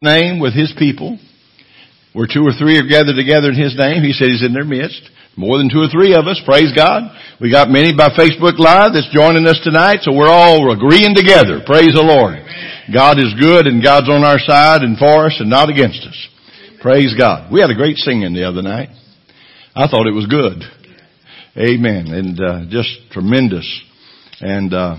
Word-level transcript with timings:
name 0.00 0.38
with 0.38 0.54
his 0.54 0.72
people. 0.78 1.18
Where 2.12 2.30
two 2.30 2.46
or 2.46 2.54
three 2.54 2.78
are 2.78 2.86
gathered 2.86 3.18
together 3.18 3.50
in 3.50 3.58
his 3.58 3.74
name, 3.76 4.02
he 4.02 4.12
said 4.12 4.30
he's 4.30 4.46
in 4.46 4.54
their 4.54 4.64
midst. 4.64 5.02
More 5.36 5.58
than 5.58 5.68
two 5.68 5.82
or 5.82 5.90
three 5.90 6.14
of 6.14 6.26
us, 6.26 6.40
praise 6.46 6.70
God. 6.74 7.10
We 7.40 7.50
got 7.50 7.68
many 7.68 7.90
by 7.90 8.10
Facebook 8.10 8.58
Live 8.58 8.94
that's 8.94 9.10
joining 9.10 9.46
us 9.46 9.58
tonight, 9.62 9.98
so 10.02 10.14
we're 10.14 10.30
all 10.30 10.70
agreeing 10.70 11.14
together. 11.14 11.66
Praise 11.66 11.94
the 11.94 12.06
Lord. 12.06 12.38
God 12.94 13.18
is 13.18 13.34
good 13.38 13.66
and 13.66 13.82
God's 13.82 14.08
on 14.08 14.22
our 14.22 14.38
side 14.38 14.82
and 14.82 14.96
for 14.98 15.26
us 15.26 15.36
and 15.38 15.50
not 15.50 15.68
against 15.68 16.06
us. 16.06 16.28
Praise 16.80 17.14
God. 17.18 17.52
We 17.52 17.60
had 17.60 17.70
a 17.70 17.74
great 17.74 17.96
singing 17.98 18.34
the 18.34 18.46
other 18.46 18.62
night. 18.62 18.90
I 19.74 19.88
thought 19.88 20.06
it 20.06 20.14
was 20.14 20.26
good. 20.26 20.62
Amen. 21.58 22.06
And 22.14 22.38
uh, 22.38 22.70
just 22.70 23.10
tremendous. 23.10 23.66
And 24.40 24.72
uh, 24.72 24.96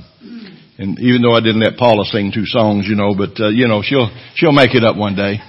and 0.80 0.98
even 1.00 1.22
though 1.22 1.36
I 1.36 1.42
didn't 1.42 1.60
let 1.60 1.78
Paula 1.78 2.06
sing 2.06 2.32
two 2.34 2.46
songs, 2.46 2.88
you 2.88 2.96
know, 2.96 3.14
but 3.14 3.38
uh, 3.38 3.50
you 3.50 3.68
know, 3.68 3.82
she'll 3.84 4.10
she'll 4.36 4.54
make 4.54 4.74
it 4.74 4.86
up 4.86 4.96
one 4.96 5.14
day. 5.14 5.42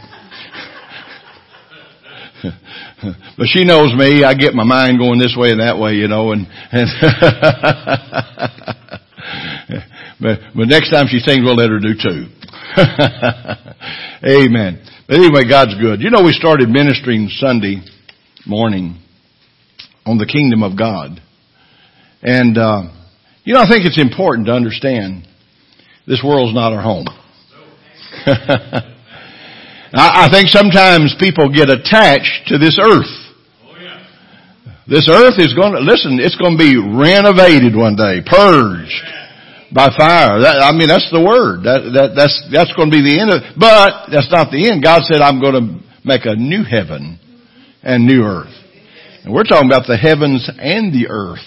but 3.38 3.46
she 3.46 3.64
knows 3.64 3.94
me. 3.94 4.24
I 4.24 4.34
get 4.34 4.54
my 4.54 4.64
mind 4.64 4.98
going 4.98 5.20
this 5.20 5.36
way 5.38 5.52
and 5.52 5.60
that 5.60 5.78
way, 5.78 5.92
you 5.92 6.08
know, 6.08 6.32
and, 6.32 6.48
and 6.72 6.88
but, 10.20 10.40
but 10.56 10.66
next 10.66 10.90
time 10.90 11.06
she 11.06 11.20
sings, 11.20 11.44
we'll 11.44 11.54
let 11.54 11.70
her 11.70 11.78
do 11.78 11.94
two. 11.94 12.26
Amen. 14.26 14.82
But 15.06 15.16
anyway, 15.16 15.44
God's 15.48 15.76
good. 15.80 16.00
You 16.00 16.10
know, 16.10 16.24
we 16.24 16.32
started 16.32 16.68
ministering 16.68 17.28
Sunday 17.28 17.84
morning 18.46 18.98
on 20.04 20.18
the 20.18 20.26
kingdom 20.26 20.64
of 20.64 20.76
God, 20.76 21.22
and. 22.20 22.58
Uh, 22.58 22.96
you 23.42 23.54
know, 23.54 23.60
I 23.60 23.68
think 23.68 23.86
it's 23.86 24.00
important 24.00 24.46
to 24.46 24.52
understand 24.52 25.26
this 26.06 26.22
world's 26.24 26.54
not 26.54 26.72
our 26.72 26.82
home. 26.82 27.06
I, 29.92 30.28
think 30.30 30.48
sometimes 30.48 31.14
people 31.18 31.48
get 31.48 31.68
attached 31.68 32.48
to 32.48 32.58
this 32.58 32.78
earth. 32.80 33.10
This 34.86 35.08
earth 35.08 35.38
is 35.38 35.54
going 35.54 35.72
to, 35.72 35.80
listen, 35.80 36.18
it's 36.18 36.36
going 36.36 36.58
to 36.58 36.62
be 36.62 36.74
renovated 36.74 37.76
one 37.76 37.94
day, 37.94 38.22
purged 38.26 39.02
by 39.72 39.86
fire. 39.96 40.42
That, 40.42 40.62
I 40.62 40.72
mean, 40.72 40.88
that's 40.88 41.08
the 41.12 41.22
word. 41.22 41.62
That, 41.62 41.86
that, 41.94 42.08
that's, 42.16 42.34
that's 42.50 42.74
going 42.74 42.90
to 42.90 42.96
be 42.96 43.02
the 43.02 43.20
end 43.22 43.30
of 43.30 43.42
it. 43.42 43.54
But 43.54 44.10
that's 44.10 44.30
not 44.30 44.50
the 44.50 44.66
end. 44.66 44.82
God 44.82 45.02
said, 45.06 45.22
I'm 45.22 45.40
going 45.40 45.54
to 45.54 45.64
make 46.04 46.26
a 46.26 46.34
new 46.34 46.64
heaven 46.64 47.18
and 47.82 48.06
new 48.06 48.22
earth. 48.22 48.54
And 49.22 49.32
we're 49.32 49.44
talking 49.44 49.70
about 49.70 49.86
the 49.86 49.96
heavens 49.96 50.50
and 50.58 50.92
the 50.92 51.06
earth 51.08 51.46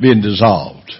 being 0.00 0.20
dissolved. 0.20 0.90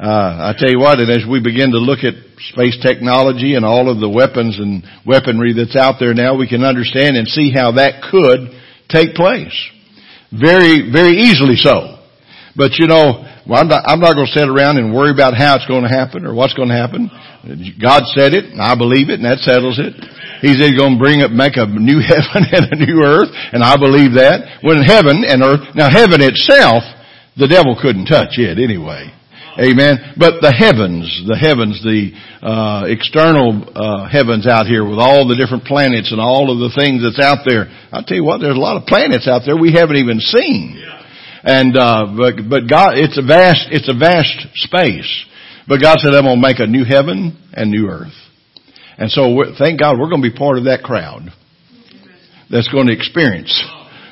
Uh, 0.00 0.50
I 0.50 0.54
tell 0.58 0.70
you 0.70 0.80
what, 0.80 0.98
and 0.98 1.10
as 1.10 1.22
we 1.28 1.40
begin 1.40 1.70
to 1.72 1.78
look 1.78 2.02
at 2.02 2.14
space 2.50 2.78
technology 2.82 3.54
and 3.54 3.64
all 3.64 3.88
of 3.88 4.00
the 4.00 4.08
weapons 4.08 4.58
and 4.58 4.82
weaponry 5.06 5.52
that's 5.52 5.76
out 5.76 5.96
there 6.00 6.14
now, 6.14 6.36
we 6.36 6.48
can 6.48 6.64
understand 6.64 7.16
and 7.16 7.28
see 7.28 7.52
how 7.54 7.72
that 7.72 8.02
could 8.10 8.50
take 8.88 9.14
place. 9.14 9.54
Very, 10.32 10.90
very 10.90 11.16
easily 11.22 11.54
so. 11.56 12.02
But 12.56 12.76
you 12.76 12.86
know, 12.86 13.24
well, 13.48 13.60
I'm 13.60 13.68
not, 13.68 13.82
I'm 13.86 14.00
not 14.00 14.14
going 14.14 14.26
to 14.26 14.36
sit 14.38 14.48
around 14.48 14.78
and 14.78 14.94
worry 14.94 15.10
about 15.10 15.34
how 15.34 15.56
it's 15.56 15.66
going 15.66 15.82
to 15.82 15.92
happen 15.92 16.26
or 16.26 16.34
what's 16.34 16.54
going 16.54 16.68
to 16.68 16.76
happen. 16.76 17.10
God 17.80 18.04
said 18.14 18.34
it, 18.34 18.52
and 18.52 18.60
I 18.60 18.76
believe 18.76 19.08
it, 19.08 19.18
and 19.18 19.26
that 19.26 19.40
settles 19.40 19.80
it. 19.80 19.94
He 20.42 20.54
said 20.54 20.74
he's 20.74 20.78
going 20.78 20.98
to 20.98 21.02
bring 21.02 21.22
up, 21.22 21.30
make 21.30 21.56
a 21.56 21.66
new 21.66 22.02
heaven 22.12 22.42
and 22.50 22.64
a 22.70 22.76
new 22.78 23.02
earth, 23.02 23.30
and 23.30 23.62
I 23.62 23.78
believe 23.78 24.14
that. 24.18 24.62
When 24.62 24.82
heaven 24.82 25.24
and 25.26 25.42
earth, 25.42 25.74
now 25.74 25.90
heaven 25.90 26.20
itself, 26.20 26.82
the 27.38 27.48
devil 27.48 27.78
couldn't 27.80 28.06
touch 28.06 28.38
it 28.38 28.58
anyway. 28.58 29.10
Amen. 29.60 30.16
But 30.16 30.40
the 30.40 30.48
heavens, 30.48 31.04
the 31.28 31.36
heavens, 31.36 31.76
the 31.84 32.16
uh, 32.40 32.88
external 32.88 33.60
uh, 33.76 34.08
heavens 34.08 34.48
out 34.48 34.64
here 34.64 34.80
with 34.80 34.96
all 34.98 35.28
the 35.28 35.36
different 35.36 35.68
planets 35.68 36.08
and 36.08 36.20
all 36.20 36.48
of 36.48 36.56
the 36.56 36.72
things 36.72 37.04
that's 37.04 37.20
out 37.20 37.44
there. 37.44 37.68
I'll 37.92 38.04
tell 38.04 38.16
you 38.16 38.24
what, 38.24 38.40
there's 38.40 38.56
a 38.56 38.60
lot 38.60 38.80
of 38.80 38.88
planets 38.88 39.28
out 39.28 39.44
there 39.44 39.52
we 39.52 39.76
haven't 39.76 40.00
even 40.00 40.20
seen. 40.20 40.80
And 41.44 41.76
uh, 41.76 42.16
but 42.16 42.48
but 42.48 42.64
God, 42.64 42.96
it's 42.96 43.18
a 43.18 43.26
vast, 43.26 43.68
it's 43.68 43.90
a 43.92 43.98
vast 43.98 44.32
space. 44.64 45.10
But 45.68 45.82
God 45.82 45.98
said, 46.00 46.14
"I'm 46.14 46.24
going 46.24 46.40
to 46.40 46.48
make 46.48 46.60
a 46.60 46.66
new 46.66 46.84
heaven 46.84 47.36
and 47.52 47.70
new 47.70 47.88
earth." 47.90 48.14
And 48.96 49.10
so, 49.10 49.52
thank 49.58 49.80
God, 49.80 49.98
we're 49.98 50.08
going 50.08 50.22
to 50.22 50.30
be 50.30 50.36
part 50.36 50.58
of 50.58 50.64
that 50.64 50.82
crowd 50.82 51.28
that's 52.48 52.68
going 52.68 52.86
to 52.86 52.92
experience 52.92 53.52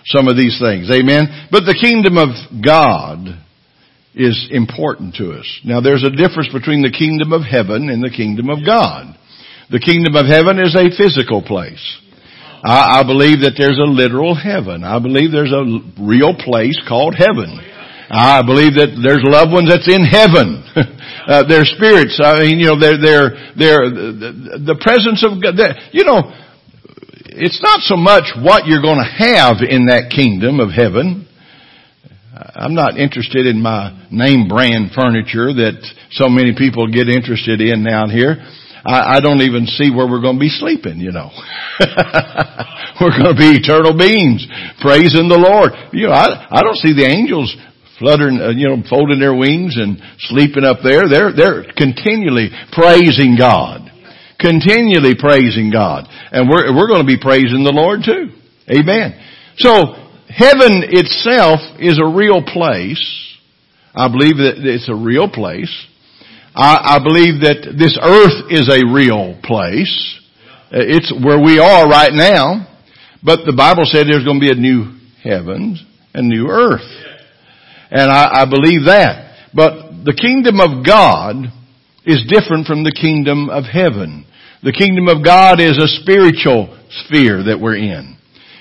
some 0.07 0.27
of 0.27 0.37
these 0.37 0.59
things. 0.59 0.91
Amen. 0.91 1.49
But 1.51 1.65
the 1.65 1.79
kingdom 1.79 2.19
of 2.19 2.35
God 2.65 3.41
is 4.15 4.49
important 4.51 5.15
to 5.17 5.33
us. 5.33 5.47
Now 5.65 5.81
there's 5.81 6.05
a 6.05 6.11
difference 6.11 6.51
between 6.53 6.83
the 6.83 6.91
kingdom 6.91 7.33
of 7.33 7.43
heaven 7.43 7.89
and 7.91 8.03
the 8.03 8.11
kingdom 8.11 8.51
of 8.51 8.65
God. 8.65 9.17
The 9.71 9.79
kingdom 9.79 10.17
of 10.17 10.27
heaven 10.27 10.59
is 10.59 10.75
a 10.75 10.91
physical 10.91 11.43
place. 11.43 11.83
I, 12.63 13.01
I 13.01 13.03
believe 13.07 13.47
that 13.47 13.55
there's 13.57 13.79
a 13.79 13.87
literal 13.87 14.35
heaven. 14.35 14.83
I 14.83 14.99
believe 14.99 15.31
there's 15.31 15.55
a 15.55 15.65
real 16.03 16.35
place 16.35 16.77
called 16.89 17.15
heaven. 17.15 17.63
I 18.11 18.43
believe 18.43 18.75
that 18.75 18.99
there's 18.99 19.23
loved 19.23 19.55
ones 19.55 19.71
that's 19.71 19.87
in 19.87 20.03
heaven. 20.03 20.67
uh, 21.31 21.47
their 21.47 21.63
spirits. 21.63 22.19
I 22.19 22.43
mean, 22.43 22.59
you 22.59 22.75
know, 22.75 22.79
they're, 22.83 22.99
they're, 22.99 23.31
they're, 23.55 23.87
the, 23.87 24.75
the 24.75 24.79
presence 24.83 25.23
of 25.23 25.39
God. 25.39 25.55
You 25.95 26.03
know, 26.03 26.35
it's 27.31 27.63
not 27.63 27.79
so 27.87 27.95
much 27.95 28.35
what 28.35 28.67
you're 28.67 28.83
going 28.83 28.99
to 28.99 29.07
have 29.07 29.63
in 29.63 29.87
that 29.87 30.11
kingdom 30.11 30.59
of 30.59 30.75
heaven. 30.75 31.30
I'm 32.41 32.75
not 32.75 32.97
interested 32.97 33.47
in 33.47 33.61
my 33.61 33.93
name 34.11 34.49
brand 34.49 34.93
furniture 34.97 35.53
that 35.53 35.77
so 36.13 36.29
many 36.29 36.57
people 36.57 36.89
get 36.89 37.09
interested 37.09 37.61
in 37.61 37.85
down 37.85 38.09
here. 38.09 38.41
I, 38.81 39.17
I 39.17 39.21
don't 39.21 39.45
even 39.45 39.67
see 39.67 39.93
where 39.93 40.09
we're 40.09 40.25
going 40.25 40.41
to 40.41 40.45
be 40.49 40.49
sleeping, 40.49 41.05
you 41.05 41.13
know. 41.13 41.29
we're 43.01 43.13
going 43.13 43.37
to 43.37 43.41
be 43.41 43.61
eternal 43.61 43.93
beings, 43.93 44.49
praising 44.81 45.29
the 45.29 45.37
Lord. 45.37 45.77
You 45.93 46.09
know, 46.09 46.17
I, 46.17 46.49
I 46.49 46.65
don't 46.65 46.81
see 46.81 46.97
the 46.97 47.05
angels 47.05 47.53
fluttering, 48.01 48.41
uh, 48.41 48.57
you 48.57 48.73
know, 48.73 48.81
folding 48.89 49.21
their 49.21 49.37
wings 49.37 49.77
and 49.77 50.01
sleeping 50.33 50.65
up 50.65 50.81
there. 50.81 51.05
They're, 51.05 51.37
they're 51.37 51.69
continually 51.77 52.49
praising 52.73 53.37
God. 53.37 53.93
Continually 54.41 55.13
praising 55.21 55.69
God. 55.69 56.09
And 56.33 56.49
we're, 56.49 56.73
we're 56.73 56.89
going 56.89 57.05
to 57.05 57.11
be 57.11 57.21
praising 57.21 57.61
the 57.61 57.77
Lord 57.77 58.01
too. 58.01 58.33
Amen. 58.73 59.21
So, 59.61 60.01
heaven 60.31 60.87
itself 60.87 61.61
is 61.79 61.99
a 61.99 62.07
real 62.07 62.43
place. 62.43 63.03
I 63.95 64.09
believe 64.09 64.37
that 64.39 64.63
it's 64.63 64.89
a 64.89 64.95
real 64.95 65.29
place. 65.29 65.71
I, 66.55 66.97
I 66.97 66.99
believe 67.03 67.43
that 67.43 67.75
this 67.77 67.99
earth 68.01 68.51
is 68.51 68.69
a 68.71 68.87
real 68.87 69.39
place. 69.43 70.19
Uh, 70.73 70.79
it's 70.79 71.13
where 71.13 71.43
we 71.43 71.59
are 71.59 71.89
right 71.89 72.13
now. 72.13 72.67
But 73.23 73.45
the 73.45 73.55
Bible 73.57 73.85
said 73.85 74.07
there's 74.07 74.25
going 74.25 74.41
to 74.41 74.47
be 74.47 74.53
a 74.53 74.55
new 74.55 74.97
heavens 75.23 75.85
and 76.15 76.29
new 76.29 76.49
earth. 76.49 76.87
And 77.91 78.11
I, 78.11 78.43
I 78.43 78.45
believe 78.47 78.87
that. 78.87 79.51
But 79.53 80.05
the 80.05 80.15
kingdom 80.15 80.61
of 80.61 80.87
God 80.87 81.51
is 82.07 82.25
different 82.31 82.67
from 82.67 82.85
the 82.85 82.95
kingdom 82.95 83.51
of 83.51 83.65
heaven. 83.65 84.27
The 84.63 84.73
kingdom 84.73 85.09
of 85.09 85.25
God 85.25 85.61
is 85.61 85.77
a 85.77 85.89
spiritual 86.01 86.77
sphere 87.05 87.45
that 87.45 87.59
we're 87.61 87.77
in. 87.77 88.17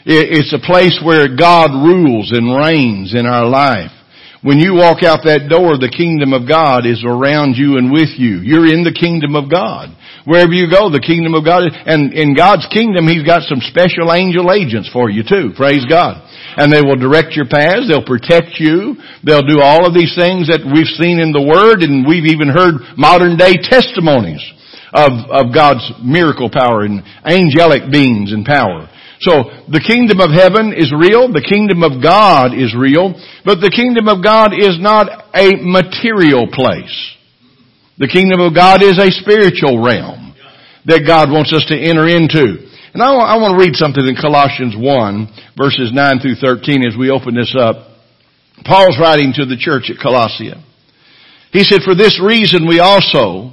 It's 0.09 0.57
a 0.57 0.65
place 0.65 0.97
where 1.05 1.29
God 1.29 1.69
rules 1.69 2.33
and 2.33 2.49
reigns 2.49 3.13
in 3.13 3.29
our 3.29 3.45
life. 3.45 3.93
When 4.41 4.57
you 4.57 4.73
walk 4.73 5.05
out 5.05 5.21
that 5.29 5.53
door, 5.53 5.77
the 5.77 5.93
kingdom 5.93 6.33
of 6.33 6.49
God 6.49 6.89
is 6.89 7.05
around 7.05 7.61
you 7.61 7.77
and 7.77 7.93
with 7.93 8.17
you. 8.17 8.41
You're 8.41 8.73
in 8.73 8.81
the 8.81 8.95
kingdom 8.95 9.37
of 9.37 9.53
God. 9.53 9.93
Wherever 10.25 10.49
you 10.49 10.65
go, 10.65 10.89
the 10.89 11.03
kingdom 11.03 11.37
of 11.37 11.45
God, 11.45 11.69
and 11.69 12.09
in 12.17 12.33
God's 12.33 12.65
kingdom, 12.73 13.05
He's 13.05 13.21
got 13.21 13.45
some 13.45 13.61
special 13.69 14.09
angel 14.09 14.49
agents 14.49 14.89
for 14.89 15.13
you 15.13 15.21
too. 15.21 15.53
Praise 15.53 15.85
God. 15.85 16.25
And 16.57 16.73
they 16.73 16.81
will 16.81 16.97
direct 16.97 17.37
your 17.37 17.45
paths. 17.45 17.85
They'll 17.85 18.01
protect 18.01 18.57
you. 18.57 18.97
They'll 19.21 19.45
do 19.45 19.61
all 19.61 19.85
of 19.85 19.93
these 19.93 20.17
things 20.17 20.49
that 20.49 20.65
we've 20.65 20.89
seen 20.97 21.21
in 21.21 21.37
the 21.37 21.45
Word, 21.45 21.85
and 21.85 22.01
we've 22.01 22.33
even 22.33 22.49
heard 22.49 22.81
modern 22.97 23.37
day 23.37 23.61
testimonies 23.61 24.41
of, 24.89 25.13
of 25.29 25.53
God's 25.53 25.85
miracle 26.01 26.49
power 26.49 26.81
and 26.81 27.05
angelic 27.21 27.93
beings 27.93 28.33
and 28.33 28.41
power. 28.41 28.89
So 29.19 29.67
the 29.67 29.83
kingdom 29.83 30.23
of 30.23 30.31
heaven 30.31 30.71
is 30.71 30.95
real, 30.95 31.27
the 31.27 31.43
kingdom 31.43 31.83
of 31.83 31.99
God 31.99 32.55
is 32.55 32.71
real, 32.71 33.11
but 33.43 33.59
the 33.59 33.71
kingdom 33.71 34.07
of 34.07 34.23
God 34.23 34.55
is 34.55 34.79
not 34.79 35.11
a 35.35 35.59
material 35.59 36.47
place. 36.47 36.95
The 37.99 38.07
kingdom 38.07 38.39
of 38.39 38.55
God 38.55 38.79
is 38.79 38.95
a 38.95 39.11
spiritual 39.11 39.83
realm 39.83 40.31
that 40.87 41.03
God 41.03 41.27
wants 41.27 41.51
us 41.51 41.67
to 41.67 41.75
enter 41.75 42.07
into. 42.07 42.63
And 42.95 43.03
I, 43.03 43.11
I 43.11 43.35
want 43.43 43.59
to 43.59 43.61
read 43.61 43.75
something 43.75 44.07
in 44.07 44.15
Colossians 44.15 44.73
1 44.79 45.59
verses 45.59 45.91
9 45.91 46.23
through 46.23 46.39
13 46.39 46.87
as 46.87 46.95
we 46.95 47.11
open 47.11 47.35
this 47.35 47.51
up. 47.59 47.99
Paul's 48.63 48.95
writing 48.95 49.35
to 49.35 49.45
the 49.45 49.59
church 49.59 49.91
at 49.91 49.99
Colossia. 49.99 50.63
He 51.51 51.67
said, 51.67 51.83
for 51.83 51.95
this 51.95 52.21
reason 52.23 52.67
we 52.67 52.79
also, 52.79 53.51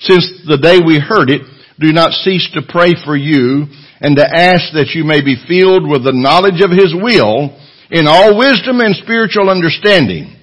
since 0.00 0.44
the 0.44 0.60
day 0.60 0.84
we 0.84 1.00
heard 1.00 1.30
it, 1.30 1.40
do 1.80 1.92
not 1.92 2.12
cease 2.12 2.48
to 2.52 2.60
pray 2.60 2.92
for 3.04 3.16
you 3.16 3.72
and 4.00 4.16
to 4.16 4.26
ask 4.26 4.72
that 4.74 4.92
you 4.94 5.04
may 5.04 5.22
be 5.24 5.40
filled 5.48 5.88
with 5.88 6.04
the 6.04 6.16
knowledge 6.16 6.60
of 6.60 6.70
His 6.70 6.92
will 6.92 7.54
in 7.90 8.06
all 8.06 8.36
wisdom 8.36 8.80
and 8.80 8.96
spiritual 8.96 9.48
understanding, 9.48 10.36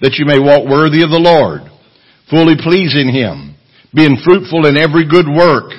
that 0.00 0.16
you 0.18 0.26
may 0.26 0.38
walk 0.38 0.66
worthy 0.66 1.02
of 1.02 1.10
the 1.10 1.22
Lord, 1.22 1.62
fully 2.30 2.56
pleasing 2.58 3.12
Him, 3.12 3.54
being 3.94 4.18
fruitful 4.24 4.66
in 4.66 4.76
every 4.76 5.06
good 5.06 5.28
work, 5.28 5.70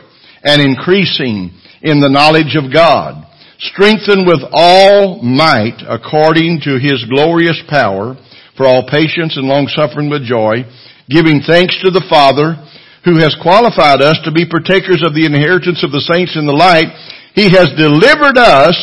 and 0.44 0.62
increasing 0.62 1.52
in 1.82 2.00
the 2.00 2.10
knowledge 2.10 2.56
of 2.56 2.72
God, 2.72 3.26
strengthened 3.60 4.26
with 4.26 4.42
all 4.52 5.22
might 5.22 5.82
according 5.88 6.62
to 6.64 6.78
his 6.78 7.06
glorious 7.10 7.62
power 7.70 8.16
for 8.56 8.66
all 8.66 8.88
patience 8.88 9.36
and 9.38 9.48
long 9.48 9.68
suffering 9.68 10.10
with 10.10 10.24
joy, 10.24 10.64
giving 11.10 11.42
thanks 11.46 11.78
to 11.84 11.92
the 11.92 12.06
Father 12.10 12.56
who 13.06 13.22
has 13.22 13.38
qualified 13.40 14.02
us 14.02 14.18
to 14.26 14.32
be 14.32 14.50
partakers 14.50 15.06
of 15.06 15.14
the 15.14 15.26
inheritance 15.26 15.86
of 15.86 15.94
the 15.94 16.02
saints 16.02 16.36
in 16.36 16.50
the 16.50 16.58
light. 16.58 16.90
He 17.38 17.54
has 17.54 17.70
delivered 17.78 18.38
us 18.38 18.76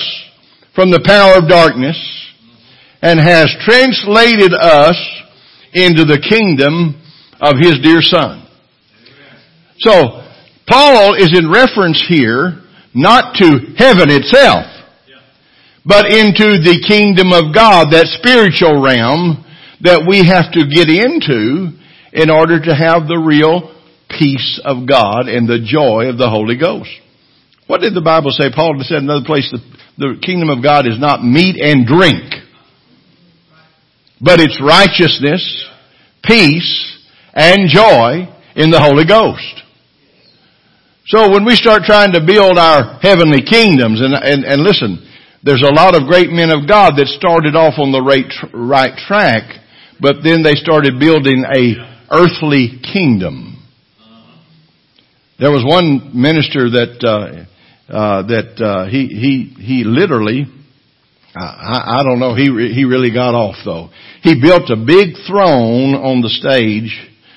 from 0.75 0.91
the 0.91 1.03
power 1.03 1.43
of 1.43 1.51
darkness 1.51 1.99
and 3.03 3.19
has 3.19 3.51
translated 3.67 4.55
us 4.55 4.95
into 5.75 6.07
the 6.07 6.23
kingdom 6.23 7.03
of 7.43 7.59
his 7.59 7.83
dear 7.83 8.01
son. 8.01 8.47
So, 9.81 10.23
Paul 10.71 11.19
is 11.19 11.37
in 11.37 11.51
reference 11.51 11.99
here 12.09 12.63
not 12.95 13.35
to 13.43 13.75
heaven 13.75 14.07
itself, 14.07 14.71
but 15.85 16.07
into 16.07 16.63
the 16.63 16.79
kingdom 16.87 17.35
of 17.35 17.53
God, 17.53 17.91
that 17.91 18.07
spiritual 18.23 18.79
realm 18.79 19.43
that 19.83 20.07
we 20.07 20.23
have 20.23 20.55
to 20.55 20.63
get 20.71 20.87
into 20.87 21.75
in 22.13 22.31
order 22.31 22.63
to 22.63 22.71
have 22.71 23.09
the 23.09 23.19
real 23.19 23.82
peace 24.19 24.61
of 24.65 24.87
God 24.87 25.29
and 25.29 25.49
the 25.49 25.65
joy 25.65 26.09
of 26.09 26.19
the 26.19 26.29
Holy 26.29 26.59
Ghost. 26.59 26.91
What 27.67 27.81
did 27.81 27.95
the 27.95 28.03
Bible 28.03 28.31
say? 28.31 28.51
Paul 28.55 28.77
said 28.81 28.99
in 28.99 29.05
another 29.05 29.25
place 29.27 29.51
that 29.53 29.63
the 29.99 30.19
kingdom 30.23 30.51
of 30.51 30.63
God 30.63 30.87
is 30.87 30.99
not 30.99 31.25
meat 31.25 31.57
and 31.61 31.87
drink, 31.87 32.33
but 34.21 34.41
it's 34.41 34.61
righteousness, 34.61 35.43
peace, 36.25 36.99
and 37.33 37.69
joy 37.69 38.29
in 38.57 38.71
the 38.71 38.81
Holy 38.81 39.07
Ghost. 39.07 39.63
So 41.07 41.31
when 41.31 41.45
we 41.45 41.57
start 41.57 41.83
trying 41.85 42.13
to 42.13 42.25
build 42.25 42.59
our 42.59 42.99
heavenly 43.01 43.43
kingdoms, 43.43 44.01
and, 44.01 44.15
and, 44.15 44.45
and 44.45 44.63
listen, 44.63 45.03
there's 45.43 45.65
a 45.67 45.75
lot 45.75 45.95
of 45.95 46.09
great 46.09 46.31
men 46.31 46.51
of 46.51 46.69
God 46.69 46.95
that 46.97 47.09
started 47.09 47.57
off 47.57 47.75
on 47.79 47.91
the 47.91 48.01
right, 48.01 48.31
right 48.55 48.97
track, 48.97 49.59
but 50.01 50.23
then 50.23 50.43
they 50.43 50.55
started 50.55 51.01
building 51.01 51.43
a 51.43 51.75
earthly 52.13 52.81
kingdom. 52.81 53.52
There 55.39 55.51
was 55.51 55.65
one 55.65 56.13
minister 56.15 56.71
that 56.71 57.01
uh, 57.03 57.93
uh, 57.93 58.23
that 58.27 58.61
uh, 58.61 58.87
he 58.87 59.09
he 59.09 59.55
he 59.61 59.85
literally, 59.85 60.47
I, 61.35 62.01
I 62.01 62.03
don't 62.05 62.21
know, 62.21 62.35
he 62.35 62.49
he 62.73 62.85
really 62.85 63.13
got 63.13 63.35
off 63.35 63.57
though. 63.65 63.91
He 64.23 64.41
built 64.41 64.71
a 64.71 64.77
big 64.77 65.17
throne 65.27 65.99
on 65.99 66.23
the 66.23 66.29
stage, 66.29 66.95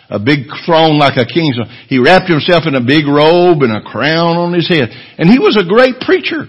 a 0.09 0.19
big 0.19 0.47
throne 0.65 0.99
like 0.99 1.17
a 1.17 1.25
king's. 1.25 1.57
He 1.87 1.97
wrapped 1.97 2.29
himself 2.29 2.63
in 2.67 2.75
a 2.75 2.83
big 2.83 3.07
robe 3.07 3.63
and 3.63 3.75
a 3.75 3.81
crown 3.81 4.37
on 4.37 4.53
his 4.53 4.67
head, 4.67 4.89
and 5.17 5.29
he 5.29 5.39
was 5.39 5.57
a 5.57 5.67
great 5.67 5.99
preacher. 6.01 6.45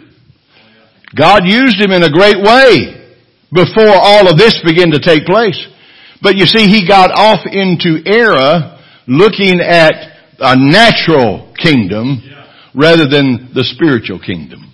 God 1.14 1.46
used 1.46 1.80
him 1.80 1.92
in 1.92 2.02
a 2.02 2.10
great 2.10 2.36
way 2.36 3.06
before 3.54 3.94
all 3.94 4.28
of 4.28 4.36
this 4.36 4.60
began 4.64 4.90
to 4.90 5.00
take 5.00 5.24
place. 5.24 5.58
But 6.20 6.36
you 6.36 6.44
see, 6.46 6.66
he 6.68 6.86
got 6.86 7.10
off 7.14 7.46
into 7.46 8.02
era 8.04 8.82
looking 9.06 9.60
at 9.60 10.15
a 10.38 10.56
natural 10.56 11.54
kingdom 11.56 12.22
rather 12.74 13.08
than 13.08 13.50
the 13.54 13.64
spiritual 13.64 14.20
kingdom. 14.20 14.72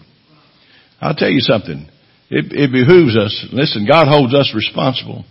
I'll 1.00 1.14
tell 1.14 1.30
you 1.30 1.40
something. 1.40 1.88
It, 2.30 2.52
it 2.52 2.72
behooves 2.72 3.16
us. 3.16 3.46
Listen, 3.52 3.86
God 3.86 4.08
holds 4.08 4.34
us 4.34 4.52
responsible 4.54 5.24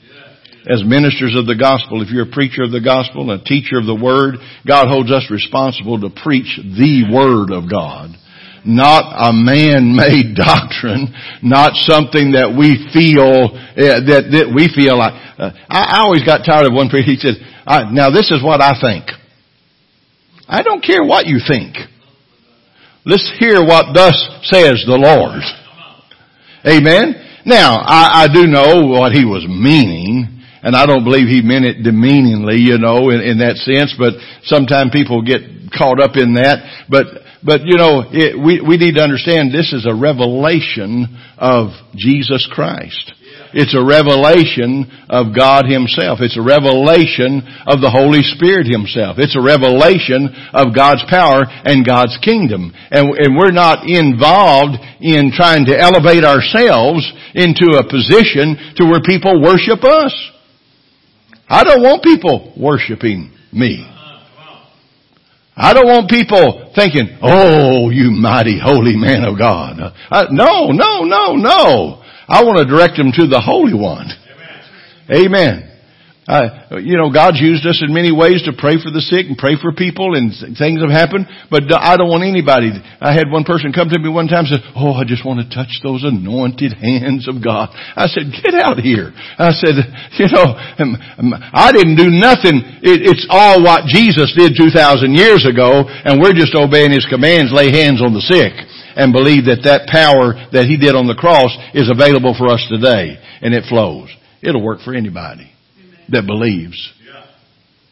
as 0.70 0.84
ministers 0.86 1.36
of 1.36 1.48
the 1.48 1.58
gospel. 1.58 2.02
If 2.02 2.10
you're 2.10 2.30
a 2.30 2.32
preacher 2.32 2.64
of 2.64 2.72
the 2.72 2.84
gospel 2.84 3.30
and 3.32 3.42
a 3.42 3.44
teacher 3.44 3.80
of 3.80 3.86
the 3.86 3.98
word, 3.98 4.36
God 4.68 4.88
holds 4.88 5.12
us 5.12 5.28
responsible 5.32 6.00
to 6.02 6.10
preach 6.10 6.60
the 6.62 7.10
word 7.12 7.52
of 7.52 7.70
God 7.70 8.16
not 8.64 9.10
a 9.18 9.34
man-made 9.34 10.36
doctrine, 10.38 11.10
not 11.42 11.74
something 11.74 12.38
that 12.38 12.54
we 12.54 12.78
feel 12.94 13.50
uh, 13.58 13.98
that, 14.06 14.30
that 14.30 14.48
we 14.54 14.70
feel 14.70 14.98
like. 15.02 15.18
Uh, 15.34 15.50
I, 15.66 15.98
I, 15.98 16.06
always 16.06 16.22
got 16.22 16.46
tired 16.46 16.70
of 16.70 16.74
one 16.74 16.90
preacher. 16.90 17.10
He 17.10 17.18
said, 17.18 17.42
"Now 17.90 18.14
this 18.14 18.30
is 18.30 18.44
what 18.44 18.62
I 18.62 18.78
think." 18.78 19.10
I 20.52 20.62
don't 20.62 20.84
care 20.84 21.04
what 21.04 21.26
you 21.26 21.40
think. 21.40 21.78
Let's 23.06 23.32
hear 23.40 23.64
what 23.64 23.96
thus 23.96 24.14
says 24.44 24.84
the 24.86 25.00
Lord. 25.00 25.42
Amen. 26.68 27.16
Now 27.46 27.80
I, 27.80 28.26
I 28.26 28.28
do 28.28 28.46
know 28.46 28.86
what 28.86 29.14
he 29.14 29.24
was 29.24 29.48
meaning. 29.48 30.28
And 30.62 30.76
I 30.76 30.86
don't 30.86 31.04
believe 31.04 31.26
he 31.26 31.42
meant 31.42 31.66
it 31.66 31.82
demeaningly, 31.82 32.58
you 32.62 32.78
know, 32.78 33.10
in, 33.10 33.22
in 33.22 33.40
that 33.40 33.58
sense, 33.58 33.96
but 33.98 34.14
sometimes 34.44 34.92
people 34.94 35.24
get 35.24 35.42
caught 35.74 36.00
up 36.00 36.14
in 36.14 36.36
that. 36.36 36.86
But 36.88 37.06
but 37.44 37.62
you 37.66 37.78
know, 37.78 38.06
it, 38.12 38.38
we, 38.38 38.62
we 38.62 38.78
need 38.78 38.96
to 38.96 39.02
understand 39.02 39.50
this 39.50 39.74
is 39.74 39.88
a 39.90 39.96
revelation 39.96 41.10
of 41.38 41.74
Jesus 41.96 42.48
Christ. 42.52 43.14
It's 43.54 43.76
a 43.76 43.84
revelation 43.84 44.88
of 45.10 45.36
God 45.36 45.68
Himself. 45.68 46.20
It's 46.24 46.40
a 46.40 46.44
revelation 46.44 47.44
of 47.68 47.84
the 47.84 47.92
Holy 47.92 48.24
Spirit 48.24 48.68
Himself. 48.68 49.20
It's 49.20 49.36
a 49.36 49.44
revelation 49.44 50.32
of 50.56 50.76
God's 50.76 51.04
power 51.12 51.44
and 51.44 51.86
God's 51.86 52.16
kingdom. 52.24 52.72
And, 52.92 53.12
and 53.16 53.36
we're 53.36 53.56
not 53.56 53.84
involved 53.84 54.80
in 55.04 55.36
trying 55.36 55.68
to 55.68 55.76
elevate 55.76 56.24
ourselves 56.24 57.04
into 57.36 57.76
a 57.76 57.88
position 57.88 58.76
to 58.80 58.88
where 58.88 59.04
people 59.04 59.42
worship 59.44 59.84
us. 59.84 60.16
I 61.52 61.64
don't 61.64 61.84
want 61.84 62.04
people 62.04 62.54
worshiping 62.56 63.36
me. 63.52 63.88
I 65.56 65.74
don't 65.74 65.86
want 65.86 66.10
people 66.10 66.72
thinking, 66.74 67.20
oh, 67.22 67.90
you 67.90 68.10
mighty 68.10 68.58
holy 68.58 68.96
man 68.96 69.26
of 69.26 69.38
God. 69.38 69.78
Uh, 70.10 70.26
no, 70.32 70.72
no, 70.72 71.04
no, 71.04 71.36
no. 71.36 72.01
I 72.32 72.48
want 72.48 72.64
to 72.64 72.66
direct 72.66 72.96
them 72.96 73.12
to 73.12 73.28
the 73.28 73.44
Holy 73.44 73.76
One. 73.76 74.08
Amen. 75.12 75.68
Uh, 76.32 76.80
you 76.80 76.96
know, 76.96 77.12
God's 77.12 77.44
used 77.44 77.68
us 77.68 77.84
in 77.84 77.92
many 77.92 78.14
ways 78.14 78.40
to 78.48 78.56
pray 78.56 78.80
for 78.80 78.88
the 78.88 79.04
sick 79.04 79.28
and 79.28 79.36
pray 79.36 79.60
for 79.60 79.76
people 79.76 80.16
and 80.16 80.32
things 80.56 80.80
have 80.80 80.94
happened, 80.94 81.28
but 81.52 81.68
I 81.68 82.00
don't 82.00 82.08
want 82.08 82.24
anybody. 82.24 82.72
I 83.04 83.12
had 83.12 83.28
one 83.28 83.44
person 83.44 83.76
come 83.76 83.92
to 83.92 84.00
me 84.00 84.08
one 84.08 84.32
time 84.32 84.48
and 84.48 84.56
said, 84.56 84.64
Oh, 84.80 84.96
I 84.96 85.04
just 85.04 85.28
want 85.28 85.44
to 85.44 85.50
touch 85.52 85.84
those 85.84 86.08
anointed 86.08 86.72
hands 86.78 87.28
of 87.28 87.44
God. 87.44 87.74
I 87.76 88.08
said, 88.08 88.32
get 88.32 88.56
out 88.56 88.80
here. 88.80 89.12
I 89.36 89.52
said, 89.52 89.76
you 90.24 90.32
know, 90.32 90.56
um, 90.80 90.96
um, 91.20 91.30
I 91.36 91.76
didn't 91.76 92.00
do 92.00 92.08
nothing. 92.08 92.64
it's 92.80 93.28
all 93.28 93.60
what 93.60 93.92
Jesus 93.92 94.32
did 94.32 94.56
2,000 94.56 95.12
years 95.12 95.44
ago 95.44 95.84
and 95.84 96.22
we're 96.22 96.38
just 96.38 96.56
obeying 96.56 96.96
His 96.96 97.04
commands, 97.12 97.52
lay 97.52 97.76
hands 97.76 98.00
on 98.00 98.16
the 98.16 98.24
sick 98.24 98.56
and 99.02 99.12
believe 99.12 99.50
that 99.50 99.66
that 99.66 99.90
power 99.90 100.38
that 100.54 100.70
He 100.70 100.78
did 100.78 100.94
on 100.94 101.10
the 101.10 101.18
cross 101.18 101.50
is 101.74 101.90
available 101.90 102.38
for 102.38 102.54
us 102.54 102.62
today 102.70 103.18
and 103.42 103.54
it 103.54 103.66
flows. 103.66 104.14
It'll 104.44 104.62
work 104.62 104.82
for 104.86 104.94
anybody 104.94 105.50
that 106.10 106.28
believes. 106.28 106.78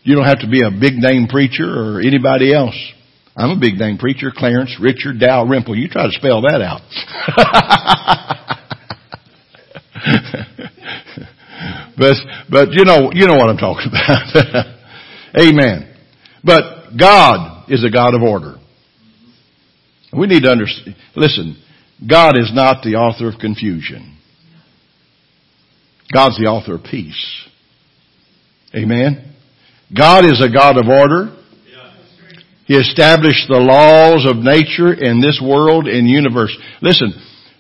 You 0.04 0.16
don't 0.16 0.26
have 0.26 0.40
to 0.40 0.50
be 0.50 0.62
a 0.62 0.70
big 0.70 0.94
name 0.96 1.28
preacher 1.28 1.66
or 1.66 2.00
anybody 2.00 2.54
else. 2.54 2.78
I'm 3.36 3.58
a 3.58 3.60
big 3.60 3.80
name 3.80 3.98
preacher, 3.98 4.32
Clarence 4.36 4.78
Richard 4.82 5.20
Dalrymple. 5.20 5.76
You 5.76 5.88
try 5.88 6.06
to 6.06 6.14
spell 6.14 6.42
that 6.42 6.62
out. 6.62 6.82
but 11.98 12.16
but 12.50 12.74
you 12.74 12.86
know 12.86 13.12
you 13.14 13.28
know 13.28 13.36
what 13.36 13.50
I'm 13.50 13.58
talking 13.58 13.90
about. 13.90 14.66
Amen. 15.40 15.96
But 16.44 16.96
God 17.00 17.66
is 17.70 17.84
a 17.84 17.90
God 17.90 18.14
of 18.14 18.22
order. 18.22 18.59
We 20.12 20.28
need 20.28 20.44
to 20.44 20.50
understand. 20.50 20.96
Listen, 21.16 21.62
God 22.08 22.38
is 22.38 22.52
not 22.54 22.84
the 22.84 22.96
author 22.96 23.30
of 23.30 23.40
confusion. 23.40 24.18
God's 26.12 26.38
the 26.38 26.50
author 26.50 26.76
of 26.76 26.84
peace. 26.84 27.48
Amen. 28.76 29.36
God 29.96 30.26
is 30.26 30.42
a 30.44 30.52
God 30.52 30.78
of 30.78 30.88
order. 30.88 31.36
He 32.66 32.76
established 32.76 33.48
the 33.50 33.58
laws 33.58 34.30
of 34.30 34.38
nature 34.38 34.94
in 34.94 35.22
this 35.22 35.42
world 35.44 35.88
and 35.88 36.08
universe. 36.08 36.56
Listen, 36.84 37.14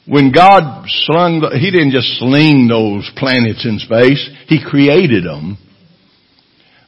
when 0.06 0.32
God 0.32 0.86
slung, 0.88 1.42
He 1.60 1.72
didn't 1.72 1.92
just 1.92 2.20
sling 2.20 2.68
those 2.68 3.10
planets 3.18 3.66
in 3.66 3.80
space. 3.80 4.30
He 4.48 4.64
created 4.64 5.24
them. 5.24 5.58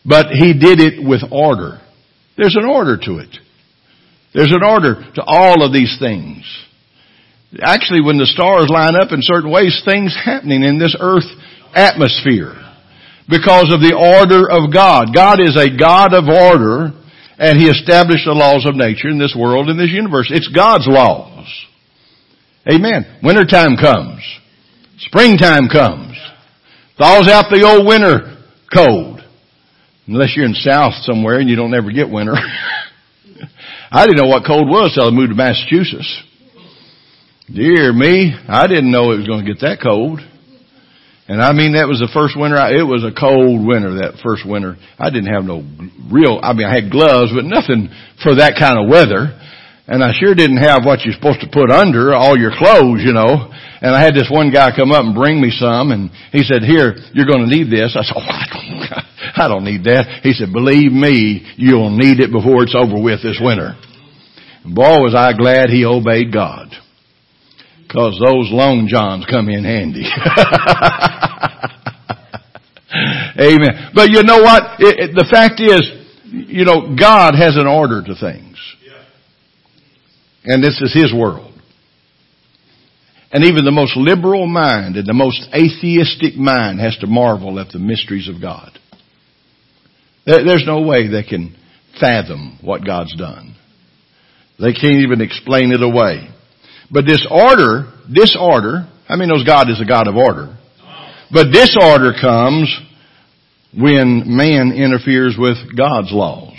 But 0.06 0.28
He 0.28 0.54
did 0.54 0.80
it 0.80 1.08
with 1.08 1.22
order. 1.32 1.82
There's 2.38 2.56
an 2.56 2.70
order 2.70 2.98
to 2.98 3.18
it. 3.18 3.36
There's 4.34 4.54
an 4.54 4.64
order 4.64 4.96
to 5.16 5.24
all 5.24 5.64
of 5.64 5.74
these 5.74 5.98
things. 6.00 6.44
Actually, 7.62 8.02
when 8.02 8.18
the 8.18 8.26
stars 8.26 8.70
line 8.70 8.96
up 8.96 9.12
in 9.12 9.20
certain 9.22 9.52
ways, 9.52 9.82
things 9.84 10.16
happening 10.16 10.64
in 10.64 10.80
this 10.80 10.96
earth 11.00 11.28
atmosphere 11.76 12.56
because 13.28 13.72
of 13.74 13.84
the 13.84 13.96
order 13.96 14.48
of 14.48 14.72
God. 14.72 15.14
God 15.14 15.40
is 15.40 15.56
a 15.60 15.76
God 15.76 16.14
of 16.14 16.28
order 16.32 16.96
and 17.38 17.60
He 17.60 17.68
established 17.68 18.26
the 18.26 18.38
laws 18.38 18.66
of 18.66 18.76
nature 18.76 19.10
in 19.10 19.18
this 19.18 19.36
world, 19.38 19.68
in 19.68 19.78
this 19.78 19.92
universe. 19.92 20.32
It's 20.32 20.48
God's 20.48 20.88
laws. 20.88 21.50
Amen. 22.72 23.20
Wintertime 23.24 23.76
comes. 23.76 24.22
Springtime 25.00 25.68
comes. 25.68 26.16
Thaws 26.98 27.28
out 27.28 27.50
the 27.50 27.66
old 27.66 27.88
winter 27.88 28.38
cold. 28.72 29.20
Unless 30.08 30.36
you're 30.36 30.46
in 30.46 30.54
south 30.54 30.94
somewhere 31.02 31.40
and 31.40 31.50
you 31.50 31.56
don't 31.56 31.74
ever 31.74 31.92
get 31.92 32.10
winter. 32.10 32.36
I 33.92 34.06
didn't 34.08 34.24
know 34.24 34.30
what 34.30 34.48
cold 34.48 34.70
was 34.70 34.94
till 34.96 35.06
I 35.06 35.12
moved 35.12 35.32
to 35.32 35.36
Massachusetts. 35.36 36.24
Dear 37.54 37.92
me, 37.92 38.32
I 38.48 38.66
didn't 38.68 38.90
know 38.90 39.12
it 39.12 39.18
was 39.18 39.28
going 39.28 39.44
to 39.44 39.52
get 39.52 39.60
that 39.62 39.84
cold. 39.84 40.22
And 41.28 41.42
I 41.42 41.52
mean, 41.52 41.76
that 41.76 41.92
was 41.92 42.00
the 42.00 42.08
first 42.16 42.40
winter. 42.40 42.56
I, 42.56 42.80
it 42.80 42.88
was 42.88 43.04
a 43.04 43.12
cold 43.12 43.68
winter, 43.68 44.00
that 44.00 44.24
first 44.24 44.48
winter. 44.48 44.80
I 44.98 45.12
didn't 45.12 45.28
have 45.36 45.44
no 45.44 45.60
real, 46.08 46.40
I 46.40 46.56
mean, 46.56 46.68
I 46.68 46.74
had 46.74 46.88
gloves, 46.88 47.36
but 47.36 47.44
nothing 47.44 47.92
for 48.24 48.40
that 48.40 48.56
kind 48.56 48.80
of 48.80 48.88
weather. 48.88 49.36
And 49.88 50.04
I 50.04 50.12
sure 50.14 50.36
didn't 50.36 50.62
have 50.62 50.86
what 50.86 51.02
you're 51.02 51.14
supposed 51.14 51.42
to 51.42 51.50
put 51.52 51.72
under, 51.72 52.14
all 52.14 52.38
your 52.38 52.52
clothes, 52.56 53.02
you 53.04 53.14
know. 53.14 53.50
And 53.82 53.96
I 53.96 54.02
had 54.02 54.14
this 54.14 54.30
one 54.30 54.52
guy 54.52 54.70
come 54.76 54.92
up 54.92 55.04
and 55.04 55.16
bring 55.16 55.42
me 55.42 55.50
some 55.50 55.92
and 55.92 56.12
he 56.32 56.44
said, 56.44 56.62
here, 56.62 56.96
you're 57.14 57.26
going 57.26 57.42
to 57.42 57.50
need 57.50 57.72
this. 57.72 57.98
I 57.98 58.04
said, 58.04 58.14
oh, 58.18 58.22
I 58.22 58.46
don't, 58.54 59.40
I 59.42 59.48
don't 59.48 59.66
need 59.66 59.84
that. 59.86 60.22
He 60.24 60.34
said, 60.34 60.54
believe 60.54 60.92
me, 60.92 61.46
you'll 61.58 61.90
need 61.90 62.20
it 62.20 62.32
before 62.32 62.64
it's 62.64 62.76
over 62.76 63.02
with 63.02 63.24
this 63.24 63.42
winter. 63.42 63.74
And 64.64 64.76
boy, 64.76 65.02
was 65.02 65.16
I 65.16 65.34
glad 65.34 65.70
he 65.70 65.84
obeyed 65.84 66.32
God. 66.32 66.70
Cause 67.92 68.22
those 68.24 68.48
long 68.54 68.88
johns 68.88 69.26
come 69.26 69.50
in 69.50 69.66
handy. 69.66 70.08
Amen. 73.36 73.92
But 73.94 74.12
you 74.12 74.24
know 74.24 74.42
what? 74.42 74.80
It, 74.80 75.10
it, 75.10 75.16
the 75.16 75.28
fact 75.30 75.60
is, 75.60 75.82
you 76.32 76.64
know, 76.64 76.96
God 76.96 77.36
has 77.36 77.58
an 77.58 77.68
order 77.68 78.02
to 78.02 78.16
things. 78.16 78.58
And 80.44 80.64
this 80.64 80.82
is 80.82 80.94
His 80.94 81.14
world. 81.14 81.54
And 83.32 83.46
even 83.46 83.64
the 83.64 83.72
most 83.72 83.96
liberal 83.96 84.46
mind 84.46 84.98
and 84.98 85.08
the 85.08 85.14
most 85.14 85.48
atheistic 85.54 86.36
mind 86.36 86.80
has 86.80 86.98
to 86.98 87.08
marvel 87.08 87.60
at 87.60 87.70
the 87.70 87.80
mysteries 87.80 88.28
of 88.28 88.42
God. 88.42 88.78
There's 90.26 90.66
no 90.66 90.82
way 90.82 91.08
they 91.08 91.24
can 91.24 91.56
fathom 92.00 92.60
what 92.62 92.86
God's 92.86 93.16
done. 93.16 93.56
They 94.60 94.74
can't 94.74 95.02
even 95.02 95.22
explain 95.22 95.72
it 95.72 95.82
away. 95.82 96.30
But 96.92 97.06
this 97.06 97.26
order, 97.30 97.92
disorder, 98.12 98.88
I 99.08 99.16
mean 99.16 99.30
knows 99.30 99.46
God 99.46 99.70
is 99.70 99.82
a 99.82 99.88
God 99.88 100.08
of 100.08 100.16
order. 100.16 100.58
But 101.32 101.52
disorder 101.52 102.14
comes 102.20 102.70
when 103.74 104.24
man 104.26 104.74
interferes 104.76 105.36
with 105.38 105.56
God's 105.76 106.12
laws. 106.12 106.58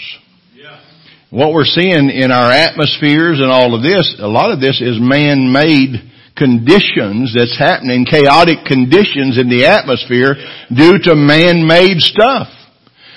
What 1.32 1.54
we're 1.54 1.64
seeing 1.64 2.10
in 2.10 2.30
our 2.30 2.52
atmospheres 2.52 3.40
and 3.40 3.50
all 3.50 3.74
of 3.74 3.82
this, 3.82 4.16
a 4.20 4.28
lot 4.28 4.52
of 4.52 4.60
this 4.60 4.82
is 4.82 5.00
man-made 5.00 5.96
conditions 6.36 7.32
that's 7.34 7.56
happening, 7.58 8.04
chaotic 8.04 8.68
conditions 8.68 9.40
in 9.40 9.48
the 9.48 9.64
atmosphere 9.64 10.36
due 10.68 11.00
to 11.08 11.16
man-made 11.16 12.04
stuff. 12.04 12.48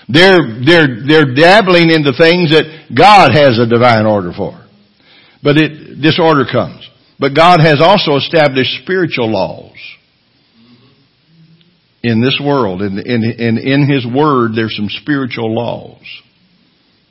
They're, 0.07 0.63
they're, 0.63 1.03
they're 1.05 1.35
dabbling 1.35 1.91
into 1.91 2.15
things 2.15 2.55
that 2.55 2.87
God 2.95 3.35
has 3.35 3.59
a 3.59 3.67
divine 3.67 4.05
order 4.05 4.31
for. 4.31 4.63
But 5.43 5.57
it, 5.57 5.99
disorder 6.01 6.45
comes. 6.49 6.87
But 7.19 7.35
God 7.35 7.59
has 7.59 7.81
also 7.81 8.15
established 8.15 8.79
spiritual 8.83 9.29
laws 9.29 9.75
in 12.01 12.21
this 12.21 12.39
world. 12.41 12.81
And 12.81 12.97
in, 12.97 13.23
in, 13.23 13.57
in 13.57 13.91
His 13.91 14.07
Word, 14.07 14.51
there's 14.55 14.75
some 14.77 14.87
spiritual 15.01 15.53
laws. 15.53 16.05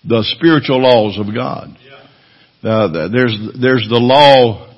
The 0.06 0.22
spiritual 0.36 0.82
laws 0.82 1.18
of 1.18 1.34
God. 1.34 1.76
Uh, 2.62 3.08
there's, 3.08 3.36
there's 3.60 3.86
the 3.88 4.00
law 4.00 4.74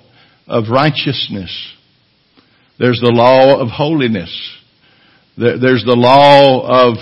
of 0.46 0.64
righteousness. 0.70 1.74
There's 2.78 3.00
the 3.00 3.12
law 3.12 3.60
of 3.60 3.68
holiness. 3.68 4.30
There, 5.38 5.58
there's 5.58 5.84
the 5.84 5.96
law 5.96 6.90
of 6.90 6.96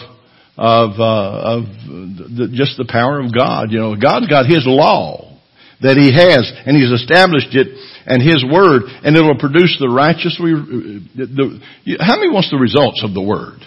of 0.56 1.00
uh, 1.00 1.58
of 1.58 1.62
the, 1.66 2.48
just 2.52 2.78
the 2.78 2.86
power 2.88 3.18
of 3.20 3.34
God. 3.34 3.72
You 3.72 3.80
know, 3.80 3.96
God's 3.96 4.28
got 4.28 4.46
His 4.46 4.62
law 4.66 5.38
that 5.82 5.96
He 5.96 6.14
has, 6.14 6.46
and 6.66 6.76
He's 6.76 6.92
established 6.92 7.54
it 7.54 7.74
and 8.06 8.22
His 8.22 8.44
Word, 8.44 8.82
and 9.02 9.16
it'll 9.16 9.38
produce 9.38 9.76
the 9.80 9.88
righteous. 9.88 10.38
The, 10.38 11.60
how 12.00 12.16
many 12.16 12.30
wants 12.30 12.50
the 12.50 12.58
results 12.58 13.02
of 13.02 13.14
the 13.14 13.22
Word? 13.22 13.58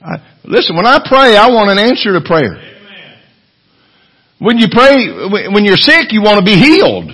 I, 0.00 0.40
listen, 0.44 0.76
when 0.76 0.86
I 0.86 1.00
pray, 1.04 1.36
I 1.36 1.48
want 1.48 1.70
an 1.70 1.78
answer 1.78 2.12
to 2.12 2.20
prayer. 2.24 2.74
When 4.38 4.58
you 4.58 4.66
pray, 4.70 5.48
when 5.48 5.64
you're 5.64 5.80
sick, 5.80 6.12
you 6.12 6.20
want 6.20 6.38
to 6.38 6.44
be 6.44 6.56
healed. 6.56 7.10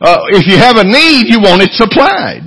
Uh, 0.00 0.30
if 0.30 0.46
you 0.46 0.56
have 0.56 0.76
a 0.76 0.84
need, 0.84 1.26
you 1.26 1.40
want 1.40 1.62
it 1.62 1.72
supplied. 1.72 2.46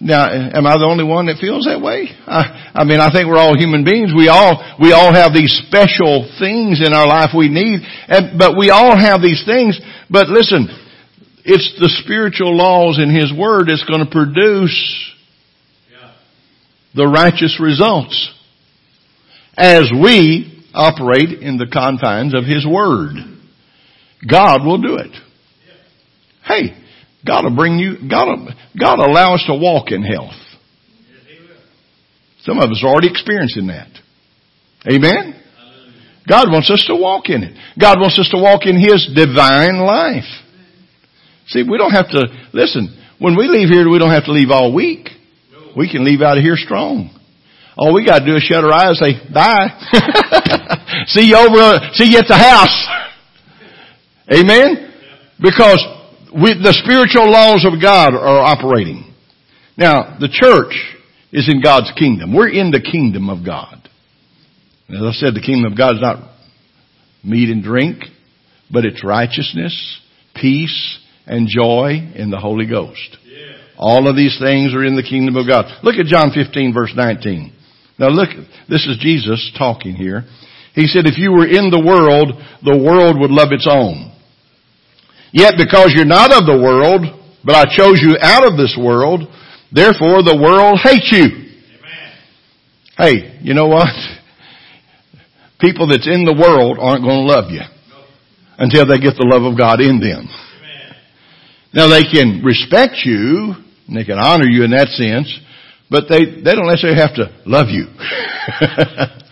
Now, 0.00 0.28
am 0.28 0.66
I 0.66 0.76
the 0.76 0.84
only 0.84 1.04
one 1.04 1.24
that 1.32 1.40
feels 1.40 1.64
that 1.64 1.80
way? 1.80 2.12
I, 2.28 2.76
I, 2.76 2.84
mean, 2.84 3.00
I 3.00 3.08
think 3.08 3.24
we're 3.24 3.40
all 3.40 3.56
human 3.56 3.80
beings. 3.80 4.12
We 4.12 4.28
all, 4.28 4.60
we 4.76 4.92
all 4.92 5.08
have 5.08 5.32
these 5.32 5.56
special 5.64 6.28
things 6.36 6.84
in 6.84 6.92
our 6.92 7.08
life 7.08 7.32
we 7.32 7.48
need, 7.48 7.80
and, 7.80 8.36
but 8.36 8.60
we 8.60 8.68
all 8.68 8.92
have 8.92 9.24
these 9.24 9.40
things. 9.48 9.80
But 10.12 10.28
listen, 10.28 10.68
it's 11.48 11.80
the 11.80 11.88
spiritual 12.04 12.52
laws 12.52 13.00
in 13.00 13.08
His 13.08 13.32
Word 13.32 13.72
that's 13.72 13.88
going 13.88 14.04
to 14.04 14.12
produce 14.12 14.76
the 16.94 17.06
righteous 17.06 17.58
results 17.60 18.32
as 19.56 19.90
we 19.92 20.64
operate 20.72 21.30
in 21.40 21.56
the 21.56 21.68
confines 21.72 22.34
of 22.34 22.44
His 22.44 22.66
Word. 22.66 23.16
God 24.28 24.64
will 24.64 24.80
do 24.80 24.96
it. 24.96 25.12
Hey, 26.44 26.76
God 27.26 27.44
will 27.44 27.56
bring 27.56 27.78
you, 27.78 28.08
God 28.08 28.26
will, 28.26 28.48
God 28.78 28.98
will 28.98 29.06
allow 29.06 29.34
us 29.34 29.44
to 29.46 29.54
walk 29.54 29.90
in 29.90 30.02
health. 30.02 30.34
Some 32.42 32.58
of 32.58 32.70
us 32.70 32.82
are 32.84 32.88
already 32.88 33.08
experiencing 33.08 33.68
that. 33.68 33.88
Amen? 34.86 35.40
God 36.28 36.50
wants 36.50 36.70
us 36.70 36.84
to 36.88 36.96
walk 36.96 37.28
in 37.28 37.42
it. 37.42 37.56
God 37.80 38.00
wants 38.00 38.18
us 38.18 38.28
to 38.30 38.38
walk 38.40 38.64
in 38.64 38.76
His 38.76 39.08
divine 39.14 39.78
life. 39.80 40.28
See, 41.48 41.62
we 41.68 41.76
don't 41.78 41.92
have 41.92 42.08
to, 42.10 42.26
listen, 42.52 42.88
when 43.18 43.36
we 43.36 43.46
leave 43.48 43.68
here, 43.68 43.88
we 43.88 43.98
don't 43.98 44.10
have 44.10 44.24
to 44.24 44.32
leave 44.32 44.50
all 44.50 44.74
week. 44.74 45.08
We 45.76 45.90
can 45.90 46.04
leave 46.04 46.20
out 46.20 46.38
of 46.38 46.44
here 46.44 46.56
strong. 46.56 47.10
All 47.76 47.92
we 47.92 48.06
gotta 48.06 48.24
do 48.24 48.36
is 48.36 48.42
shut 48.42 48.62
our 48.62 48.72
eyes 48.72 48.98
and 49.00 49.18
say, 49.18 49.32
bye. 49.32 49.68
see 51.06 51.28
you 51.28 51.36
over, 51.36 51.90
see 51.92 52.10
you 52.10 52.18
at 52.18 52.28
the 52.28 52.38
house. 52.38 52.86
Amen? 54.32 54.92
Because 55.40 55.84
we, 56.32 56.54
the 56.54 56.72
spiritual 56.72 57.30
laws 57.30 57.66
of 57.66 57.80
God 57.82 58.14
are 58.14 58.40
operating. 58.40 59.12
Now, 59.76 60.16
the 60.20 60.28
church 60.30 60.74
is 61.32 61.48
in 61.52 61.60
God's 61.60 61.92
kingdom. 61.98 62.34
We're 62.34 62.48
in 62.48 62.70
the 62.70 62.80
kingdom 62.80 63.28
of 63.28 63.44
God. 63.44 63.88
As 64.88 65.02
I 65.02 65.12
said, 65.12 65.34
the 65.34 65.42
kingdom 65.44 65.72
of 65.72 65.78
God 65.78 65.96
is 65.96 66.00
not 66.00 66.30
meat 67.24 67.50
and 67.50 67.62
drink, 67.62 68.04
but 68.70 68.84
it's 68.84 69.02
righteousness, 69.04 70.00
peace, 70.34 70.98
and 71.26 71.48
joy 71.48 72.12
in 72.14 72.30
the 72.30 72.38
Holy 72.38 72.66
Ghost. 72.66 73.18
All 73.76 74.08
of 74.08 74.16
these 74.16 74.38
things 74.38 74.74
are 74.74 74.84
in 74.84 74.96
the 74.96 75.02
kingdom 75.02 75.36
of 75.36 75.46
God. 75.46 75.66
Look 75.82 75.96
at 75.96 76.06
John 76.06 76.30
15 76.32 76.72
verse 76.72 76.92
19. 76.94 77.52
Now 77.98 78.08
look, 78.08 78.30
this 78.68 78.86
is 78.86 78.98
Jesus 79.00 79.52
talking 79.56 79.94
here. 79.94 80.24
He 80.74 80.86
said, 80.86 81.06
if 81.06 81.18
you 81.18 81.30
were 81.30 81.46
in 81.46 81.70
the 81.70 81.82
world, 81.82 82.34
the 82.64 82.76
world 82.76 83.18
would 83.20 83.30
love 83.30 83.52
its 83.52 83.66
own. 83.70 84.10
Yet 85.32 85.54
because 85.56 85.92
you're 85.94 86.04
not 86.04 86.32
of 86.32 86.46
the 86.46 86.58
world, 86.58 87.02
but 87.44 87.54
I 87.54 87.64
chose 87.70 88.02
you 88.02 88.18
out 88.20 88.46
of 88.46 88.56
this 88.56 88.76
world, 88.78 89.22
therefore 89.70 90.22
the 90.22 90.38
world 90.38 90.80
hates 90.82 91.10
you. 91.10 91.26
Amen. 91.26 92.12
Hey, 92.96 93.38
you 93.42 93.54
know 93.54 93.66
what? 93.66 93.90
People 95.60 95.86
that's 95.86 96.06
in 96.06 96.24
the 96.24 96.34
world 96.34 96.78
aren't 96.80 97.04
going 97.04 97.26
to 97.26 97.32
love 97.32 97.50
you 97.50 97.62
until 98.58 98.86
they 98.86 98.98
get 98.98 99.14
the 99.14 99.26
love 99.26 99.42
of 99.42 99.58
God 99.58 99.80
in 99.80 99.98
them. 99.98 100.26
Amen. 100.26 100.96
Now 101.72 101.88
they 101.88 102.02
can 102.02 102.42
respect 102.42 103.02
you, 103.04 103.54
and 103.86 103.96
they 103.96 104.04
can 104.04 104.18
honor 104.18 104.48
you 104.48 104.64
in 104.64 104.70
that 104.70 104.88
sense, 104.88 105.28
but 105.90 106.04
they, 106.08 106.24
they 106.24 106.54
don't 106.54 106.66
necessarily 106.66 107.00
have 107.00 107.14
to 107.16 107.30
love 107.46 107.68
you. 107.68 107.86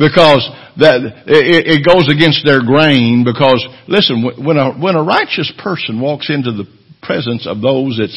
because 0.00 0.48
that 0.80 1.28
it, 1.28 1.80
it 1.80 1.80
goes 1.84 2.08
against 2.08 2.40
their 2.48 2.64
grain 2.64 3.20
because 3.20 3.60
listen 3.86 4.24
when 4.40 4.56
a 4.56 4.72
when 4.72 4.96
a 4.96 5.04
righteous 5.04 5.52
person 5.60 6.00
walks 6.00 6.32
into 6.32 6.52
the 6.52 6.64
presence 7.04 7.46
of 7.46 7.60
those 7.60 8.00
that 8.00 8.12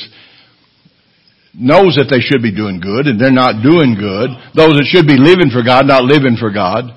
knows 1.54 2.00
that 2.00 2.08
they 2.10 2.24
should 2.24 2.42
be 2.42 2.56
doing 2.56 2.80
good 2.80 3.06
and 3.06 3.20
they're 3.20 3.36
not 3.36 3.62
doing 3.62 4.00
good 4.00 4.32
those 4.56 4.80
that 4.80 4.88
should 4.88 5.06
be 5.06 5.20
living 5.20 5.52
for 5.52 5.62
God 5.62 5.86
not 5.86 6.08
living 6.08 6.40
for 6.40 6.52
God 6.56 6.88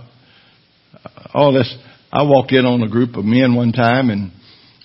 oh 1.34 1.52
this 1.52 1.68
I 2.12 2.22
walked 2.22 2.52
in 2.52 2.64
on 2.64 2.82
a 2.82 2.88
group 2.88 3.16
of 3.16 3.24
men 3.24 3.54
one 3.54 3.72
time 3.72 4.10
and 4.10 4.30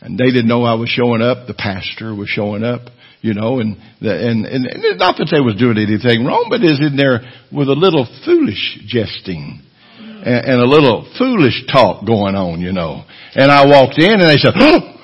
and 0.02 0.18
they 0.18 0.34
didn't 0.34 0.48
know 0.48 0.64
I 0.64 0.74
was 0.74 0.90
showing 0.90 1.22
up 1.22 1.46
the 1.46 1.54
pastor 1.54 2.16
was 2.16 2.28
showing 2.28 2.64
up 2.64 2.90
you 3.22 3.34
know, 3.34 3.60
and, 3.60 3.78
the, 4.02 4.12
and, 4.12 4.46
and, 4.46 4.66
and 4.66 5.00
not 5.00 5.18
that 5.18 5.30
they 5.32 5.40
was 5.40 5.56
doing 5.56 5.78
anything 5.78 6.26
wrong, 6.26 6.48
but 6.50 6.64
is 6.64 6.82
in 6.82 6.98
there 6.98 7.22
with 7.52 7.70
a 7.70 7.78
little 7.78 8.06
foolish 8.26 8.80
jesting 8.86 9.62
and, 10.00 10.46
and 10.46 10.62
a 10.62 10.66
little 10.66 11.06
foolish 11.18 11.66
talk 11.72 12.06
going 12.06 12.36
on, 12.36 12.60
you 12.62 12.74
know. 12.74 13.06
And 13.36 13.52
I 13.52 13.66
walked 13.66 13.98
in 13.98 14.20
and 14.20 14.30
they 14.30 14.38
said, 14.38 14.54
oh, 14.58 14.98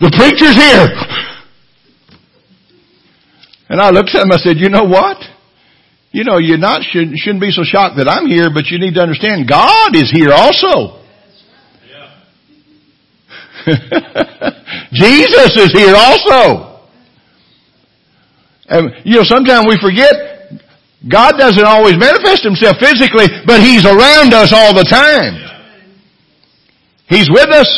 the 0.00 0.10
preacher's 0.14 0.56
here. 0.56 0.88
And 3.68 3.80
I 3.80 3.90
looked 3.90 4.14
at 4.14 4.22
him, 4.22 4.32
I 4.32 4.38
said, 4.38 4.58
you 4.58 4.68
know 4.68 4.84
what? 4.84 5.18
you 6.12 6.24
know, 6.24 6.38
you're 6.38 6.58
not, 6.58 6.82
shouldn't, 6.82 7.16
shouldn't 7.18 7.40
be 7.40 7.50
so 7.52 7.62
shocked 7.62 7.96
that 7.98 8.08
I'm 8.08 8.26
here, 8.26 8.50
but 8.52 8.66
you 8.66 8.78
need 8.80 8.94
to 8.94 9.00
understand 9.00 9.48
God 9.48 9.94
is 9.94 10.10
here 10.10 10.32
also. 10.34 10.98
Jesus 14.92 15.54
is 15.54 15.72
here 15.72 15.94
also. 15.94 16.69
And, 18.70 19.04
you 19.04 19.16
know, 19.16 19.24
sometimes 19.24 19.66
we 19.68 19.76
forget 19.82 20.14
God 21.08 21.32
doesn't 21.36 21.64
always 21.64 21.98
manifest 21.98 22.44
Himself 22.44 22.76
physically, 22.78 23.26
but 23.44 23.60
He's 23.60 23.84
around 23.84 24.32
us 24.32 24.52
all 24.54 24.72
the 24.72 24.86
time. 24.88 25.34
He's 27.08 27.28
with 27.28 27.48
us. 27.50 27.68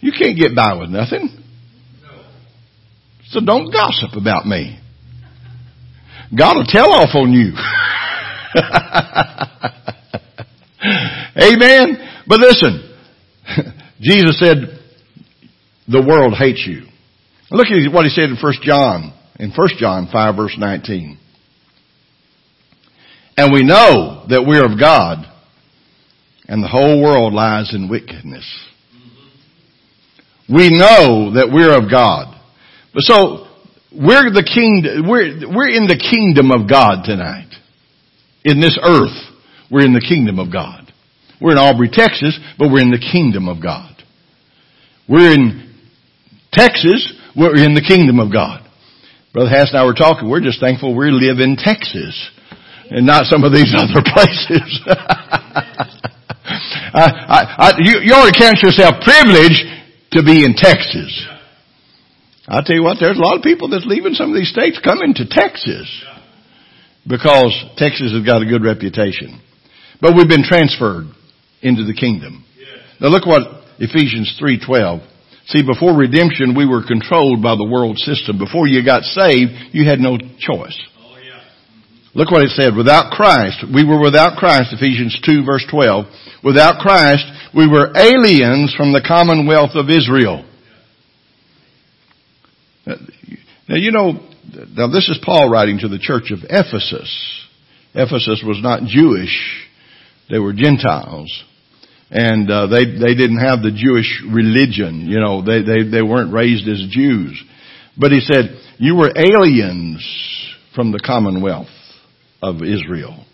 You 0.00 0.12
can't 0.16 0.38
get 0.38 0.54
by 0.54 0.74
with 0.74 0.90
nothing. 0.90 1.28
So 3.30 3.40
don't 3.40 3.72
gossip 3.72 4.10
about 4.16 4.46
me. 4.46 4.78
God 6.36 6.56
will 6.56 6.66
tell 6.66 6.92
off 6.92 7.14
on 7.14 7.32
you. 7.32 7.52
Amen. 11.42 11.98
But 12.26 12.40
listen, 12.40 12.96
Jesus 14.00 14.38
said, 14.38 14.78
the 15.88 16.02
world 16.06 16.34
hates 16.38 16.64
you. 16.66 16.82
Look 17.50 17.66
at 17.68 17.92
what 17.92 18.04
he 18.04 18.10
said 18.10 18.28
in 18.28 18.36
1 18.40 18.52
John, 18.62 19.17
in 19.38 19.50
1 19.50 19.68
John 19.78 20.08
5 20.10 20.36
verse 20.36 20.56
19. 20.58 21.18
And 23.36 23.52
we 23.52 23.62
know 23.62 24.26
that 24.28 24.44
we're 24.44 24.64
of 24.64 24.80
God, 24.80 25.18
and 26.48 26.62
the 26.62 26.68
whole 26.68 27.00
world 27.00 27.32
lies 27.32 27.72
in 27.72 27.88
wickedness. 27.88 28.44
We 30.48 30.70
know 30.70 31.34
that 31.34 31.50
we're 31.52 31.76
of 31.76 31.90
God. 31.90 32.34
But 32.92 33.02
so, 33.02 33.46
we're 33.92 34.30
the 34.30 34.42
king, 34.42 35.06
we're, 35.06 35.54
we're 35.54 35.68
in 35.68 35.86
the 35.86 35.96
kingdom 35.98 36.50
of 36.50 36.68
God 36.68 37.04
tonight. 37.04 37.50
In 38.44 38.60
this 38.60 38.78
earth, 38.82 39.16
we're 39.70 39.84
in 39.84 39.92
the 39.92 40.00
kingdom 40.00 40.38
of 40.38 40.52
God. 40.52 40.92
We're 41.40 41.52
in 41.52 41.58
Aubrey, 41.58 41.90
Texas, 41.92 42.38
but 42.58 42.72
we're 42.72 42.80
in 42.80 42.90
the 42.90 42.98
kingdom 42.98 43.48
of 43.48 43.62
God. 43.62 43.94
We're 45.08 45.32
in 45.32 45.74
Texas, 46.52 47.14
we're 47.36 47.56
in 47.56 47.74
the 47.74 47.84
kingdom 47.86 48.18
of 48.18 48.32
God. 48.32 48.67
Brother 49.32 49.50
Hass 49.50 49.70
and 49.70 49.78
I 49.78 49.84
were 49.84 49.94
talking, 49.94 50.28
we're 50.28 50.40
just 50.40 50.60
thankful 50.60 50.96
we 50.96 51.10
live 51.10 51.38
in 51.38 51.56
Texas 51.56 52.16
and 52.90 53.06
not 53.06 53.26
some 53.26 53.44
of 53.44 53.52
these 53.52 53.74
other 53.76 54.00
places. 54.00 54.80
I, 56.88 57.04
I, 57.04 57.40
I, 57.58 57.72
you, 57.78 58.00
you 58.00 58.12
ought 58.12 58.32
to 58.32 58.38
count 58.38 58.62
yourself 58.62 59.04
privileged 59.04 59.68
to 60.12 60.22
be 60.24 60.44
in 60.44 60.54
Texas. 60.56 61.12
I'll 62.48 62.64
tell 62.64 62.76
you 62.76 62.82
what, 62.82 62.96
there's 62.98 63.18
a 63.18 63.20
lot 63.20 63.36
of 63.36 63.42
people 63.42 63.68
that's 63.68 63.84
leaving 63.84 64.14
some 64.14 64.30
of 64.30 64.36
these 64.36 64.50
states 64.50 64.80
coming 64.82 65.12
to 65.14 65.28
Texas 65.28 65.84
because 67.06 67.52
Texas 67.76 68.12
has 68.12 68.24
got 68.24 68.40
a 68.40 68.46
good 68.46 68.64
reputation. 68.64 69.40
But 70.00 70.16
we've 70.16 70.28
been 70.28 70.44
transferred 70.44 71.04
into 71.60 71.84
the 71.84 71.92
kingdom. 71.92 72.44
Now 73.00 73.08
look 73.08 73.26
what 73.26 73.42
Ephesians 73.78 74.34
3:12. 74.40 75.02
See, 75.48 75.62
before 75.64 75.96
redemption, 75.96 76.54
we 76.54 76.66
were 76.66 76.84
controlled 76.86 77.42
by 77.42 77.56
the 77.56 77.64
world 77.64 77.96
system. 77.98 78.38
Before 78.38 78.66
you 78.66 78.84
got 78.84 79.02
saved, 79.04 79.52
you 79.72 79.88
had 79.88 79.98
no 79.98 80.18
choice. 80.18 80.78
Look 82.14 82.30
what 82.30 82.42
it 82.42 82.50
said. 82.50 82.74
Without 82.76 83.12
Christ, 83.12 83.64
we 83.72 83.84
were 83.84 84.00
without 84.00 84.36
Christ, 84.36 84.72
Ephesians 84.72 85.18
2 85.24 85.44
verse 85.44 85.64
12. 85.70 86.04
Without 86.44 86.80
Christ, 86.80 87.24
we 87.54 87.66
were 87.66 87.92
aliens 87.96 88.74
from 88.76 88.92
the 88.92 89.04
commonwealth 89.06 89.72
of 89.74 89.88
Israel. 89.88 90.44
Now 92.86 93.76
you 93.76 93.92
know, 93.92 94.20
now 94.74 94.88
this 94.88 95.08
is 95.08 95.20
Paul 95.22 95.50
writing 95.50 95.78
to 95.80 95.88
the 95.88 95.98
church 95.98 96.30
of 96.30 96.40
Ephesus. 96.44 97.46
Ephesus 97.94 98.42
was 98.44 98.60
not 98.62 98.84
Jewish. 98.84 99.66
They 100.28 100.38
were 100.38 100.52
Gentiles. 100.52 101.44
And, 102.10 102.50
uh, 102.50 102.66
they, 102.68 102.84
they 102.84 103.14
didn't 103.14 103.40
have 103.40 103.62
the 103.62 103.70
Jewish 103.70 104.22
religion, 104.26 105.06
you 105.08 105.20
know, 105.20 105.42
they, 105.42 105.62
they, 105.62 105.90
they 105.90 106.02
weren't 106.02 106.32
raised 106.32 106.66
as 106.66 106.86
Jews. 106.90 107.42
But 107.98 108.12
he 108.12 108.20
said, 108.20 108.58
you 108.78 108.96
were 108.96 109.12
aliens 109.14 110.02
from 110.74 110.92
the 110.92 111.00
commonwealth 111.04 111.68
of 112.40 112.62
Israel. 112.62 113.24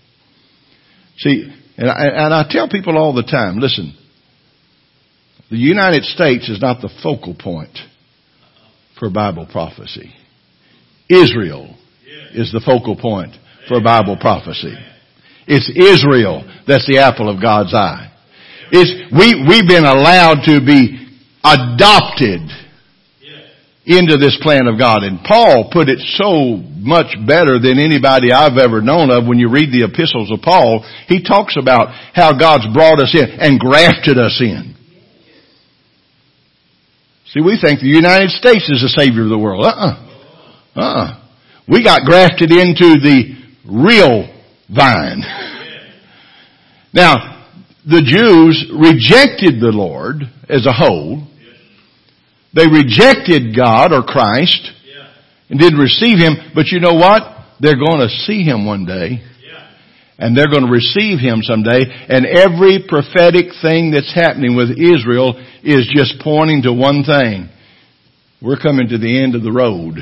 See, 1.18 1.52
and 1.76 1.90
I, 1.90 2.24
and 2.24 2.34
I 2.34 2.46
tell 2.48 2.68
people 2.68 2.98
all 2.98 3.14
the 3.14 3.22
time, 3.22 3.58
listen, 3.58 3.96
the 5.50 5.56
United 5.56 6.04
States 6.04 6.48
is 6.48 6.60
not 6.60 6.80
the 6.80 6.90
focal 7.02 7.34
point 7.34 7.78
for 8.98 9.10
Bible 9.10 9.46
prophecy. 9.50 10.12
Israel 11.08 11.76
is 12.32 12.50
the 12.50 12.62
focal 12.64 12.96
point 12.96 13.36
for 13.68 13.80
Bible 13.80 14.16
prophecy. 14.20 14.74
It's 15.46 15.68
Israel 15.68 16.42
that's 16.66 16.86
the 16.86 16.98
apple 16.98 17.28
of 17.28 17.42
God's 17.42 17.74
eye. 17.74 18.10
It's, 18.70 18.92
we, 19.12 19.44
we've 19.48 19.68
been 19.68 19.84
allowed 19.84 20.44
to 20.46 20.60
be 20.64 21.04
adopted 21.44 22.40
into 23.86 24.16
this 24.16 24.38
plan 24.40 24.66
of 24.66 24.78
God. 24.78 25.04
And 25.04 25.20
Paul 25.22 25.68
put 25.70 25.88
it 25.88 26.00
so 26.16 26.56
much 26.56 27.16
better 27.26 27.60
than 27.60 27.78
anybody 27.78 28.32
I've 28.32 28.56
ever 28.56 28.80
known 28.80 29.10
of 29.10 29.26
when 29.26 29.38
you 29.38 29.50
read 29.50 29.72
the 29.72 29.84
epistles 29.84 30.32
of 30.32 30.40
Paul. 30.40 30.84
He 31.06 31.22
talks 31.22 31.56
about 31.60 31.92
how 32.14 32.32
God's 32.32 32.66
brought 32.72 33.00
us 33.00 33.12
in 33.12 33.28
and 33.38 33.60
grafted 33.60 34.16
us 34.16 34.40
in. 34.40 34.74
See, 37.28 37.40
we 37.40 37.58
think 37.60 37.80
the 37.80 37.86
United 37.86 38.30
States 38.30 38.70
is 38.70 38.80
the 38.80 38.94
savior 38.96 39.24
of 39.24 39.28
the 39.28 39.38
world. 39.38 39.66
Uh-uh. 39.66 40.06
Uh-uh. 40.76 41.20
We 41.68 41.82
got 41.82 42.02
grafted 42.04 42.52
into 42.52 43.00
the 43.00 43.34
real 43.66 44.32
vine. 44.68 45.22
Now, 46.96 47.33
the 47.86 48.00
Jews 48.00 48.72
rejected 48.72 49.60
the 49.60 49.72
Lord 49.72 50.22
as 50.48 50.66
a 50.66 50.72
whole. 50.72 51.26
They 52.54 52.66
rejected 52.66 53.54
God 53.54 53.92
or 53.92 54.02
Christ 54.02 54.70
and 55.50 55.60
didn't 55.60 55.78
receive 55.78 56.18
Him, 56.18 56.52
but 56.54 56.68
you 56.68 56.80
know 56.80 56.94
what? 56.94 57.22
They're 57.60 57.76
going 57.76 58.00
to 58.00 58.08
see 58.08 58.42
Him 58.42 58.66
one 58.66 58.86
day. 58.86 59.20
And 60.16 60.36
they're 60.36 60.48
going 60.48 60.64
to 60.64 60.72
receive 60.72 61.18
Him 61.18 61.42
someday. 61.42 61.84
And 62.08 62.24
every 62.24 62.84
prophetic 62.88 63.46
thing 63.60 63.90
that's 63.90 64.14
happening 64.14 64.56
with 64.56 64.70
Israel 64.70 65.34
is 65.62 65.90
just 65.92 66.22
pointing 66.22 66.62
to 66.62 66.72
one 66.72 67.04
thing. 67.04 67.50
We're 68.40 68.60
coming 68.60 68.88
to 68.88 68.98
the 68.98 69.22
end 69.22 69.34
of 69.34 69.42
the 69.42 69.52
road. 69.52 69.98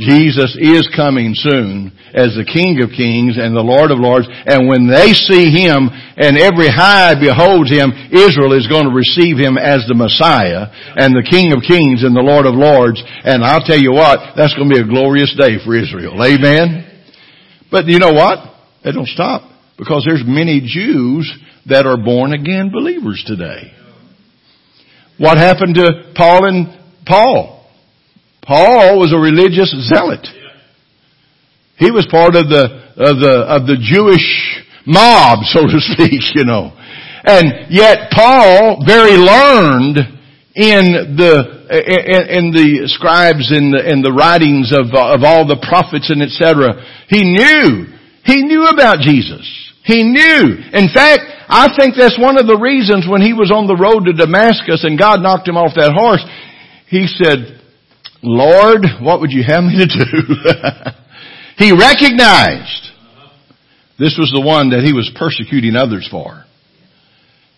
Jesus 0.00 0.56
is 0.56 0.88
coming 0.96 1.36
soon 1.36 1.92
as 2.16 2.32
the 2.32 2.48
King 2.48 2.80
of 2.80 2.88
Kings 2.88 3.36
and 3.36 3.52
the 3.52 3.60
Lord 3.60 3.92
of 3.92 4.00
Lords. 4.00 4.24
And 4.26 4.64
when 4.64 4.88
they 4.88 5.12
see 5.12 5.52
Him 5.52 5.92
and 5.92 6.40
every 6.40 6.72
eye 6.72 7.20
beholds 7.20 7.68
Him, 7.68 7.92
Israel 8.08 8.56
is 8.56 8.64
going 8.64 8.88
to 8.88 8.96
receive 8.96 9.36
Him 9.36 9.60
as 9.60 9.84
the 9.84 9.94
Messiah 9.94 10.72
and 10.96 11.12
the 11.12 11.28
King 11.28 11.52
of 11.52 11.60
Kings 11.60 12.00
and 12.00 12.16
the 12.16 12.24
Lord 12.24 12.48
of 12.48 12.56
Lords. 12.56 12.96
And 13.04 13.44
I'll 13.44 13.60
tell 13.60 13.78
you 13.78 13.92
what, 13.92 14.40
that's 14.40 14.56
going 14.56 14.72
to 14.72 14.74
be 14.74 14.80
a 14.80 14.88
glorious 14.88 15.36
day 15.36 15.60
for 15.60 15.76
Israel. 15.76 16.16
Amen? 16.16 16.88
But 17.70 17.84
you 17.84 18.00
know 18.00 18.16
what? 18.16 18.40
They 18.82 18.96
don't 18.96 19.08
stop 19.08 19.44
because 19.76 20.08
there's 20.08 20.24
many 20.24 20.64
Jews 20.64 21.28
that 21.68 21.84
are 21.84 22.00
born 22.00 22.32
again 22.32 22.72
believers 22.72 23.22
today. 23.28 23.70
What 25.20 25.36
happened 25.36 25.76
to 25.76 26.12
Paul 26.16 26.48
and 26.48 26.72
Paul? 27.04 27.59
Paul 28.50 28.98
was 28.98 29.14
a 29.14 29.22
religious 29.22 29.70
zealot. 29.86 30.26
He 31.78 31.94
was 31.94 32.02
part 32.10 32.34
of 32.34 32.50
the, 32.50 32.66
of 32.98 33.22
the, 33.22 33.46
of 33.46 33.70
the 33.70 33.78
Jewish 33.78 34.26
mob, 34.82 35.46
so 35.46 35.70
to 35.70 35.78
speak, 35.94 36.18
you 36.34 36.42
know. 36.42 36.74
And 36.74 37.70
yet 37.70 38.10
Paul, 38.10 38.82
very 38.82 39.14
learned 39.14 40.02
in 40.58 41.14
the, 41.14 41.70
in, 41.70 42.22
in 42.26 42.44
the 42.50 42.90
scribes 42.90 43.54
and 43.54 43.70
the, 43.70 43.86
in 43.86 44.02
the 44.02 44.10
writings 44.10 44.74
of, 44.74 44.90
of 44.98 45.22
all 45.22 45.46
the 45.46 45.62
prophets 45.62 46.10
and 46.10 46.18
etc. 46.18 46.74
He 47.06 47.22
knew, 47.22 47.86
he 48.26 48.42
knew 48.50 48.66
about 48.66 48.98
Jesus. 48.98 49.46
He 49.86 50.02
knew. 50.02 50.58
In 50.74 50.90
fact, 50.90 51.22
I 51.46 51.70
think 51.78 51.94
that's 51.94 52.18
one 52.18 52.34
of 52.34 52.50
the 52.50 52.58
reasons 52.58 53.06
when 53.06 53.22
he 53.22 53.30
was 53.30 53.54
on 53.54 53.70
the 53.70 53.78
road 53.78 54.10
to 54.10 54.12
Damascus 54.12 54.82
and 54.82 54.98
God 54.98 55.22
knocked 55.22 55.46
him 55.46 55.56
off 55.56 55.78
that 55.78 55.94
horse, 55.94 56.26
he 56.90 57.06
said, 57.06 57.59
Lord, 58.22 58.84
what 59.00 59.20
would 59.20 59.32
you 59.32 59.42
have 59.46 59.64
me 59.64 59.78
to 59.78 59.86
do? 59.86 60.34
he 61.64 61.72
recognized 61.72 62.88
this 63.98 64.16
was 64.18 64.32
the 64.32 64.42
one 64.44 64.70
that 64.70 64.82
he 64.82 64.92
was 64.92 65.10
persecuting 65.14 65.76
others 65.76 66.08
for. 66.10 66.44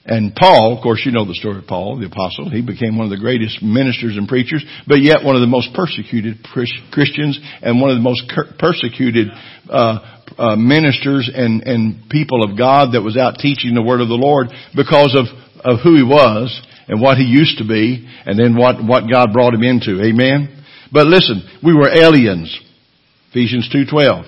And 0.04 0.34
Paul, 0.34 0.74
of 0.76 0.82
course 0.82 1.02
you 1.06 1.12
know 1.12 1.24
the 1.24 1.34
story 1.34 1.58
of 1.58 1.66
Paul, 1.66 1.98
the 1.98 2.06
apostle, 2.06 2.50
he 2.50 2.60
became 2.60 2.98
one 2.98 3.06
of 3.06 3.14
the 3.14 3.22
greatest 3.22 3.62
ministers 3.62 4.16
and 4.16 4.26
preachers, 4.26 4.64
but 4.86 4.98
yet 4.98 5.22
one 5.22 5.36
of 5.36 5.40
the 5.40 5.46
most 5.46 5.70
persecuted 5.74 6.42
Christians 6.42 7.38
and 7.62 7.80
one 7.80 7.90
of 7.90 7.96
the 7.96 8.02
most 8.02 8.26
persecuted 8.58 9.28
uh, 9.70 10.22
uh, 10.36 10.56
ministers 10.56 11.30
and, 11.32 11.62
and 11.62 12.10
people 12.10 12.42
of 12.42 12.58
God 12.58 12.94
that 12.94 13.02
was 13.02 13.16
out 13.16 13.38
teaching 13.38 13.74
the 13.74 13.82
word 13.82 14.00
of 14.00 14.08
the 14.08 14.18
Lord 14.18 14.50
because 14.74 15.14
of, 15.14 15.30
of 15.62 15.78
who 15.86 15.94
he 15.94 16.02
was 16.02 16.50
and 16.88 17.00
what 17.00 17.18
he 17.18 17.24
used 17.24 17.58
to 17.58 17.66
be 17.66 18.08
and 18.26 18.38
then 18.38 18.56
what, 18.56 18.82
what 18.84 19.04
God 19.10 19.32
brought 19.32 19.54
him 19.54 19.62
into. 19.62 20.02
Amen? 20.02 20.64
But 20.92 21.06
listen, 21.06 21.42
we 21.62 21.74
were 21.74 21.88
aliens. 21.88 22.58
Ephesians 23.30 23.68
2.12. 23.74 24.24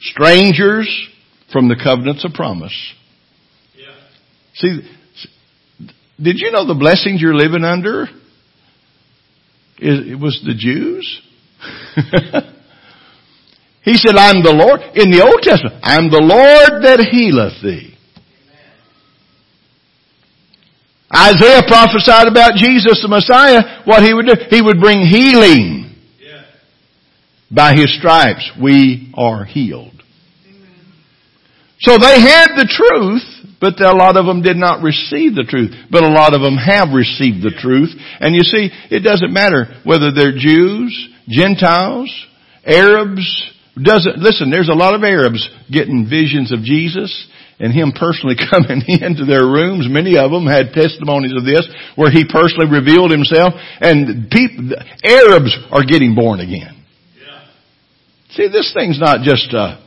Strangers 0.00 1.08
from 1.52 1.68
the 1.68 1.76
covenants 1.82 2.24
of 2.24 2.32
promise. 2.32 2.76
Yeah. 3.76 3.94
See, 4.54 4.80
did 6.22 6.38
you 6.38 6.50
know 6.50 6.66
the 6.66 6.74
blessings 6.74 7.20
you're 7.20 7.34
living 7.34 7.64
under? 7.64 8.06
It 9.78 10.18
was 10.20 10.40
the 10.46 10.54
Jews. 10.54 11.20
he 13.82 13.94
said, 13.94 14.14
I'm 14.16 14.42
the 14.42 14.52
Lord. 14.52 14.80
In 14.94 15.10
the 15.10 15.22
Old 15.22 15.42
Testament, 15.42 15.80
I'm 15.82 16.10
the 16.10 16.22
Lord 16.22 16.84
that 16.84 17.00
healeth 17.10 17.62
thee. 17.62 17.91
Isaiah 21.14 21.62
prophesied 21.68 22.26
about 22.26 22.54
Jesus, 22.56 23.02
the 23.02 23.08
Messiah, 23.08 23.82
what 23.84 24.02
he 24.02 24.14
would 24.14 24.26
do. 24.26 24.34
He 24.48 24.62
would 24.62 24.80
bring 24.80 25.04
healing. 25.04 25.94
Yeah. 26.18 26.44
By 27.50 27.74
his 27.74 27.94
stripes, 27.98 28.50
we 28.60 29.12
are 29.16 29.44
healed. 29.44 30.02
So 31.80 31.98
they 31.98 32.20
had 32.20 32.54
the 32.54 32.64
truth, 32.64 33.22
but 33.60 33.80
a 33.80 33.92
lot 33.92 34.16
of 34.16 34.24
them 34.24 34.40
did 34.40 34.56
not 34.56 34.82
receive 34.82 35.34
the 35.34 35.44
truth. 35.46 35.74
But 35.90 36.04
a 36.04 36.08
lot 36.08 36.32
of 36.32 36.40
them 36.40 36.56
have 36.56 36.94
received 36.94 37.42
the 37.42 37.50
truth. 37.50 37.90
And 38.20 38.34
you 38.34 38.42
see, 38.42 38.70
it 38.88 39.00
doesn't 39.00 39.32
matter 39.32 39.82
whether 39.84 40.12
they're 40.12 40.38
Jews, 40.38 40.94
Gentiles, 41.28 42.08
Arabs, 42.64 43.26
doesn't, 43.74 44.18
listen, 44.18 44.50
there's 44.50 44.68
a 44.68 44.78
lot 44.78 44.94
of 44.94 45.02
Arabs 45.02 45.48
getting 45.70 46.06
visions 46.08 46.52
of 46.52 46.60
Jesus 46.60 47.10
and 47.62 47.72
him 47.72 47.92
personally 47.94 48.34
coming 48.50 48.82
into 48.84 49.24
their 49.24 49.46
rooms. 49.46 49.86
Many 49.88 50.18
of 50.18 50.30
them 50.32 50.46
had 50.46 50.74
testimonies 50.74 51.32
of 51.38 51.46
this 51.46 51.62
where 51.94 52.10
he 52.10 52.26
personally 52.28 52.66
revealed 52.66 53.12
himself 53.12 53.54
and 53.80 54.28
people, 54.28 54.74
Arabs 55.04 55.56
are 55.70 55.84
getting 55.86 56.14
born 56.14 56.40
again. 56.40 56.84
Yeah. 57.16 57.46
See, 58.30 58.48
this 58.48 58.74
thing's 58.74 58.98
not 58.98 59.22
just, 59.22 59.54
uh, 59.54 59.78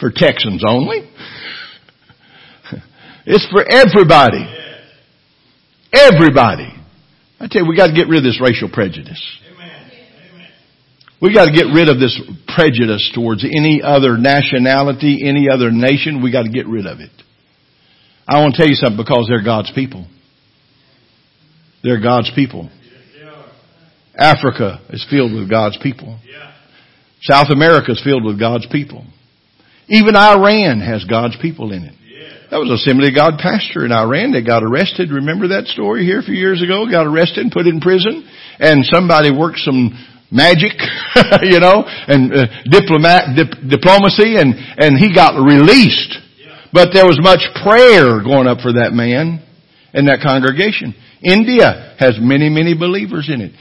for 0.00 0.10
Texans 0.10 0.64
only. 0.68 1.08
it's 3.24 3.46
for 3.52 3.62
everybody. 3.62 4.42
Everybody. 5.92 6.74
I 7.38 7.46
tell 7.48 7.62
you, 7.62 7.68
we 7.68 7.76
got 7.76 7.88
to 7.88 7.94
get 7.94 8.08
rid 8.08 8.18
of 8.18 8.24
this 8.24 8.40
racial 8.42 8.68
prejudice. 8.68 9.22
We 11.22 11.32
got 11.32 11.46
to 11.46 11.52
get 11.52 11.72
rid 11.72 11.88
of 11.88 12.00
this 12.00 12.20
prejudice 12.48 13.12
towards 13.14 13.44
any 13.44 13.80
other 13.80 14.18
nationality, 14.18 15.22
any 15.24 15.48
other 15.48 15.70
nation. 15.70 16.20
We 16.20 16.32
got 16.32 16.42
to 16.42 16.50
get 16.50 16.66
rid 16.66 16.84
of 16.84 16.98
it. 16.98 17.12
I 18.26 18.42
want 18.42 18.54
to 18.54 18.58
tell 18.58 18.68
you 18.68 18.74
something 18.74 18.96
because 18.96 19.26
they're 19.28 19.44
God's 19.44 19.70
people. 19.72 20.04
They're 21.84 22.02
God's 22.02 22.30
people. 22.34 22.68
Africa 24.18 24.80
is 24.90 25.06
filled 25.08 25.32
with 25.32 25.48
God's 25.48 25.78
people. 25.80 26.18
South 27.22 27.50
America 27.50 27.92
is 27.92 28.02
filled 28.02 28.24
with 28.24 28.40
God's 28.40 28.66
people. 28.66 29.06
Even 29.88 30.16
Iran 30.16 30.80
has 30.80 31.04
God's 31.04 31.36
people 31.40 31.72
in 31.72 31.84
it. 31.84 31.94
That 32.50 32.58
was 32.58 32.68
Assembly 32.68 33.08
of 33.08 33.14
God 33.14 33.38
pastor 33.38 33.86
in 33.86 33.92
Iran 33.92 34.32
that 34.32 34.44
got 34.44 34.62
arrested. 34.62 35.10
Remember 35.10 35.56
that 35.56 35.66
story 35.68 36.04
here 36.04 36.18
a 36.18 36.22
few 36.22 36.34
years 36.34 36.60
ago? 36.62 36.84
Got 36.90 37.06
arrested 37.06 37.48
and 37.48 37.52
put 37.52 37.66
in 37.66 37.80
prison. 37.80 38.28
And 38.58 38.84
somebody 38.84 39.30
worked 39.30 39.58
some 39.58 39.96
magic, 40.32 40.72
you 41.44 41.60
know, 41.60 41.84
and 41.86 42.32
uh, 42.32 42.46
diplomat, 42.64 43.36
dip, 43.36 43.52
diplomacy, 43.68 44.40
and 44.40 44.56
and 44.56 44.98
he 44.98 45.14
got 45.14 45.36
released. 45.36 46.18
But 46.72 46.96
there 46.96 47.04
was 47.04 47.20
much 47.20 47.44
prayer 47.60 48.24
going 48.24 48.48
up 48.48 48.64
for 48.64 48.80
that 48.80 48.96
man 48.96 49.44
and 49.92 50.08
that 50.08 50.24
congregation. 50.24 50.96
India 51.22 51.94
has 52.00 52.18
many, 52.18 52.48
many 52.48 52.74
believers 52.74 53.30
in 53.30 53.44
it. 53.44 53.52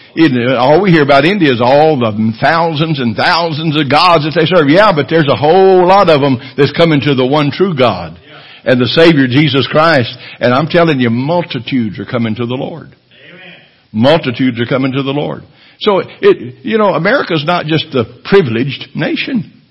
All 0.58 0.82
we 0.82 0.90
hear 0.90 1.04
about 1.04 1.26
India 1.28 1.52
is 1.52 1.62
all 1.62 2.00
the 2.00 2.10
thousands 2.42 2.98
and 2.98 3.14
thousands 3.14 3.78
of 3.78 3.92
gods 3.92 4.26
that 4.26 4.34
they 4.34 4.50
serve. 4.50 4.72
Yeah, 4.72 4.96
but 4.96 5.12
there's 5.12 5.30
a 5.30 5.38
whole 5.38 5.86
lot 5.86 6.10
of 6.10 6.24
them 6.24 6.42
that's 6.58 6.74
coming 6.74 7.04
to 7.06 7.14
the 7.14 7.28
one 7.28 7.52
true 7.54 7.78
God 7.78 8.18
and 8.66 8.82
the 8.82 8.90
Savior 8.90 9.30
Jesus 9.30 9.68
Christ. 9.70 10.10
And 10.42 10.56
I'm 10.56 10.72
telling 10.72 10.98
you, 10.98 11.12
multitudes 11.12 12.00
are 12.00 12.10
coming 12.10 12.34
to 12.36 12.48
the 12.50 12.58
Lord. 12.58 12.98
Amen. 13.30 13.62
Multitudes 13.94 14.58
are 14.58 14.70
coming 14.72 14.96
to 14.98 15.04
the 15.04 15.14
Lord. 15.14 15.44
So 15.82 16.00
it, 16.00 16.63
you 16.63 16.78
know, 16.78 16.94
America's 16.94 17.44
not 17.46 17.65
just 17.65 17.94
a 17.96 18.06
privileged 18.24 18.96
nation. 18.96 19.62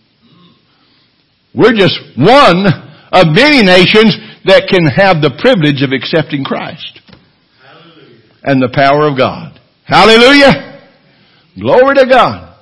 We're 1.55 1.73
just 1.73 1.99
one 2.19 2.67
of 3.13 3.27
many 3.31 3.63
nations 3.63 4.19
that 4.45 4.67
can 4.67 4.87
have 4.87 5.23
the 5.23 5.31
privilege 5.39 5.83
of 5.83 5.91
accepting 5.95 6.43
Christ. 6.43 7.01
Hallelujah. 7.63 8.23
And 8.43 8.63
the 8.63 8.71
power 8.75 9.07
of 9.07 9.17
God. 9.17 9.59
Hallelujah! 9.85 10.83
Glory 11.59 11.95
to 11.97 12.07
God. 12.11 12.57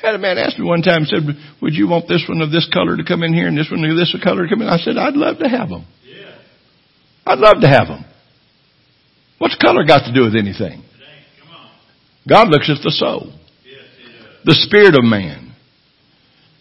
Had 0.00 0.14
a 0.14 0.18
man 0.18 0.36
ask 0.36 0.58
me 0.58 0.64
one 0.64 0.82
time, 0.82 1.04
said, 1.04 1.22
would 1.60 1.74
you 1.74 1.88
want 1.88 2.08
this 2.08 2.24
one 2.28 2.40
of 2.40 2.50
this 2.50 2.68
color 2.72 2.96
to 2.96 3.04
come 3.04 3.22
in 3.22 3.32
here 3.32 3.46
and 3.46 3.56
this 3.56 3.70
one 3.70 3.84
of 3.84 3.96
this 3.96 4.14
color 4.22 4.44
to 4.44 4.48
come 4.48 4.60
in? 4.60 4.68
I 4.68 4.78
said, 4.78 4.96
I'd 4.96 5.14
love 5.14 5.38
to 5.38 5.48
have 5.48 5.68
them. 5.68 5.86
Yeah. 6.04 6.34
I'd 7.24 7.38
love 7.38 7.60
to 7.60 7.68
have 7.68 7.86
them. 7.86 8.04
What's 9.38 9.56
color 9.56 9.84
got 9.86 10.04
to 10.06 10.12
do 10.12 10.24
with 10.24 10.34
anything? 10.34 10.82
God 12.28 12.48
looks 12.48 12.70
at 12.70 12.82
the 12.82 12.90
soul. 12.90 13.32
The 14.44 14.54
spirit 14.54 14.94
of 14.94 15.04
man. 15.04 15.54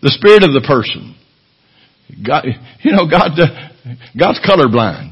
The 0.02 0.10
spirit 0.10 0.43
of 0.43 0.54
the 0.54 0.62
person. 0.65 1.15
God, 2.26 2.45
you 2.82 2.91
know, 2.91 3.08
God, 3.10 3.39
uh, 3.39 3.47
God's 4.17 4.39
colorblind. 4.39 5.12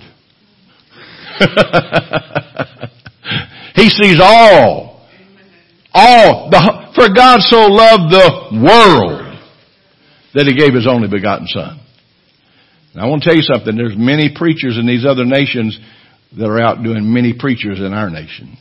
he 3.75 3.89
sees 3.89 4.19
all. 4.21 5.07
All. 5.93 6.49
The, 6.49 6.91
for 6.95 7.13
God 7.13 7.41
so 7.41 7.67
loved 7.67 8.11
the 8.11 8.49
world 8.63 9.39
that 10.33 10.45
He 10.45 10.55
gave 10.55 10.73
His 10.73 10.87
only 10.87 11.07
begotten 11.07 11.47
Son. 11.47 11.79
I 12.95 13.05
want 13.05 13.21
to 13.23 13.29
tell 13.29 13.37
you 13.37 13.43
something. 13.43 13.77
There's 13.77 13.95
many 13.95 14.35
preachers 14.35 14.77
in 14.77 14.85
these 14.85 15.05
other 15.05 15.23
nations 15.23 15.79
that 16.37 16.45
are 16.45 16.59
out 16.59 16.83
doing 16.83 17.13
many 17.13 17.33
preachers 17.37 17.79
in 17.79 17.93
our 17.93 18.09
nation 18.09 18.57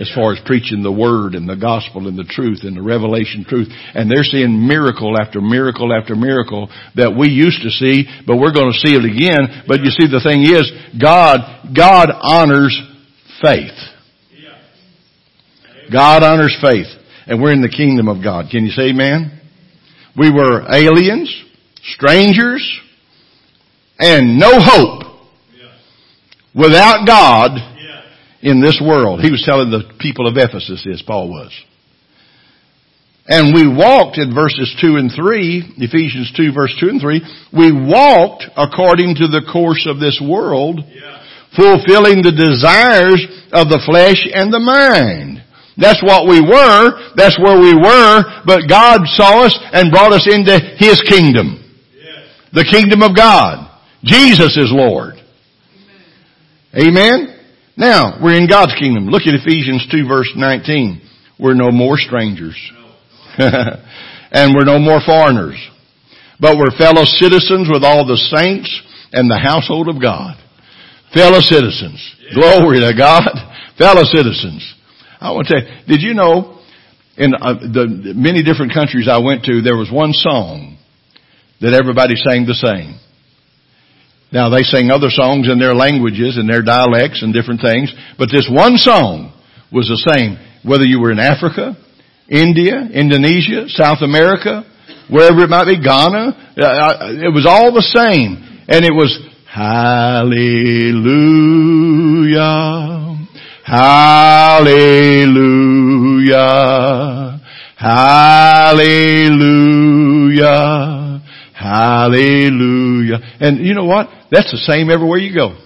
as 0.00 0.10
far 0.14 0.32
as 0.32 0.40
preaching 0.44 0.82
the 0.82 0.92
word 0.92 1.34
and 1.34 1.48
the 1.48 1.56
gospel 1.56 2.06
and 2.08 2.18
the 2.18 2.28
truth 2.28 2.60
and 2.62 2.76
the 2.76 2.82
revelation 2.82 3.44
truth. 3.48 3.68
And 3.94 4.10
they're 4.10 4.24
seeing 4.24 4.66
miracle 4.66 5.16
after 5.18 5.40
miracle 5.40 5.92
after 5.92 6.14
miracle 6.14 6.68
that 6.96 7.16
we 7.16 7.28
used 7.28 7.62
to 7.62 7.70
see, 7.70 8.04
but 8.26 8.36
we're 8.36 8.52
going 8.52 8.72
to 8.72 8.78
see 8.78 8.94
it 8.94 9.04
again. 9.04 9.64
But 9.66 9.80
you 9.80 9.90
see, 9.90 10.06
the 10.06 10.20
thing 10.20 10.44
is, 10.44 10.70
God, 11.00 11.40
God 11.74 12.10
honors 12.12 12.76
faith. 13.42 13.76
God 15.90 16.22
honors 16.22 16.56
faith. 16.60 16.88
And 17.26 17.42
we're 17.42 17.52
in 17.52 17.62
the 17.62 17.68
kingdom 17.68 18.08
of 18.08 18.22
God. 18.22 18.46
Can 18.50 18.64
you 18.64 18.70
say 18.70 18.90
amen? 18.90 19.40
We 20.16 20.30
were 20.30 20.62
aliens, 20.70 21.34
strangers, 21.82 22.80
and 23.98 24.38
no 24.38 24.60
hope. 24.60 25.02
Without 26.54 27.06
God, 27.06 27.75
in 28.42 28.60
this 28.60 28.80
world. 28.84 29.20
He 29.20 29.30
was 29.30 29.42
telling 29.44 29.70
the 29.70 29.94
people 29.98 30.26
of 30.26 30.36
Ephesus 30.36 30.84
this, 30.84 31.02
Paul 31.02 31.28
was. 31.28 31.52
And 33.28 33.54
we 33.54 33.66
walked 33.66 34.18
in 34.18 34.34
verses 34.34 34.70
2 34.80 34.96
and 34.96 35.10
3, 35.10 35.74
Ephesians 35.78 36.32
2 36.36 36.52
verse 36.52 36.74
2 36.78 36.88
and 36.88 37.00
3, 37.00 37.20
we 37.52 37.72
walked 37.74 38.46
according 38.56 39.16
to 39.16 39.26
the 39.26 39.42
course 39.50 39.86
of 39.90 39.98
this 39.98 40.22
world, 40.22 40.78
yeah. 40.86 41.26
fulfilling 41.56 42.22
the 42.22 42.30
desires 42.30 43.26
of 43.50 43.66
the 43.66 43.82
flesh 43.82 44.22
and 44.30 44.54
the 44.54 44.62
mind. 44.62 45.42
That's 45.76 46.00
what 46.02 46.30
we 46.30 46.40
were, 46.40 47.14
that's 47.16 47.38
where 47.38 47.58
we 47.58 47.74
were, 47.74 48.22
but 48.46 48.70
God 48.70 49.02
saw 49.04 49.44
us 49.44 49.58
and 49.72 49.90
brought 49.90 50.12
us 50.12 50.28
into 50.30 50.56
His 50.78 51.02
kingdom. 51.02 51.58
Yes. 51.92 52.30
The 52.52 52.68
kingdom 52.70 53.02
of 53.02 53.16
God. 53.16 53.68
Jesus 54.04 54.56
is 54.56 54.70
Lord. 54.70 55.14
Amen? 56.78 57.26
Amen? 57.26 57.35
Now, 57.76 58.18
we're 58.22 58.36
in 58.36 58.48
God's 58.48 58.74
kingdom. 58.78 59.06
Look 59.06 59.22
at 59.26 59.34
Ephesians 59.34 59.86
2 59.90 60.08
verse 60.08 60.32
19. 60.34 61.02
We're 61.38 61.54
no 61.54 61.70
more 61.70 61.98
strangers. 61.98 62.56
and 63.38 64.54
we're 64.54 64.64
no 64.64 64.78
more 64.78 65.00
foreigners. 65.04 65.60
But 66.40 66.56
we're 66.56 66.76
fellow 66.76 67.04
citizens 67.04 67.68
with 67.70 67.84
all 67.84 68.06
the 68.06 68.16
saints 68.16 68.70
and 69.12 69.30
the 69.30 69.38
household 69.38 69.88
of 69.88 70.00
God. 70.00 70.36
Fellow 71.12 71.40
citizens. 71.40 72.00
Glory 72.34 72.80
to 72.80 72.92
God. 72.96 73.22
Fellow 73.78 74.04
citizens. 74.04 74.74
I 75.20 75.32
want 75.32 75.48
to 75.48 75.60
tell 75.60 75.62
you, 75.62 75.86
did 75.86 76.02
you 76.02 76.14
know 76.14 76.60
in 77.16 77.34
uh, 77.34 77.54
the 77.54 78.12
many 78.14 78.42
different 78.42 78.72
countries 78.72 79.08
I 79.10 79.18
went 79.18 79.44
to, 79.44 79.60
there 79.60 79.76
was 79.76 79.90
one 79.92 80.12
song 80.12 80.78
that 81.60 81.72
everybody 81.72 82.14
sang 82.16 82.44
the 82.46 82.54
same. 82.54 83.00
Now 84.32 84.48
they 84.48 84.62
sing 84.62 84.90
other 84.90 85.10
songs 85.10 85.48
in 85.48 85.58
their 85.58 85.74
languages 85.74 86.36
and 86.36 86.48
their 86.48 86.62
dialects 86.62 87.22
and 87.22 87.32
different 87.32 87.60
things, 87.60 87.92
but 88.18 88.28
this 88.30 88.48
one 88.50 88.76
song 88.76 89.32
was 89.72 89.88
the 89.88 89.98
same, 90.12 90.36
whether 90.64 90.84
you 90.84 91.00
were 91.00 91.12
in 91.12 91.18
Africa, 91.18 91.76
India, 92.28 92.88
Indonesia, 92.92 93.68
South 93.68 94.02
America, 94.02 94.64
wherever 95.08 95.44
it 95.44 95.50
might 95.50 95.66
be, 95.66 95.80
Ghana, 95.80 96.54
uh, 96.58 96.64
uh, 96.64 97.12
it 97.12 97.32
was 97.32 97.46
all 97.46 97.72
the 97.72 97.82
same. 97.82 98.42
And 98.68 98.84
it 98.84 98.92
was, 98.92 99.16
Hallelujah, 99.48 100.34
Hallelujah, 103.64 105.00
Hallelujah. 107.76 108.96
Hallelujah. 111.66 113.18
And 113.40 113.58
you 113.58 113.74
know 113.74 113.86
what? 113.86 114.08
That's 114.30 114.50
the 114.50 114.58
same 114.58 114.88
everywhere 114.88 115.18
you 115.18 115.34
go. 115.34 115.56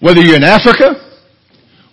Whether 0.00 0.20
you're 0.20 0.36
in 0.36 0.44
Africa, 0.44 0.94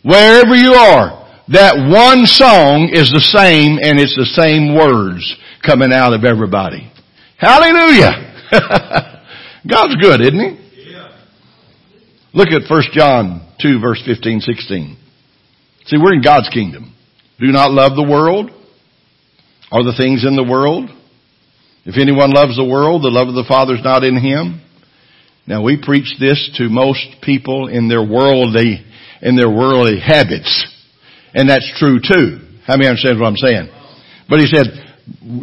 wherever 0.04 0.56
you 0.56 0.74
are, 0.74 1.28
that 1.50 1.76
one 1.78 2.26
song 2.26 2.90
is 2.92 3.10
the 3.12 3.22
same 3.22 3.80
and 3.82 4.00
it's 4.00 4.16
the 4.16 4.26
same 4.26 4.76
words 4.76 5.24
coming 5.66 5.94
out 5.94 6.14
of 6.14 6.26
everybody. 6.26 6.92
Hallelujah. 7.38 8.12
God's 9.68 9.96
good, 9.96 10.22
isn't 10.22 10.40
He? 10.40 10.68
Look 12.34 12.50
at 12.50 12.70
1 12.70 12.84
John 12.92 13.48
2 13.62 13.80
verse 13.80 14.02
15, 14.06 14.42
16. 14.42 14.98
See, 15.86 15.98
we're 15.98 16.14
in 16.14 16.22
God's 16.22 16.50
kingdom. 16.50 16.94
Do 17.40 17.48
not 17.48 17.72
love 17.72 17.96
the 17.96 18.04
world 18.04 18.52
or 19.72 19.84
the 19.84 19.94
things 19.98 20.26
in 20.26 20.36
the 20.36 20.44
world. 20.44 20.90
If 21.88 21.96
anyone 21.96 22.36
loves 22.36 22.60
the 22.60 22.68
world, 22.68 23.00
the 23.00 23.16
love 23.16 23.32
of 23.32 23.40
the 23.40 23.48
Father 23.48 23.80
is 23.80 23.84
not 23.84 24.04
in 24.04 24.20
him. 24.20 24.60
Now 25.48 25.64
we 25.64 25.80
preach 25.80 26.20
this 26.20 26.36
to 26.60 26.68
most 26.68 27.24
people 27.24 27.72
in 27.72 27.88
their 27.88 28.04
worldly, 28.04 28.84
in 29.24 29.40
their 29.40 29.48
worldly 29.48 29.96
habits. 30.04 30.52
And 31.32 31.48
that's 31.48 31.72
true 31.80 32.04
too. 32.04 32.44
How 32.68 32.76
many 32.76 32.92
understand 32.92 33.24
what 33.24 33.32
I'm 33.32 33.40
saying? 33.40 33.72
But 34.28 34.44
he 34.44 34.52
said, 34.52 34.68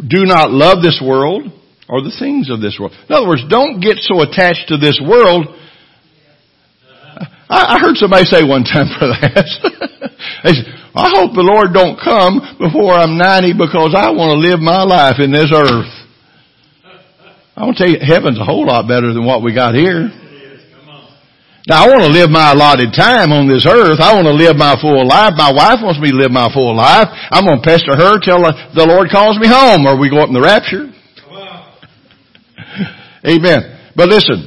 do 0.05 0.29
not 0.29 0.53
love 0.53 0.85
this 0.85 1.01
world 1.01 1.49
or 1.89 2.05
the 2.05 2.13
things 2.13 2.53
of 2.53 2.61
this 2.61 2.77
world. 2.77 2.93
In 3.09 3.15
other 3.17 3.25
words, 3.25 3.41
don't 3.49 3.81
get 3.81 3.97
so 4.05 4.21
attached 4.21 4.69
to 4.69 4.77
this 4.77 5.01
world. 5.01 5.49
I, 7.49 7.81
heard 7.81 7.97
somebody 7.97 8.29
say 8.29 8.45
one 8.45 8.69
time 8.69 8.93
for 8.93 9.09
that. 9.09 9.49
they 10.45 10.53
said, 10.53 10.69
I 10.93 11.09
hope 11.09 11.33
the 11.33 11.41
Lord 11.41 11.73
don't 11.73 11.97
come 11.97 12.37
before 12.61 12.93
I'm 12.93 13.17
90 13.17 13.57
because 13.57 13.97
I 13.97 14.13
want 14.13 14.37
to 14.37 14.39
live 14.45 14.61
my 14.61 14.85
life 14.85 15.17
in 15.17 15.33
this 15.33 15.49
earth. 15.49 16.04
I 17.55 17.63
want 17.63 17.77
to 17.77 17.87
tell 17.87 17.91
you, 17.91 18.03
heaven's 18.03 18.35
a 18.35 18.43
whole 18.43 18.67
lot 18.67 18.83
better 18.83 19.15
than 19.15 19.23
what 19.23 19.39
we 19.39 19.55
got 19.55 19.75
here. 19.75 20.11
Now 21.65 21.81
I 21.81 21.89
want 21.89 22.03
to 22.05 22.13
live 22.13 22.29
my 22.29 22.51
allotted 22.51 22.93
time 22.93 23.31
on 23.31 23.49
this 23.49 23.65
earth. 23.65 23.97
I 23.97 24.13
want 24.13 24.29
to 24.29 24.35
live 24.35 24.53
my 24.53 24.77
full 24.77 25.01
life. 25.07 25.33
My 25.33 25.49
wife 25.49 25.81
wants 25.81 25.97
me 25.97 26.11
to 26.13 26.19
live 26.19 26.29
my 26.29 26.51
full 26.53 26.75
life. 26.77 27.09
I'm 27.31 27.47
going 27.47 27.57
to 27.57 27.65
pester 27.65 27.97
her 27.97 28.21
till 28.21 28.43
the 28.45 28.85
Lord 28.85 29.09
calls 29.09 29.39
me 29.41 29.49
home 29.49 29.87
or 29.87 29.97
we 29.97 30.11
go 30.11 30.21
up 30.21 30.29
in 30.29 30.37
the 30.37 30.45
rapture. 30.45 30.93
Amen. 33.25 33.61
But 33.97 34.13
listen, 34.13 34.45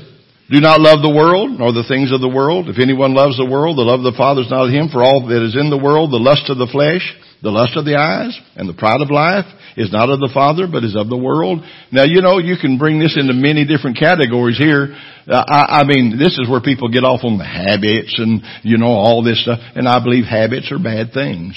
do 0.52 0.60
not 0.62 0.78
love 0.78 1.02
the 1.02 1.10
world 1.10 1.58
nor 1.58 1.72
the 1.72 1.88
things 1.88 2.14
of 2.14 2.22
the 2.22 2.30
world. 2.30 2.70
If 2.70 2.78
anyone 2.78 3.18
loves 3.18 3.34
the 3.34 3.50
world, 3.50 3.82
the 3.82 3.88
love 3.88 4.04
of 4.04 4.08
the 4.12 4.20
Father 4.20 4.46
is 4.46 4.52
not 4.52 4.70
of 4.70 4.72
him. 4.72 4.86
For 4.86 5.02
all 5.02 5.26
that 5.26 5.42
is 5.42 5.58
in 5.58 5.74
the 5.74 5.80
world, 5.80 6.14
the 6.14 6.22
lust 6.22 6.46
of 6.52 6.60
the 6.60 6.70
flesh, 6.70 7.02
the 7.42 7.50
lust 7.50 7.76
of 7.76 7.84
the 7.84 7.94
eyes, 7.94 8.38
and 8.56 8.68
the 8.68 8.74
pride 8.74 9.00
of 9.00 9.10
life 9.10 9.46
is 9.76 9.92
not 9.92 10.10
of 10.10 10.18
the 10.18 10.30
Father, 10.34 10.66
but 10.66 10.82
is 10.82 10.96
of 10.96 11.08
the 11.08 11.16
world. 11.16 11.62
Now, 11.92 12.02
you 12.02 12.20
know, 12.20 12.38
you 12.38 12.56
can 12.60 12.78
bring 12.78 12.98
this 12.98 13.16
into 13.16 13.32
many 13.32 13.64
different 13.64 13.96
categories 13.96 14.58
here. 14.58 14.96
Uh, 15.26 15.44
I, 15.46 15.80
I 15.80 15.84
mean, 15.84 16.18
this 16.18 16.36
is 16.38 16.50
where 16.50 16.60
people 16.60 16.90
get 16.90 17.04
off 17.04 17.22
on 17.22 17.38
the 17.38 17.46
habits 17.46 18.18
and, 18.18 18.42
you 18.62 18.76
know, 18.76 18.90
all 18.90 19.22
this 19.22 19.42
stuff. 19.42 19.60
And 19.76 19.86
I 19.86 20.02
believe 20.02 20.24
habits 20.24 20.72
are 20.72 20.82
bad 20.82 21.12
things. 21.14 21.54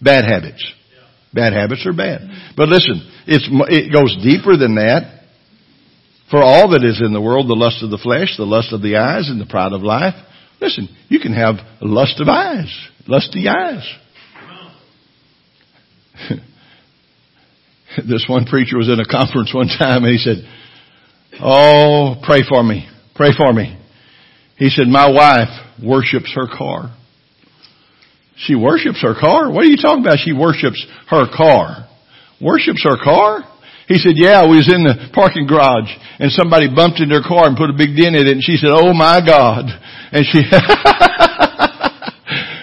Bad 0.00 0.24
habits. 0.24 0.62
Bad 1.34 1.52
habits 1.52 1.84
are 1.84 1.92
bad. 1.92 2.22
But 2.56 2.68
listen, 2.68 3.02
it's, 3.26 3.48
it 3.68 3.92
goes 3.92 4.14
deeper 4.22 4.56
than 4.56 4.76
that. 4.76 5.18
For 6.30 6.42
all 6.42 6.70
that 6.70 6.84
is 6.84 7.00
in 7.04 7.12
the 7.12 7.20
world, 7.20 7.48
the 7.48 7.54
lust 7.54 7.82
of 7.82 7.90
the 7.90 7.98
flesh, 7.98 8.36
the 8.36 8.44
lust 8.44 8.72
of 8.72 8.82
the 8.82 8.96
eyes, 8.96 9.28
and 9.28 9.40
the 9.40 9.46
pride 9.46 9.72
of 9.72 9.82
life. 9.82 10.14
Listen, 10.60 10.88
you 11.08 11.20
can 11.20 11.32
have 11.32 11.56
lust 11.80 12.20
of 12.20 12.28
eyes, 12.28 12.70
lusty 13.06 13.48
eyes. 13.48 13.82
this 18.08 18.26
one 18.28 18.44
preacher 18.44 18.76
was 18.76 18.88
in 18.88 19.00
a 19.00 19.06
conference 19.06 19.52
one 19.54 19.68
time 19.68 20.04
and 20.04 20.12
he 20.12 20.18
said, 20.18 20.36
Oh, 21.40 22.16
pray 22.22 22.42
for 22.48 22.62
me. 22.62 22.88
Pray 23.14 23.30
for 23.36 23.52
me. 23.52 23.78
He 24.56 24.70
said, 24.70 24.88
my 24.88 25.08
wife 25.10 25.50
worships 25.82 26.32
her 26.34 26.46
car. 26.46 26.94
She 28.36 28.54
worships 28.54 29.02
her 29.02 29.14
car? 29.18 29.50
What 29.50 29.64
are 29.64 29.68
you 29.68 29.76
talking 29.76 30.04
about? 30.04 30.18
She 30.24 30.32
worships 30.32 30.84
her 31.08 31.26
car. 31.34 31.88
Worships 32.40 32.82
her 32.84 32.96
car? 33.02 33.44
He 33.86 33.98
said, 33.98 34.14
yeah, 34.16 34.46
we 34.48 34.56
was 34.58 34.72
in 34.72 34.84
the 34.84 35.10
parking 35.14 35.46
garage 35.46 35.90
and 36.18 36.30
somebody 36.30 36.68
bumped 36.72 37.00
into 37.00 37.14
her 37.16 37.26
car 37.26 37.46
and 37.46 37.56
put 37.56 37.70
a 37.70 37.72
big 37.72 37.96
dent 37.96 38.14
in 38.14 38.26
it 38.26 38.32
and 38.32 38.42
she 38.42 38.56
said, 38.56 38.70
oh 38.72 38.92
my 38.92 39.20
God. 39.24 39.66
And 40.12 40.26
she, 40.26 40.38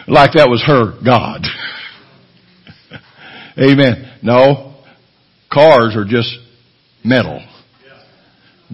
like 0.08 0.34
that 0.34 0.48
was 0.48 0.64
her 0.68 0.94
God. 1.04 1.44
Amen. 3.58 4.20
No, 4.22 4.76
cars 5.52 5.96
are 5.96 6.06
just 6.06 6.38
metal. 7.04 7.46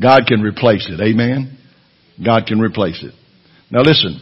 God 0.02 0.24
can 0.28 0.42
replace 0.42 0.90
it. 0.90 1.00
Amen. 1.02 1.58
God 2.24 2.46
can 2.48 2.60
replace 2.60 3.04
it. 3.04 3.14
Now 3.70 3.82
listen. 3.82 4.20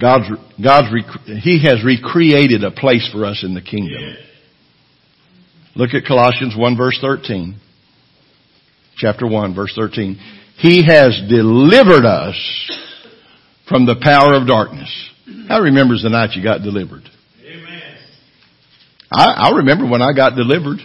God's, 0.00 0.26
God's, 0.62 0.88
He 1.42 1.62
has 1.64 1.84
recreated 1.84 2.64
a 2.64 2.72
place 2.72 3.08
for 3.12 3.24
us 3.24 3.44
in 3.44 3.54
the 3.54 3.60
kingdom. 3.60 4.16
Look 5.76 5.94
at 5.94 6.04
Colossians 6.04 6.54
1 6.56 6.76
verse 6.76 6.98
13. 7.00 7.56
Chapter 8.96 9.26
1 9.26 9.54
verse 9.54 9.72
13. 9.76 10.18
He 10.58 10.84
has 10.84 11.20
delivered 11.28 12.04
us 12.04 12.36
from 13.68 13.86
the 13.86 13.96
power 14.00 14.34
of 14.34 14.46
darkness. 14.46 14.90
How 15.48 15.60
remembers 15.60 16.02
the 16.02 16.10
night 16.10 16.30
you 16.34 16.42
got 16.42 16.62
delivered? 16.62 17.04
I, 19.12 19.50
I 19.50 19.56
remember 19.56 19.88
when 19.88 20.02
I 20.02 20.12
got 20.14 20.36
delivered. 20.36 20.78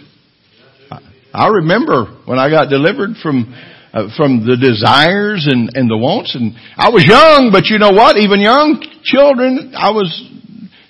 I, 0.90 0.98
I 1.32 1.48
remember 1.48 2.20
when 2.26 2.38
I 2.38 2.50
got 2.50 2.68
delivered 2.68 3.16
from 3.22 3.54
uh, 3.92 4.08
from 4.16 4.44
the 4.44 4.56
desires 4.56 5.48
and, 5.48 5.70
and 5.72 5.88
the 5.88 5.96
wants. 5.96 6.34
And 6.34 6.52
I 6.76 6.90
was 6.90 7.08
young, 7.08 7.48
but 7.50 7.72
you 7.72 7.78
know 7.78 7.90
what? 7.90 8.18
Even 8.18 8.40
young 8.40 8.84
children, 9.02 9.72
I 9.74 9.90
was, 9.90 10.12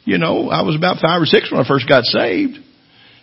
you 0.05 0.19
know, 0.19 0.51
I 0.51 0.63
was 0.63 0.75
about 0.75 0.99
five 0.99 1.23
or 1.23 1.27
six 1.27 1.51
when 1.53 1.61
I 1.63 1.69
first 1.69 1.89
got 1.89 2.03
saved. 2.05 2.59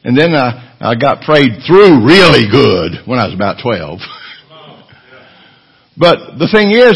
And 0.05 0.15
then 0.17 0.33
I, 0.33 0.79
I 0.79 0.95
got 0.95 1.27
prayed 1.27 1.67
through 1.67 2.07
really 2.07 2.47
good 2.47 3.03
when 3.03 3.19
I 3.19 3.25
was 3.27 3.35
about 3.35 3.59
12. 3.59 3.99
but 5.97 6.39
the 6.39 6.47
thing 6.47 6.71
is, 6.71 6.95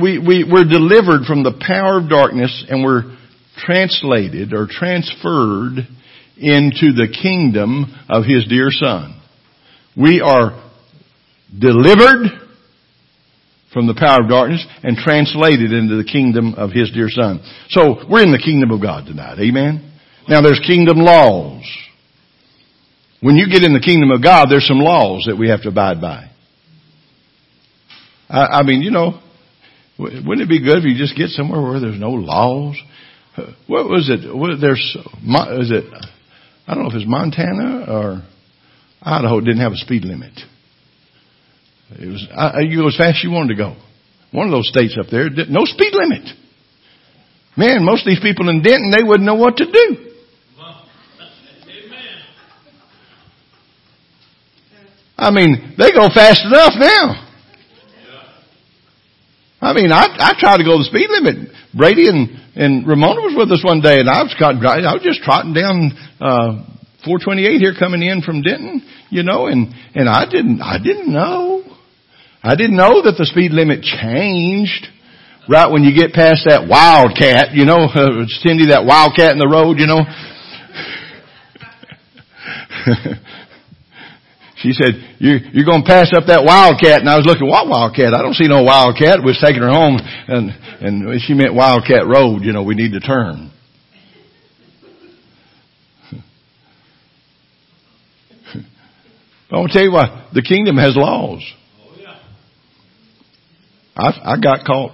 we, 0.00 0.16
we, 0.16 0.48
we're 0.48 0.64
delivered 0.64 1.28
from 1.28 1.42
the 1.42 1.60
power 1.60 1.98
of 2.00 2.08
darkness 2.08 2.64
and 2.68 2.84
we're 2.84 3.17
translated 3.58 4.52
or 4.52 4.66
transferred 4.70 5.86
into 6.36 6.92
the 6.92 7.14
kingdom 7.22 7.94
of 8.08 8.24
His 8.24 8.46
dear 8.48 8.68
Son. 8.70 9.20
We 9.96 10.20
are 10.20 10.64
delivered 11.56 12.28
from 13.72 13.86
the 13.86 13.94
power 13.94 14.22
of 14.22 14.30
darkness 14.30 14.64
and 14.82 14.96
translated 14.96 15.72
into 15.72 15.96
the 15.96 16.08
kingdom 16.10 16.54
of 16.54 16.70
His 16.70 16.90
dear 16.92 17.08
Son. 17.10 17.42
So 17.68 18.06
we're 18.08 18.22
in 18.22 18.32
the 18.32 18.42
kingdom 18.42 18.70
of 18.70 18.80
God 18.80 19.06
tonight. 19.06 19.38
Amen? 19.38 19.92
Now 20.28 20.40
there's 20.40 20.60
kingdom 20.66 20.98
laws. 20.98 21.64
When 23.20 23.36
you 23.36 23.46
get 23.50 23.64
in 23.64 23.74
the 23.74 23.80
kingdom 23.84 24.10
of 24.10 24.22
God, 24.22 24.46
there's 24.48 24.66
some 24.66 24.78
laws 24.78 25.24
that 25.26 25.36
we 25.36 25.48
have 25.48 25.62
to 25.62 25.68
abide 25.68 26.00
by. 26.00 26.30
I, 28.28 28.60
I 28.60 28.62
mean, 28.62 28.82
you 28.82 28.90
know, 28.90 29.20
wouldn't 29.98 30.42
it 30.42 30.48
be 30.48 30.62
good 30.62 30.78
if 30.78 30.84
you 30.84 30.96
just 30.96 31.16
get 31.16 31.30
somewhere 31.30 31.60
where 31.60 31.80
there's 31.80 31.98
no 31.98 32.10
laws? 32.10 32.76
What 33.66 33.88
was 33.88 34.10
it? 34.10 34.34
What, 34.34 34.60
there's, 34.60 34.80
is 34.80 35.70
it, 35.70 35.84
I 36.66 36.74
don't 36.74 36.84
know 36.84 36.90
if 36.90 36.96
it's 36.96 37.08
Montana 37.08 37.86
or 37.88 38.22
Idaho 39.02 39.40
didn't 39.40 39.60
have 39.60 39.72
a 39.72 39.76
speed 39.76 40.04
limit. 40.04 40.32
It 41.90 42.06
was, 42.06 42.26
I, 42.36 42.60
you 42.60 42.82
go 42.82 42.88
as 42.88 42.96
fast 42.96 43.18
as 43.18 43.24
you 43.24 43.30
wanted 43.30 43.56
to 43.56 43.62
go. 43.62 43.76
One 44.30 44.46
of 44.46 44.52
those 44.52 44.68
states 44.68 44.96
up 45.00 45.06
there, 45.10 45.30
no 45.30 45.64
speed 45.64 45.94
limit. 45.94 46.28
Man, 47.56 47.84
most 47.84 48.06
of 48.06 48.10
these 48.10 48.20
people 48.20 48.48
in 48.50 48.62
Denton, 48.62 48.92
they 48.96 49.02
wouldn't 49.02 49.24
know 49.24 49.34
what 49.34 49.56
to 49.56 49.64
do. 49.64 50.08
I 55.18 55.32
mean, 55.32 55.74
they 55.76 55.90
go 55.90 56.06
fast 56.14 56.44
enough 56.44 56.74
now. 56.78 57.24
I 59.60 59.72
mean, 59.74 59.90
I, 59.90 60.06
I 60.06 60.32
try 60.38 60.56
to 60.56 60.62
go 60.62 60.78
the 60.78 60.84
speed 60.84 61.08
limit. 61.10 61.50
Brady 61.74 62.08
and, 62.08 62.30
and 62.56 62.86
Ramona 62.86 63.20
was 63.20 63.34
with 63.36 63.52
us 63.52 63.62
one 63.64 63.80
day 63.80 64.00
and 64.00 64.08
I 64.08 64.22
was, 64.22 64.34
I 64.38 64.94
was 64.94 65.02
just 65.02 65.22
trotting 65.22 65.52
down, 65.54 65.92
uh, 66.20 66.64
428 67.04 67.58
here 67.60 67.74
coming 67.78 68.02
in 68.02 68.22
from 68.22 68.42
Denton, 68.42 68.82
you 69.10 69.22
know, 69.22 69.46
and, 69.46 69.72
and 69.94 70.08
I 70.08 70.24
didn't, 70.28 70.60
I 70.60 70.78
didn't 70.82 71.12
know. 71.12 71.62
I 72.42 72.54
didn't 72.56 72.76
know 72.76 73.02
that 73.02 73.16
the 73.18 73.26
speed 73.26 73.52
limit 73.52 73.82
changed 73.82 74.88
right 75.48 75.70
when 75.70 75.82
you 75.82 75.94
get 75.94 76.12
past 76.12 76.44
that 76.46 76.68
wildcat, 76.68 77.52
you 77.52 77.64
know, 77.64 77.88
uh, 77.88 78.26
Cindy, 78.44 78.68
that 78.68 78.84
wildcat 78.84 79.32
in 79.32 79.38
the 79.38 79.48
road, 79.48 79.78
you 79.78 79.86
know. 79.86 80.02
she 84.58 84.72
said, 84.72 84.94
you, 85.18 85.38
you're 85.52 85.64
going 85.64 85.82
to 85.82 85.88
pass 85.88 86.12
up 86.12 86.26
that 86.26 86.42
wildcat. 86.44 87.00
And 87.00 87.08
I 87.08 87.16
was 87.16 87.26
looking, 87.26 87.46
what 87.46 87.68
wildcat? 87.68 88.14
I 88.14 88.22
don't 88.22 88.34
see 88.34 88.48
no 88.48 88.62
wildcat. 88.62 89.20
We 89.22 89.30
was 89.30 89.42
taking 89.42 89.62
her 89.62 89.70
home 89.70 89.98
and, 90.02 90.50
and 90.82 91.20
she 91.22 91.34
meant 91.34 91.54
wildcat 91.54 92.06
road, 92.06 92.42
you 92.42 92.52
know, 92.52 92.62
we 92.62 92.74
need 92.74 92.92
to 92.92 93.00
turn. 93.00 93.52
But 99.48 99.56
I 99.56 99.60
want 99.60 99.72
to 99.72 99.78
tell 99.78 99.86
you 99.86 99.92
what, 99.92 100.34
the 100.34 100.42
kingdom 100.42 100.76
has 100.76 100.94
laws. 100.94 101.40
Oh, 101.80 101.94
I, 103.96 104.34
I 104.34 104.36
got 104.40 104.66
caught. 104.66 104.92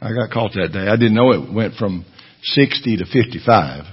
I 0.00 0.12
got 0.12 0.30
caught 0.30 0.52
that 0.54 0.72
day. 0.72 0.86
I 0.86 0.96
didn't 0.96 1.14
know 1.14 1.32
it 1.32 1.52
went 1.52 1.74
from 1.74 2.04
60 2.42 2.98
to 2.98 3.04
55. 3.04 3.84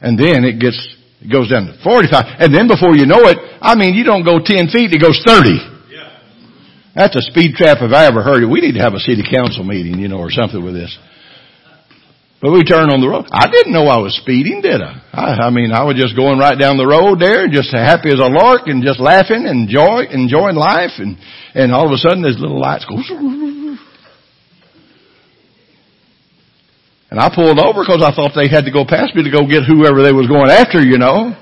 And 0.00 0.18
then 0.18 0.44
it 0.44 0.58
gets, 0.58 0.96
it 1.20 1.30
goes 1.30 1.50
down 1.50 1.66
to 1.66 1.74
45. 1.82 2.38
And 2.38 2.54
then 2.54 2.68
before 2.68 2.94
you 2.94 3.06
know 3.06 3.26
it, 3.26 3.38
I 3.60 3.74
mean, 3.74 3.94
you 3.94 4.04
don't 4.04 4.24
go 4.24 4.38
10 4.38 4.70
feet, 4.70 4.94
it 4.94 5.02
goes 5.02 5.18
30. 5.26 5.78
That's 6.94 7.14
a 7.14 7.22
speed 7.22 7.54
trap 7.54 7.78
if 7.80 7.92
I 7.92 8.06
ever 8.06 8.22
heard 8.22 8.42
it. 8.42 8.50
We 8.50 8.60
need 8.60 8.74
to 8.74 8.82
have 8.82 8.94
a 8.94 8.98
city 8.98 9.22
council 9.22 9.62
meeting, 9.62 9.98
you 9.98 10.08
know, 10.08 10.18
or 10.18 10.30
something 10.30 10.62
with 10.62 10.74
this. 10.74 10.96
But 12.42 12.52
we 12.54 12.62
turn 12.62 12.90
on 12.90 13.02
the 13.02 13.10
road. 13.10 13.26
I 13.34 13.50
didn't 13.50 13.74
know 13.74 13.90
I 13.90 13.98
was 13.98 14.14
speeding, 14.14 14.62
did 14.62 14.78
I? 14.78 15.02
I, 15.10 15.46
I 15.46 15.50
mean, 15.50 15.74
I 15.74 15.82
was 15.82 15.98
just 15.98 16.14
going 16.14 16.38
right 16.38 16.54
down 16.54 16.78
the 16.78 16.86
road 16.86 17.18
there, 17.18 17.50
just 17.50 17.74
happy 17.74 18.14
as 18.14 18.22
a 18.22 18.30
lark 18.30 18.70
and 18.70 18.78
just 18.82 19.02
laughing 19.02 19.42
and 19.46 19.66
enjoy, 19.66 20.06
enjoying 20.06 20.54
life. 20.54 21.02
And, 21.02 21.18
and 21.54 21.74
all 21.74 21.86
of 21.86 21.92
a 21.94 21.98
sudden 21.98 22.22
there's 22.22 22.38
little 22.38 22.62
lights 22.62 22.86
go. 22.86 22.94
And 27.10 27.18
I 27.18 27.32
pulled 27.34 27.58
over 27.58 27.80
because 27.80 28.04
I 28.04 28.14
thought 28.14 28.32
they 28.36 28.48
had 28.48 28.66
to 28.66 28.72
go 28.72 28.84
past 28.84 29.14
me 29.14 29.24
to 29.24 29.30
go 29.30 29.48
get 29.48 29.64
whoever 29.64 30.02
they 30.02 30.12
was 30.12 30.28
going 30.28 30.50
after, 30.50 30.80
you 30.80 30.98
know. 30.98 31.32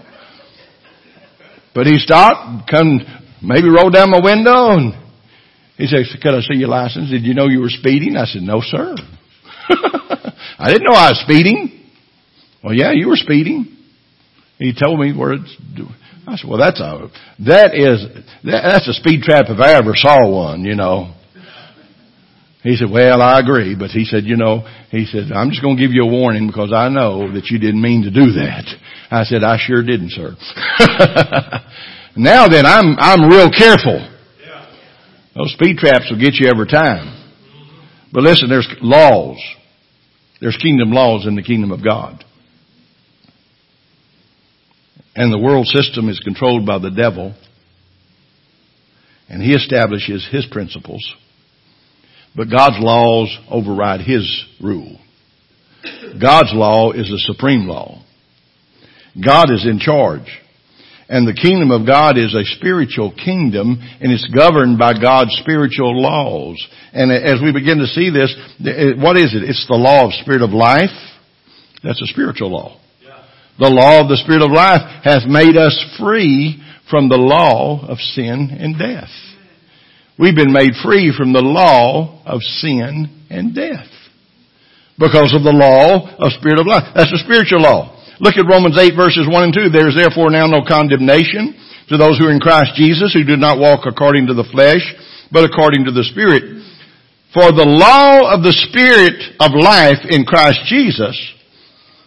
But 1.74 1.86
he 1.86 1.98
stopped, 1.98 2.70
come, 2.70 3.00
maybe 3.42 3.68
rolled 3.68 3.92
down 3.92 4.10
my 4.10 4.20
window 4.22 4.78
and 4.78 4.94
he 5.76 5.86
said, 5.86 6.06
could 6.22 6.34
I 6.34 6.40
see 6.40 6.58
your 6.58 6.68
license? 6.68 7.10
Did 7.10 7.24
you 7.24 7.34
know 7.34 7.48
you 7.48 7.60
were 7.60 7.68
speeding? 7.68 8.16
I 8.16 8.24
said, 8.24 8.42
no 8.42 8.60
sir. 8.62 8.94
I 10.58 10.72
didn't 10.72 10.84
know 10.84 10.96
I 10.96 11.10
was 11.10 11.20
speeding. 11.22 11.90
Well, 12.62 12.74
yeah, 12.74 12.92
you 12.92 13.08
were 13.08 13.16
speeding. 13.16 13.76
He 14.58 14.72
told 14.72 14.98
me 14.98 15.12
where 15.12 15.34
it's. 15.34 15.56
I 16.26 16.36
said, 16.36 16.48
well, 16.48 16.58
that's 16.58 16.80
a 16.80 17.10
that 17.44 17.74
is 17.74 18.02
that, 18.44 18.62
that's 18.62 18.88
a 18.88 18.94
speed 18.94 19.22
trap 19.22 19.46
if 19.48 19.60
I 19.60 19.74
ever 19.74 19.92
saw 19.94 20.28
one. 20.28 20.64
You 20.64 20.74
know. 20.74 21.14
He 22.66 22.74
said, 22.74 22.90
well, 22.90 23.22
I 23.22 23.38
agree, 23.38 23.76
but 23.78 23.90
he 23.90 24.04
said, 24.04 24.24
you 24.24 24.36
know, 24.36 24.66
he 24.90 25.06
said, 25.06 25.30
I'm 25.30 25.50
just 25.50 25.62
going 25.62 25.76
to 25.76 25.82
give 25.82 25.92
you 25.92 26.02
a 26.02 26.10
warning 26.10 26.48
because 26.48 26.72
I 26.74 26.88
know 26.88 27.32
that 27.32 27.46
you 27.46 27.60
didn't 27.60 27.80
mean 27.80 28.02
to 28.02 28.10
do 28.10 28.32
that. 28.42 28.66
I 29.08 29.22
said, 29.22 29.44
I 29.44 29.56
sure 29.56 29.84
didn't, 29.84 30.10
sir. 30.10 30.34
now 32.16 32.48
then, 32.48 32.66
I'm 32.66 32.96
I'm 32.98 33.30
real 33.30 33.52
careful. 33.56 34.02
Those 35.36 35.52
speed 35.52 35.76
traps 35.76 36.10
will 36.10 36.18
get 36.18 36.34
you 36.34 36.50
every 36.52 36.66
time. 36.66 37.14
But 38.12 38.24
listen, 38.24 38.48
there's 38.48 38.68
laws. 38.82 39.38
There's 40.40 40.56
kingdom 40.56 40.90
laws 40.90 41.24
in 41.24 41.36
the 41.36 41.44
kingdom 41.44 41.70
of 41.70 41.84
God. 41.84 42.24
And 45.14 45.32
the 45.32 45.38
world 45.38 45.68
system 45.68 46.08
is 46.08 46.18
controlled 46.18 46.66
by 46.66 46.80
the 46.80 46.90
devil. 46.90 47.32
And 49.28 49.40
he 49.40 49.52
establishes 49.52 50.26
his 50.32 50.46
principles. 50.50 51.14
But 52.36 52.50
God's 52.50 52.76
laws 52.78 53.36
override 53.50 54.02
his 54.02 54.44
rule. 54.62 54.98
God's 56.20 56.52
law 56.52 56.92
is 56.92 57.08
the 57.08 57.22
supreme 57.32 57.66
law. 57.66 58.02
God 59.24 59.50
is 59.50 59.66
in 59.66 59.78
charge. 59.78 60.28
And 61.08 61.26
the 61.26 61.38
kingdom 61.40 61.70
of 61.70 61.86
God 61.86 62.18
is 62.18 62.34
a 62.34 62.44
spiritual 62.58 63.14
kingdom 63.14 63.78
and 64.00 64.12
it's 64.12 64.26
governed 64.34 64.76
by 64.76 64.92
God's 65.00 65.30
spiritual 65.40 66.02
laws. 66.02 66.58
And 66.92 67.12
as 67.12 67.40
we 67.40 67.52
begin 67.52 67.78
to 67.78 67.86
see 67.86 68.10
this, 68.10 68.34
what 68.98 69.16
is 69.16 69.32
it? 69.32 69.48
It's 69.48 69.66
the 69.68 69.76
law 69.76 70.06
of 70.06 70.12
spirit 70.14 70.42
of 70.42 70.50
life. 70.50 70.90
That's 71.84 72.02
a 72.02 72.06
spiritual 72.06 72.50
law. 72.50 72.80
The 73.58 73.70
law 73.70 74.02
of 74.02 74.08
the 74.08 74.16
spirit 74.16 74.42
of 74.42 74.50
life 74.50 74.82
hath 75.02 75.24
made 75.26 75.56
us 75.56 75.78
free 75.98 76.60
from 76.90 77.08
the 77.08 77.16
law 77.16 77.86
of 77.86 77.98
sin 77.98 78.50
and 78.52 78.78
death. 78.78 79.08
We've 80.18 80.36
been 80.36 80.52
made 80.52 80.72
free 80.82 81.12
from 81.16 81.32
the 81.32 81.44
law 81.44 82.22
of 82.24 82.40
sin 82.42 83.26
and 83.28 83.54
death. 83.54 83.88
Because 84.98 85.36
of 85.36 85.44
the 85.44 85.52
law 85.52 86.16
of 86.16 86.32
spirit 86.32 86.58
of 86.58 86.66
life. 86.66 86.88
That's 86.94 87.12
a 87.12 87.20
spiritual 87.20 87.60
law. 87.60 87.92
Look 88.18 88.40
at 88.40 88.48
Romans 88.48 88.78
8 88.80 88.96
verses 88.96 89.28
1 89.28 89.42
and 89.44 89.52
2. 89.52 89.68
There 89.68 89.88
is 89.88 89.96
therefore 89.96 90.32
now 90.32 90.48
no 90.48 90.64
condemnation 90.64 91.52
to 91.88 92.00
those 92.00 92.16
who 92.18 92.26
are 92.26 92.32
in 92.32 92.40
Christ 92.40 92.72
Jesus 92.74 93.12
who 93.12 93.24
do 93.24 93.36
not 93.36 93.60
walk 93.60 93.84
according 93.84 94.26
to 94.28 94.34
the 94.34 94.48
flesh, 94.48 94.82
but 95.30 95.44
according 95.44 95.84
to 95.84 95.92
the 95.92 96.04
Spirit. 96.04 96.64
For 97.36 97.52
the 97.52 97.68
law 97.68 98.32
of 98.32 98.40
the 98.40 98.56
Spirit 98.72 99.36
of 99.36 99.52
life 99.52 100.00
in 100.08 100.24
Christ 100.24 100.64
Jesus 100.64 101.12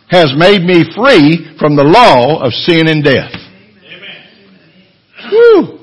has 0.09 0.33
made 0.35 0.65
me 0.65 0.81
free 0.97 1.53
from 1.59 1.75
the 1.77 1.85
law 1.85 2.41
of 2.41 2.51
sin 2.53 2.89
and 2.89 3.03
death. 3.03 3.37
Whew. 5.29 5.77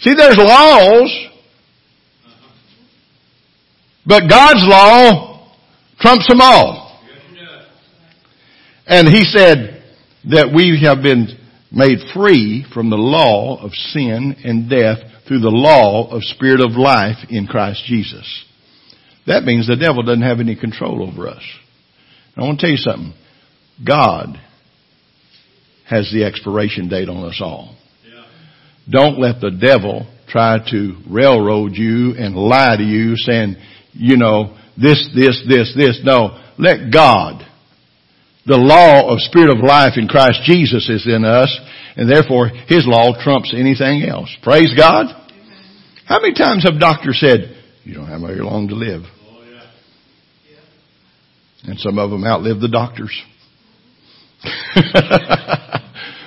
See, 0.00 0.12
there's 0.12 0.36
laws, 0.36 1.08
but 4.06 4.28
God's 4.28 4.64
law 4.66 5.50
trumps 5.98 6.28
them 6.28 6.40
all. 6.40 7.00
And 8.86 9.08
he 9.08 9.24
said 9.24 9.82
that 10.30 10.52
we 10.54 10.82
have 10.84 11.02
been 11.02 11.38
made 11.72 11.98
free 12.12 12.66
from 12.72 12.90
the 12.90 12.96
law 12.96 13.62
of 13.64 13.72
sin 13.72 14.36
and 14.44 14.68
death 14.68 14.98
through 15.26 15.40
the 15.40 15.48
law 15.48 16.10
of 16.10 16.22
spirit 16.22 16.60
of 16.60 16.72
life 16.72 17.16
in 17.30 17.46
Christ 17.46 17.82
Jesus. 17.86 18.44
That 19.26 19.44
means 19.44 19.66
the 19.66 19.76
devil 19.76 20.02
doesn't 20.02 20.22
have 20.22 20.40
any 20.40 20.54
control 20.54 21.02
over 21.02 21.28
us. 21.28 21.42
I 22.36 22.42
want 22.42 22.60
to 22.60 22.66
tell 22.66 22.70
you 22.70 22.76
something. 22.76 23.14
God 23.86 24.38
has 25.88 26.10
the 26.12 26.24
expiration 26.24 26.88
date 26.88 27.08
on 27.08 27.24
us 27.24 27.40
all. 27.42 27.76
Yeah. 28.06 28.24
Don't 28.90 29.18
let 29.18 29.40
the 29.40 29.50
devil 29.50 30.06
try 30.28 30.58
to 30.70 30.96
railroad 31.08 31.72
you 31.74 32.14
and 32.18 32.36
lie 32.36 32.76
to 32.76 32.82
you 32.82 33.16
saying, 33.16 33.56
you 33.94 34.16
know, 34.16 34.56
this, 34.76 35.08
this, 35.14 35.42
this, 35.48 35.72
this. 35.76 36.00
No. 36.04 36.40
Let 36.58 36.92
God 36.92 37.44
the 38.46 38.58
law 38.58 39.08
of 39.08 39.20
spirit 39.20 39.48
of 39.48 39.64
life 39.64 39.96
in 39.96 40.06
Christ 40.06 40.42
Jesus 40.44 40.88
is 40.88 41.06
in 41.06 41.24
us, 41.24 41.48
and 41.96 42.10
therefore 42.10 42.48
His 42.48 42.84
law 42.86 43.16
trumps 43.22 43.54
anything 43.56 44.04
else. 44.04 44.28
Praise 44.42 44.72
God. 44.76 45.06
How 46.04 46.20
many 46.20 46.34
times 46.34 46.64
have 46.64 46.78
doctors 46.78 47.18
said, 47.18 47.56
you 47.84 47.94
don't 47.94 48.08
have 48.08 48.20
very 48.20 48.40
long 48.40 48.68
to 48.68 48.74
live? 48.74 49.02
And 51.64 51.78
some 51.78 51.98
of 51.98 52.10
them 52.10 52.24
outlive 52.24 52.60
the 52.60 52.68
doctors. 52.68 53.18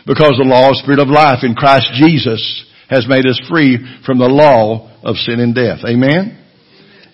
because 0.08 0.34
the 0.34 0.44
law 0.44 0.72
of 0.72 0.78
spirit 0.78 1.00
of 1.00 1.10
life 1.10 1.44
in 1.44 1.54
Christ 1.54 1.92
Jesus 1.94 2.66
has 2.90 3.06
made 3.08 3.28
us 3.28 3.40
free 3.48 3.78
from 4.04 4.18
the 4.18 4.26
law 4.26 4.90
of 5.04 5.18
sin 5.18 5.40
and 5.40 5.54
death. 5.54 5.86
Amen? 5.88 6.44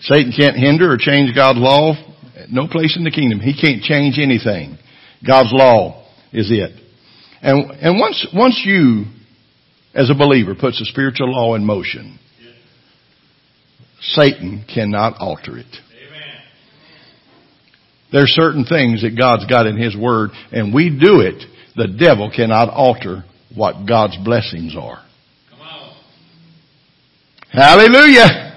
Satan 0.04 0.34
can't 0.36 0.58
hinder 0.58 0.92
or 0.92 0.98
change 0.98 1.34
God's 1.34 1.60
law. 1.60 1.94
No 2.50 2.68
place 2.68 2.98
in 2.98 3.04
the 3.04 3.12
kingdom. 3.12 3.40
He 3.40 3.54
can't 3.54 3.82
change 3.82 4.20
anything. 4.20 4.78
God's 5.26 5.52
law 5.54 6.06
is 6.34 6.52
it. 6.52 6.72
And, 7.42 7.72
and 7.72 8.00
once, 8.00 8.28
once 8.34 8.62
you, 8.66 9.06
as 9.94 10.10
a 10.10 10.16
believer, 10.16 10.56
puts 10.56 10.82
a 10.82 10.86
spiritual 10.86 11.32
law 11.32 11.56
in 11.56 11.66
motion, 11.66 12.20
Satan 14.02 14.66
cannot 14.74 15.16
alter 15.20 15.58
it. 15.58 15.78
There's 18.12 18.30
certain 18.30 18.66
things 18.66 19.02
that 19.02 19.18
God's 19.18 19.46
got 19.46 19.66
in 19.66 19.78
His 19.78 19.96
Word, 19.96 20.32
and 20.52 20.74
we 20.74 20.90
do 20.90 21.22
it. 21.22 21.44
The 21.76 21.88
devil 21.88 22.32
cannot 22.34 22.70
alter 22.70 23.24
what 23.56 23.88
God's 23.88 24.18
blessings 24.24 24.76
are. 24.78 25.04
Hallelujah! 27.52 28.53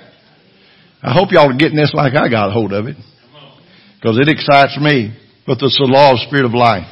I 1.02 1.12
hope 1.12 1.28
y'all 1.32 1.50
are 1.50 1.56
getting 1.56 1.76
this 1.76 1.92
like 1.94 2.14
I 2.14 2.28
got 2.28 2.52
hold 2.52 2.72
of 2.72 2.86
it. 2.86 2.96
Because 3.96 4.18
it 4.18 4.28
excites 4.28 4.78
me 4.80 5.16
but 5.46 5.62
it's 5.62 5.78
the 5.78 5.86
law 5.86 6.12
of 6.12 6.18
spirit 6.26 6.44
of 6.44 6.52
life. 6.52 6.90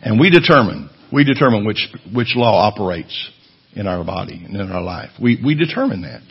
And 0.00 0.18
we 0.18 0.30
determine, 0.30 0.88
we 1.12 1.24
determine 1.24 1.66
which, 1.66 1.88
which 2.14 2.34
law 2.36 2.68
operates 2.68 3.12
in 3.74 3.86
our 3.86 4.04
body 4.04 4.40
and 4.44 4.56
in 4.56 4.70
our 4.70 4.80
life. 4.80 5.10
We, 5.20 5.42
we 5.44 5.54
determine 5.54 6.02
that. 6.02 6.22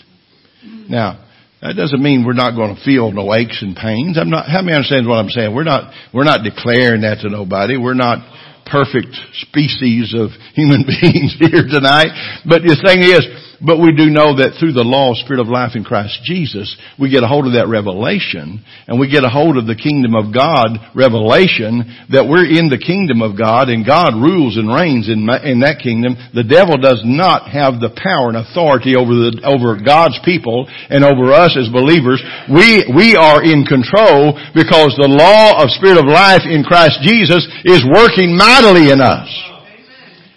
Now, 0.90 1.26
that 1.62 1.76
doesn't 1.76 2.02
mean 2.02 2.26
we're 2.26 2.34
not 2.34 2.56
going 2.56 2.76
to 2.76 2.82
feel 2.84 3.12
no 3.12 3.34
aches 3.36 3.62
and 3.62 3.76
pains. 3.76 4.18
I'm 4.18 4.30
not, 4.30 4.48
how 4.48 4.62
many 4.62 4.76
understands 4.76 5.08
what 5.08 5.20
I'm 5.20 5.30
saying? 5.30 5.54
We're 5.54 5.68
not, 5.68 5.92
we're 6.14 6.24
not 6.24 6.44
declaring 6.44 7.02
that 7.02 7.20
to 7.22 7.30
nobody. 7.30 7.76
We're 7.76 8.00
not 8.00 8.24
perfect 8.66 9.12
species 9.44 10.16
of 10.16 10.32
human 10.56 10.88
beings 10.88 11.36
here 11.36 11.68
tonight. 11.68 12.16
But 12.48 12.64
the 12.64 12.80
thing 12.80 13.04
is, 13.04 13.28
but 13.60 13.80
we 13.80 13.92
do 13.92 14.08
know 14.08 14.40
that 14.40 14.56
through 14.56 14.72
the 14.72 14.88
law 14.88 15.12
of 15.12 15.20
spirit 15.20 15.44
of 15.44 15.52
life 15.52 15.76
in 15.76 15.84
Christ 15.84 16.24
Jesus, 16.24 16.72
we 16.96 17.12
get 17.12 17.28
a 17.28 17.32
hold 17.32 17.44
of 17.44 17.60
that 17.60 17.68
revelation 17.68 18.64
and 18.88 18.96
we 18.96 19.12
get 19.12 19.28
a 19.28 19.32
hold 19.32 19.60
of 19.60 19.68
the 19.68 19.76
kingdom 19.76 20.16
of 20.16 20.32
God 20.32 20.80
revelation 20.96 21.84
that 22.08 22.24
we're 22.24 22.48
in 22.48 22.72
the 22.72 22.80
kingdom 22.80 23.20
of 23.20 23.36
God 23.36 23.68
and 23.68 23.84
God 23.84 24.16
rules 24.16 24.56
and 24.56 24.72
reigns 24.72 25.12
in, 25.12 25.28
in 25.44 25.60
that 25.60 25.84
kingdom. 25.84 26.16
The 26.32 26.48
devil 26.48 26.80
does 26.80 27.04
not 27.04 27.52
have 27.52 27.84
the 27.84 27.92
power 27.92 28.32
and 28.32 28.40
authority 28.40 28.96
over 28.96 29.12
the, 29.12 29.44
over 29.44 29.76
God's 29.76 30.16
people 30.24 30.64
and 30.88 31.04
over 31.04 31.36
us 31.36 31.60
as 31.60 31.68
believers. 31.68 32.24
We, 32.48 32.88
we 32.96 33.20
are 33.20 33.44
in 33.44 33.68
control 33.68 34.40
because 34.56 34.96
the 34.96 35.12
law 35.12 35.60
of 35.60 35.76
spirit 35.76 36.00
of 36.00 36.08
life 36.08 36.48
in 36.48 36.64
Christ 36.64 37.04
Jesus 37.04 37.44
is 37.68 37.84
working 37.84 38.40
mightily 38.40 38.96
in 38.96 39.04
us. 39.04 39.28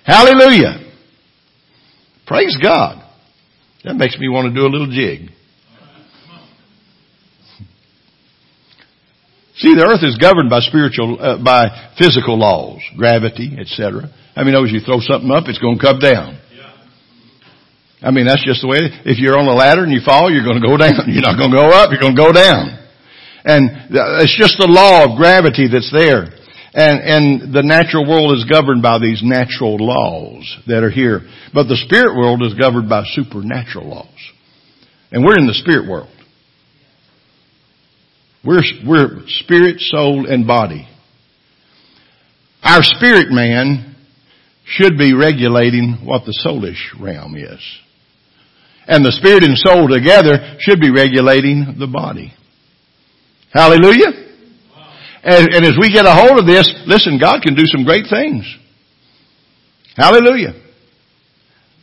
Hallelujah. 0.02 0.82
Praise 2.26 2.58
God. 2.58 3.01
That 3.84 3.94
makes 3.94 4.18
me 4.18 4.28
want 4.28 4.52
to 4.52 4.54
do 4.54 4.66
a 4.66 4.70
little 4.70 4.90
jig. 4.90 5.30
See, 9.56 9.74
the 9.74 9.84
earth 9.84 10.02
is 10.02 10.18
governed 10.18 10.50
by 10.50 10.60
spiritual, 10.60 11.18
uh, 11.20 11.38
by 11.42 11.94
physical 11.98 12.38
laws, 12.38 12.80
gravity, 12.96 13.54
etc. 13.58 14.10
I 14.34 14.44
mean, 14.44 14.54
as 14.54 14.72
you 14.72 14.80
throw 14.80 14.98
something 14.98 15.30
up, 15.30 15.44
it's 15.46 15.58
going 15.58 15.78
to 15.78 15.82
come 15.82 15.98
down. 15.98 16.38
I 18.02 18.10
mean, 18.10 18.26
that's 18.26 18.42
just 18.42 18.62
the 18.62 18.66
way, 18.66 18.82
if 19.06 19.22
you're 19.22 19.38
on 19.38 19.46
a 19.46 19.54
ladder 19.54 19.86
and 19.86 19.92
you 19.92 20.02
fall, 20.02 20.26
you're 20.26 20.42
going 20.42 20.58
to 20.58 20.66
go 20.66 20.74
down. 20.82 21.06
You're 21.06 21.22
not 21.22 21.38
going 21.38 21.54
to 21.54 21.58
go 21.58 21.70
up, 21.70 21.94
you're 21.94 22.02
going 22.02 22.18
to 22.18 22.22
go 22.22 22.34
down. 22.34 22.74
And 23.44 23.70
it's 24.22 24.34
just 24.34 24.58
the 24.58 24.70
law 24.70 25.06
of 25.06 25.18
gravity 25.18 25.70
that's 25.70 25.90
there. 25.94 26.41
And, 26.74 27.00
and 27.00 27.54
the 27.54 27.62
natural 27.62 28.08
world 28.08 28.36
is 28.36 28.46
governed 28.46 28.82
by 28.82 28.98
these 28.98 29.20
natural 29.22 29.76
laws 29.76 30.56
that 30.66 30.82
are 30.82 30.90
here. 30.90 31.20
But 31.52 31.64
the 31.64 31.76
spirit 31.76 32.16
world 32.16 32.42
is 32.42 32.54
governed 32.54 32.88
by 32.88 33.04
supernatural 33.12 33.88
laws. 33.88 34.08
And 35.10 35.24
we're 35.24 35.38
in 35.38 35.46
the 35.46 35.54
spirit 35.54 35.88
world. 35.88 36.08
We're, 38.44 38.62
we're 38.86 39.22
spirit, 39.26 39.80
soul, 39.80 40.26
and 40.26 40.46
body. 40.46 40.88
Our 42.62 42.82
spirit 42.82 43.26
man 43.30 43.96
should 44.64 44.96
be 44.96 45.12
regulating 45.12 45.98
what 46.04 46.24
the 46.24 46.36
soulish 46.44 46.98
realm 46.98 47.36
is. 47.36 47.60
And 48.86 49.04
the 49.04 49.12
spirit 49.12 49.44
and 49.44 49.56
soul 49.58 49.88
together 49.88 50.56
should 50.60 50.80
be 50.80 50.90
regulating 50.90 51.76
the 51.78 51.86
body. 51.86 52.32
Hallelujah. 53.52 54.21
And, 55.22 55.54
and 55.54 55.64
as 55.64 55.74
we 55.78 55.92
get 55.92 56.04
a 56.04 56.12
hold 56.12 56.38
of 56.38 56.46
this, 56.46 56.68
listen, 56.86 57.18
God 57.18 57.42
can 57.42 57.54
do 57.54 57.62
some 57.66 57.84
great 57.84 58.06
things. 58.10 58.44
Hallelujah. 59.96 60.54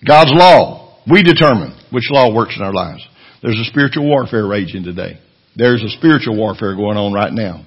God's 0.05 0.31
law. 0.33 0.97
We 1.09 1.23
determine 1.23 1.77
which 1.91 2.09
law 2.11 2.33
works 2.33 2.55
in 2.57 2.63
our 2.63 2.73
lives. 2.73 3.05
There's 3.41 3.59
a 3.59 3.63
spiritual 3.65 4.07
warfare 4.07 4.45
raging 4.45 4.83
today. 4.83 5.19
There's 5.55 5.81
a 5.83 5.89
spiritual 5.89 6.37
warfare 6.37 6.75
going 6.75 6.97
on 6.97 7.13
right 7.13 7.31
now. 7.31 7.65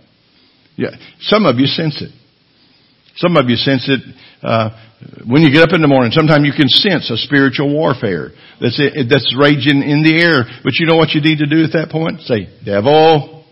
Yeah, 0.76 0.90
some 1.20 1.46
of 1.46 1.56
you 1.56 1.66
sense 1.66 2.00
it. 2.02 2.12
Some 3.16 3.36
of 3.36 3.48
you 3.48 3.56
sense 3.56 3.88
it 3.88 4.00
uh, 4.42 4.70
when 5.28 5.42
you 5.42 5.52
get 5.52 5.62
up 5.62 5.74
in 5.74 5.82
the 5.82 5.88
morning. 5.88 6.12
Sometimes 6.12 6.46
you 6.46 6.52
can 6.52 6.68
sense 6.68 7.10
a 7.10 7.16
spiritual 7.16 7.72
warfare 7.72 8.30
that's 8.60 8.80
that's 9.08 9.36
raging 9.38 9.82
in 9.82 10.02
the 10.02 10.16
air. 10.16 10.44
But 10.64 10.74
you 10.78 10.86
know 10.86 10.96
what 10.96 11.10
you 11.10 11.20
need 11.20 11.38
to 11.38 11.46
do 11.46 11.64
at 11.64 11.72
that 11.72 11.90
point? 11.90 12.22
Say, 12.22 12.48
"Devil, 12.64 13.44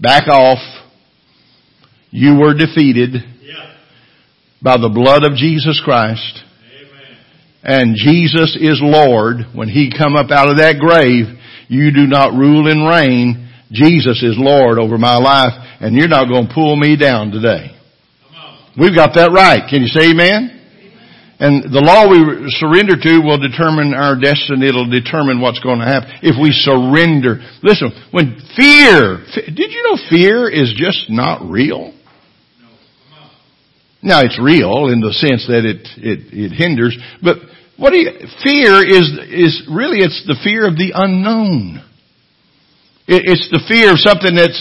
back 0.00 0.28
off. 0.28 0.62
You 2.10 2.36
were 2.36 2.54
defeated 2.54 3.12
by 4.62 4.76
the 4.76 4.88
blood 4.88 5.24
of 5.24 5.36
Jesus 5.36 5.80
Christ." 5.84 6.42
And 7.62 7.96
Jesus 7.96 8.56
is 8.56 8.80
Lord. 8.80 9.46
When 9.52 9.68
He 9.68 9.90
come 9.90 10.16
up 10.16 10.30
out 10.30 10.48
of 10.48 10.58
that 10.58 10.78
grave, 10.78 11.26
you 11.68 11.90
do 11.92 12.06
not 12.06 12.32
rule 12.32 12.70
and 12.70 12.86
reign. 12.88 13.48
Jesus 13.70 14.22
is 14.22 14.38
Lord 14.38 14.78
over 14.78 14.96
my 14.96 15.16
life 15.16 15.52
and 15.80 15.94
you're 15.94 16.08
not 16.08 16.28
going 16.28 16.48
to 16.48 16.54
pull 16.54 16.76
me 16.76 16.96
down 16.96 17.30
today. 17.30 17.76
We've 18.78 18.94
got 18.94 19.14
that 19.14 19.32
right. 19.32 19.68
Can 19.68 19.82
you 19.82 19.88
say 19.88 20.10
amen? 20.10 20.54
And 21.40 21.70
the 21.70 21.82
law 21.82 22.10
we 22.10 22.18
surrender 22.58 22.98
to 22.98 23.22
will 23.22 23.38
determine 23.38 23.94
our 23.94 24.18
destiny. 24.18 24.66
It'll 24.66 24.90
determine 24.90 25.40
what's 25.40 25.60
going 25.60 25.78
to 25.78 25.86
happen. 25.86 26.10
If 26.22 26.34
we 26.34 26.50
surrender. 26.50 27.38
Listen, 27.62 27.94
when 28.10 28.42
fear, 28.58 29.22
did 29.46 29.70
you 29.70 29.82
know 29.86 29.98
fear 30.10 30.50
is 30.50 30.74
just 30.74 31.10
not 31.10 31.46
real? 31.46 31.94
Now 34.02 34.20
it's 34.22 34.38
real 34.40 34.88
in 34.88 35.00
the 35.00 35.12
sense 35.12 35.46
that 35.48 35.64
it, 35.64 35.82
it, 35.98 36.20
it 36.32 36.52
hinders, 36.52 36.96
but 37.22 37.38
what 37.76 37.90
do 37.90 37.98
you, 37.98 38.10
fear 38.42 38.82
is, 38.82 39.06
is 39.30 39.62
really 39.70 39.98
it's 39.98 40.24
the 40.26 40.38
fear 40.42 40.66
of 40.66 40.76
the 40.76 40.92
unknown. 40.94 41.82
It's 43.06 43.48
the 43.50 43.62
fear 43.66 43.92
of 43.92 43.98
something 43.98 44.34
that 44.34 44.52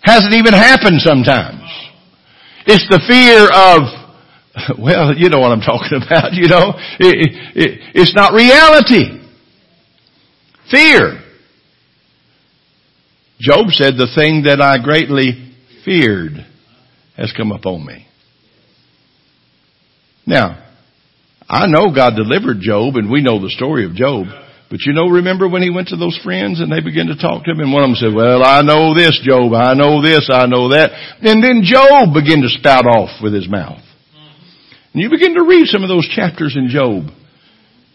hasn't 0.00 0.32
even 0.32 0.54
happened 0.54 1.00
sometimes. 1.02 1.66
It's 2.66 2.86
the 2.88 3.02
fear 3.06 3.50
of, 3.50 4.78
well, 4.78 5.14
you 5.16 5.28
know 5.28 5.40
what 5.40 5.52
I'm 5.52 5.60
talking 5.60 6.00
about, 6.02 6.32
you 6.32 6.48
know. 6.48 6.72
It, 6.98 7.56
it, 7.56 7.80
it's 7.94 8.14
not 8.14 8.32
reality. 8.32 9.20
Fear. 10.70 11.22
Job 13.40 13.66
said, 13.70 13.94
the 13.96 14.10
thing 14.14 14.44
that 14.44 14.60
I 14.60 14.82
greatly 14.82 15.54
feared 15.84 16.46
has 17.16 17.32
come 17.36 17.52
upon 17.52 17.84
me. 17.84 18.06
Now, 20.26 20.62
I 21.48 21.66
know 21.66 21.94
God 21.94 22.14
delivered 22.16 22.60
Job 22.60 22.96
and 22.96 23.10
we 23.10 23.22
know 23.22 23.40
the 23.40 23.50
story 23.50 23.84
of 23.84 23.94
Job. 23.94 24.26
But 24.70 24.86
you 24.86 24.92
know, 24.92 25.08
remember 25.08 25.48
when 25.48 25.62
he 25.62 25.70
went 25.70 25.88
to 25.88 25.96
those 25.96 26.18
friends 26.22 26.60
and 26.60 26.70
they 26.70 26.80
began 26.80 27.06
to 27.06 27.18
talk 27.18 27.44
to 27.44 27.50
him 27.50 27.58
and 27.58 27.72
one 27.72 27.82
of 27.82 27.90
them 27.90 27.96
said, 27.96 28.14
well, 28.14 28.44
I 28.44 28.62
know 28.62 28.94
this, 28.94 29.18
Job. 29.24 29.52
I 29.52 29.74
know 29.74 30.00
this. 30.00 30.30
I 30.32 30.46
know 30.46 30.70
that. 30.70 30.94
And 31.22 31.42
then 31.42 31.62
Job 31.64 32.14
began 32.14 32.42
to 32.42 32.48
spout 32.48 32.86
off 32.86 33.20
with 33.20 33.34
his 33.34 33.48
mouth. 33.48 33.82
And 34.92 35.02
you 35.02 35.10
begin 35.10 35.34
to 35.34 35.42
read 35.42 35.66
some 35.66 35.82
of 35.82 35.88
those 35.88 36.08
chapters 36.08 36.56
in 36.56 36.68
Job. 36.68 37.10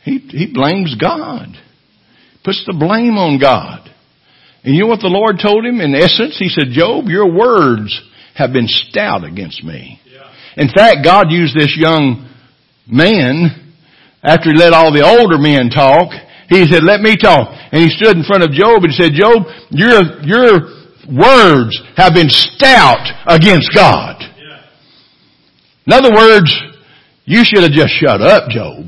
He, 0.03 0.19
he 0.19 0.51
blames 0.53 0.95
God. 0.99 1.47
Puts 2.43 2.63
the 2.67 2.75
blame 2.77 3.17
on 3.17 3.39
God. 3.39 3.89
And 4.63 4.75
you 4.75 4.81
know 4.81 4.87
what 4.87 4.99
the 4.99 5.07
Lord 5.07 5.39
told 5.41 5.65
him? 5.65 5.79
In 5.79 5.95
essence, 5.95 6.37
he 6.37 6.49
said, 6.49 6.71
Job, 6.71 7.05
your 7.05 7.31
words 7.31 8.01
have 8.35 8.51
been 8.51 8.67
stout 8.67 9.23
against 9.23 9.63
me. 9.63 9.99
In 10.57 10.69
fact, 10.69 11.03
God 11.03 11.31
used 11.31 11.55
this 11.55 11.75
young 11.77 12.29
man 12.87 13.73
after 14.23 14.51
he 14.51 14.57
let 14.57 14.73
all 14.73 14.91
the 14.93 15.05
older 15.05 15.37
men 15.37 15.69
talk 15.69 16.11
he 16.49 16.65
said, 16.69 16.83
let 16.83 17.01
me 17.01 17.17
talk. 17.17 17.49
And 17.71 17.81
he 17.81 17.89
stood 17.89 18.17
in 18.17 18.23
front 18.23 18.43
of 18.43 18.51
Job 18.51 18.83
and 18.83 18.93
said, 18.93 19.13
Job, 19.13 19.49
your, 19.71 20.21
your 20.21 20.51
words 21.09 21.73
have 21.97 22.13
been 22.13 22.29
stout 22.29 23.01
against 23.25 23.71
God. 23.73 24.21
In 25.87 25.93
other 25.93 26.13
words, 26.13 26.53
you 27.25 27.43
should 27.43 27.63
have 27.63 27.71
just 27.71 27.93
shut 27.93 28.21
up, 28.21 28.49
Job. 28.49 28.85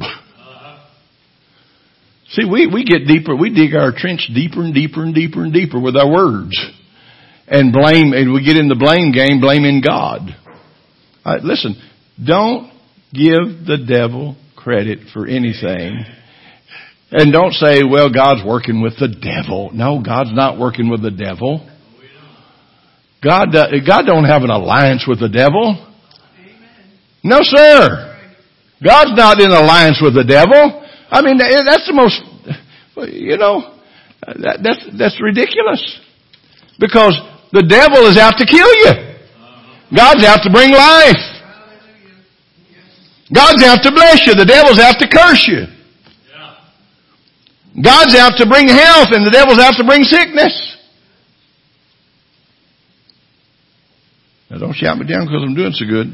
See, 2.30 2.46
we, 2.46 2.68
we 2.68 2.84
get 2.84 3.08
deeper, 3.08 3.36
we 3.36 3.50
dig 3.50 3.74
our 3.74 3.92
trench 3.96 4.30
deeper 4.34 4.62
and 4.62 4.74
deeper 4.74 5.04
and 5.04 5.16
deeper 5.16 5.44
and 5.44 5.54
deeper 5.54 5.80
with 5.80 5.96
our 5.96 6.12
words. 6.12 6.54
And 7.48 7.72
blame, 7.72 8.14
and 8.14 8.34
we 8.34 8.44
get 8.44 8.58
in 8.58 8.68
the 8.68 8.76
blame 8.76 9.12
game, 9.12 9.40
blaming 9.40 9.82
God. 9.82 10.36
Right, 11.28 11.44
listen, 11.44 11.76
don't 12.26 12.72
give 13.12 13.68
the 13.68 13.84
devil 13.86 14.38
credit 14.56 15.00
for 15.12 15.28
anything 15.28 16.06
and 17.12 17.34
don't 17.34 17.52
say, 17.52 17.84
well, 17.84 18.10
God's 18.10 18.48
working 18.48 18.82
with 18.82 18.98
the 18.98 19.10
devil. 19.10 19.70
No, 19.74 20.02
God's 20.02 20.34
not 20.34 20.58
working 20.58 20.90
with 20.90 21.02
the 21.02 21.12
devil. 21.12 21.70
God, 23.22 23.54
uh, 23.54 23.68
God 23.86 24.04
don't 24.06 24.24
have 24.24 24.44
an 24.44 24.52
alliance 24.52 25.04
with 25.06 25.20
the 25.20 25.28
devil. 25.28 25.76
No, 27.26 27.40
sir. 27.42 28.18
God's 28.82 29.12
not 29.18 29.42
in 29.42 29.52
alliance 29.52 30.00
with 30.02 30.14
the 30.14 30.24
devil. 30.24 30.88
I 31.12 31.22
mean, 31.22 31.40
that's 31.40 31.88
the 31.88 31.94
most, 31.94 32.22
you 33.12 33.36
know, 33.36 33.76
that, 34.26 34.60
that's, 34.64 34.98
that's 34.98 35.22
ridiculous. 35.22 36.00
Because 36.80 37.20
the 37.52 37.64
devil 37.68 38.08
is 38.08 38.18
out 38.18 38.36
to 38.38 38.46
kill 38.46 38.74
you. 38.76 39.07
God's 39.96 40.26
out 40.26 40.44
to 40.44 40.50
bring 40.52 40.72
life. 40.72 41.38
God's 43.34 43.64
out 43.64 43.84
to 43.84 43.92
bless 43.92 44.26
you. 44.28 44.36
The 44.36 44.46
devil's 44.46 44.80
out 44.80 44.96
to 45.00 45.08
curse 45.08 45.48
you. 45.48 45.68
God's 47.82 48.16
out 48.16 48.34
to 48.38 48.50
bring 48.50 48.68
health 48.68 49.10
and 49.12 49.26
the 49.26 49.32
devil's 49.32 49.60
out 49.60 49.76
to 49.78 49.86
bring 49.86 50.04
sickness. 50.04 50.78
Now 54.50 54.58
don't 54.58 54.74
shout 54.76 54.98
me 54.98 55.06
down 55.06 55.26
because 55.26 55.44
I'm 55.44 55.56
doing 55.56 55.74
so 55.74 55.86
good. 55.86 56.08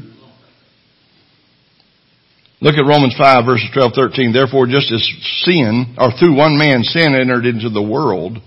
Look 2.60 2.74
at 2.74 2.86
Romans 2.86 3.14
5 3.16 3.44
verses 3.44 3.70
12, 3.72 3.92
13. 3.94 4.32
Therefore 4.32 4.66
just 4.66 4.92
as 4.92 5.02
sin, 5.44 5.96
or 5.98 6.10
through 6.18 6.36
one 6.36 6.58
man 6.58 6.82
sin 6.82 7.14
entered 7.14 7.46
into 7.46 7.70
the 7.70 7.82
world, 7.82 8.38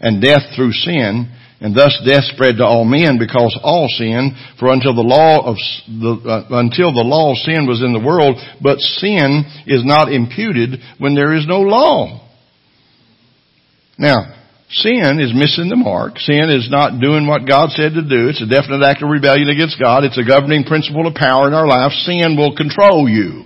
and 0.00 0.22
death 0.22 0.42
through 0.54 0.72
sin, 0.72 1.32
and 1.60 1.76
thus 1.76 1.92
death 2.08 2.24
spread 2.32 2.56
to 2.56 2.64
all 2.64 2.84
men 2.84 3.18
because 3.18 3.52
all 3.62 3.86
sin. 3.88 4.32
For 4.58 4.72
until 4.72 4.94
the 4.94 5.04
law 5.04 5.44
of 5.44 5.56
the, 5.86 6.16
uh, 6.24 6.56
until 6.56 6.88
the 6.92 7.04
law 7.04 7.34
sin 7.36 7.68
was 7.68 7.84
in 7.84 7.92
the 7.92 8.00
world, 8.00 8.40
but 8.62 8.80
sin 8.80 9.44
is 9.66 9.84
not 9.84 10.10
imputed 10.10 10.80
when 10.96 11.14
there 11.14 11.36
is 11.36 11.46
no 11.46 11.60
law. 11.60 12.26
Now, 13.98 14.32
sin 14.72 15.20
is 15.20 15.36
missing 15.36 15.68
the 15.68 15.76
mark. 15.76 16.16
Sin 16.16 16.48
is 16.48 16.72
not 16.72 16.96
doing 16.96 17.28
what 17.28 17.44
God 17.44 17.68
said 17.76 17.92
to 17.92 18.08
do. 18.08 18.32
It's 18.32 18.40
a 18.40 18.48
definite 18.48 18.80
act 18.80 19.04
of 19.04 19.12
rebellion 19.12 19.52
against 19.52 19.76
God. 19.76 20.04
It's 20.04 20.16
a 20.16 20.24
governing 20.24 20.64
principle 20.64 21.06
of 21.06 21.12
power 21.12 21.46
in 21.46 21.52
our 21.52 21.68
life. 21.68 21.92
Sin 22.08 22.40
will 22.40 22.56
control 22.56 23.04
you. 23.04 23.44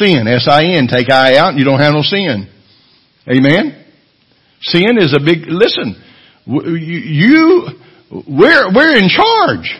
Sin, 0.00 0.26
S-I-N, 0.26 0.88
take 0.88 1.12
I 1.12 1.36
out 1.36 1.52
and 1.52 1.58
you 1.58 1.64
don't 1.68 1.78
have 1.78 1.92
no 1.92 2.02
sin. 2.02 2.48
Amen? 3.28 3.84
Sin 4.62 4.96
is 4.96 5.12
a 5.12 5.20
big, 5.22 5.44
listen, 5.46 5.94
you, 6.46 7.68
we're, 8.28 8.72
we're 8.72 8.96
in 8.96 9.08
charge. 9.08 9.74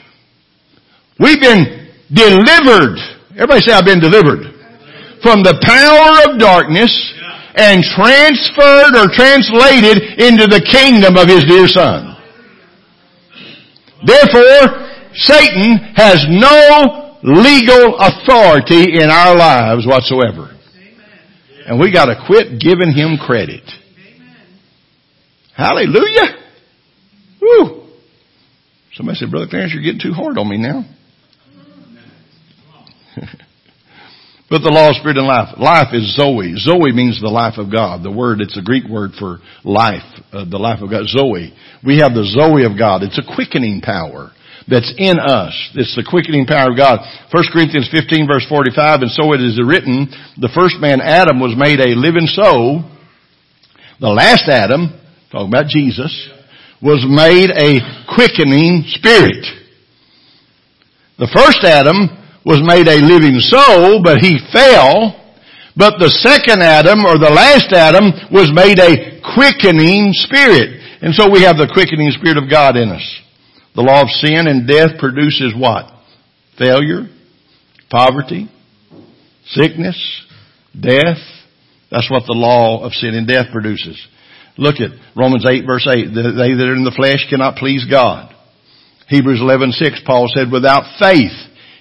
We've 1.18 1.40
been 1.40 1.88
delivered. 2.12 2.98
Everybody 3.34 3.60
say 3.60 3.72
I've 3.72 3.84
been 3.84 4.00
delivered. 4.00 4.52
from 5.22 5.42
the 5.42 5.58
power 5.62 6.30
of 6.32 6.38
darkness 6.38 6.92
and 7.56 7.82
transferred 7.82 8.94
or 8.94 9.08
translated 9.10 10.20
into 10.20 10.46
the 10.46 10.60
kingdom 10.60 11.16
of 11.16 11.26
His 11.28 11.44
dear 11.44 11.66
Son. 11.66 12.14
Therefore, 14.04 14.86
Satan 15.14 15.78
has 15.96 16.26
no 16.28 17.18
legal 17.22 17.96
authority 17.98 19.00
in 19.00 19.10
our 19.10 19.34
lives 19.34 19.86
whatsoever. 19.86 20.52
And 21.66 21.80
we 21.80 21.90
gotta 21.92 22.14
quit 22.26 22.60
giving 22.60 22.92
him 22.92 23.16
credit. 23.18 23.64
Hallelujah! 25.56 26.35
Woo! 27.40 27.86
Somebody 28.94 29.18
said, 29.18 29.30
Brother 29.30 29.46
Clarence, 29.48 29.72
you're 29.74 29.82
getting 29.82 30.00
too 30.00 30.14
hard 30.14 30.38
on 30.38 30.48
me 30.48 30.56
now. 30.56 30.84
but 34.50 34.64
the 34.64 34.72
law 34.72 34.88
of 34.88 34.96
spirit 34.96 35.18
and 35.18 35.26
life. 35.26 35.52
Life 35.58 35.92
is 35.92 36.16
Zoe. 36.16 36.56
Zoe 36.56 36.92
means 36.92 37.20
the 37.20 37.28
life 37.28 37.58
of 37.58 37.70
God. 37.70 38.02
The 38.02 38.10
word, 38.10 38.40
it's 38.40 38.56
a 38.56 38.62
Greek 38.62 38.88
word 38.88 39.12
for 39.18 39.38
life, 39.64 40.06
uh, 40.32 40.44
the 40.48 40.56
life 40.56 40.80
of 40.80 40.90
God. 40.90 41.04
Zoe. 41.06 41.52
We 41.84 41.98
have 42.00 42.16
the 42.16 42.24
Zoe 42.24 42.64
of 42.64 42.78
God. 42.78 43.02
It's 43.02 43.20
a 43.20 43.34
quickening 43.34 43.82
power 43.84 44.32
that's 44.68 44.92
in 44.96 45.18
us. 45.20 45.54
It's 45.74 45.94
the 45.94 46.06
quickening 46.08 46.46
power 46.46 46.72
of 46.72 46.76
God. 46.76 47.04
1 47.30 47.44
Corinthians 47.52 47.88
15 47.92 48.26
verse 48.26 48.46
45, 48.48 49.02
and 49.02 49.10
so 49.12 49.32
it 49.32 49.40
is 49.40 49.60
written, 49.62 50.08
the 50.40 50.50
first 50.56 50.80
man 50.80 51.00
Adam 51.00 51.38
was 51.38 51.54
made 51.56 51.78
a 51.80 51.94
living 51.94 52.26
soul. 52.26 52.82
The 54.00 54.08
last 54.08 54.48
Adam, 54.48 54.92
talking 55.30 55.48
about 55.48 55.68
Jesus, 55.68 56.10
was 56.86 57.02
made 57.02 57.50
a 57.50 57.82
quickening 58.14 58.86
spirit. 58.86 59.42
The 61.18 61.26
first 61.34 61.66
Adam 61.66 62.06
was 62.46 62.62
made 62.62 62.86
a 62.86 63.02
living 63.02 63.42
soul, 63.42 64.06
but 64.06 64.22
he 64.22 64.38
fell. 64.54 65.18
But 65.74 65.98
the 65.98 66.14
second 66.22 66.62
Adam, 66.62 67.02
or 67.02 67.18
the 67.18 67.34
last 67.34 67.74
Adam, 67.74 68.14
was 68.30 68.54
made 68.54 68.78
a 68.78 69.18
quickening 69.34 70.14
spirit. 70.14 70.78
And 71.02 71.12
so 71.12 71.28
we 71.28 71.42
have 71.42 71.58
the 71.58 71.66
quickening 71.74 72.14
spirit 72.14 72.38
of 72.38 72.48
God 72.48 72.76
in 72.76 72.88
us. 72.88 73.04
The 73.74 73.82
law 73.82 74.02
of 74.02 74.08
sin 74.08 74.46
and 74.46 74.68
death 74.68 74.96
produces 75.02 75.58
what? 75.58 75.90
Failure, 76.56 77.10
poverty, 77.90 78.48
sickness, 79.44 79.98
death. 80.72 81.18
That's 81.90 82.10
what 82.10 82.24
the 82.26 82.38
law 82.38 82.86
of 82.86 82.92
sin 82.92 83.14
and 83.14 83.26
death 83.26 83.46
produces. 83.50 83.98
Look 84.56 84.80
at 84.80 84.90
Romans 85.14 85.44
8 85.48 85.66
verse 85.66 85.86
8. 85.86 86.14
They 86.14 86.52
that 86.56 86.68
are 86.68 86.74
in 86.74 86.84
the 86.84 86.96
flesh 86.96 87.28
cannot 87.28 87.56
please 87.56 87.84
God. 87.84 88.34
Hebrews 89.08 89.40
11:6 89.40 90.04
Paul 90.04 90.28
said 90.34 90.50
without 90.50 90.98
faith 90.98 91.34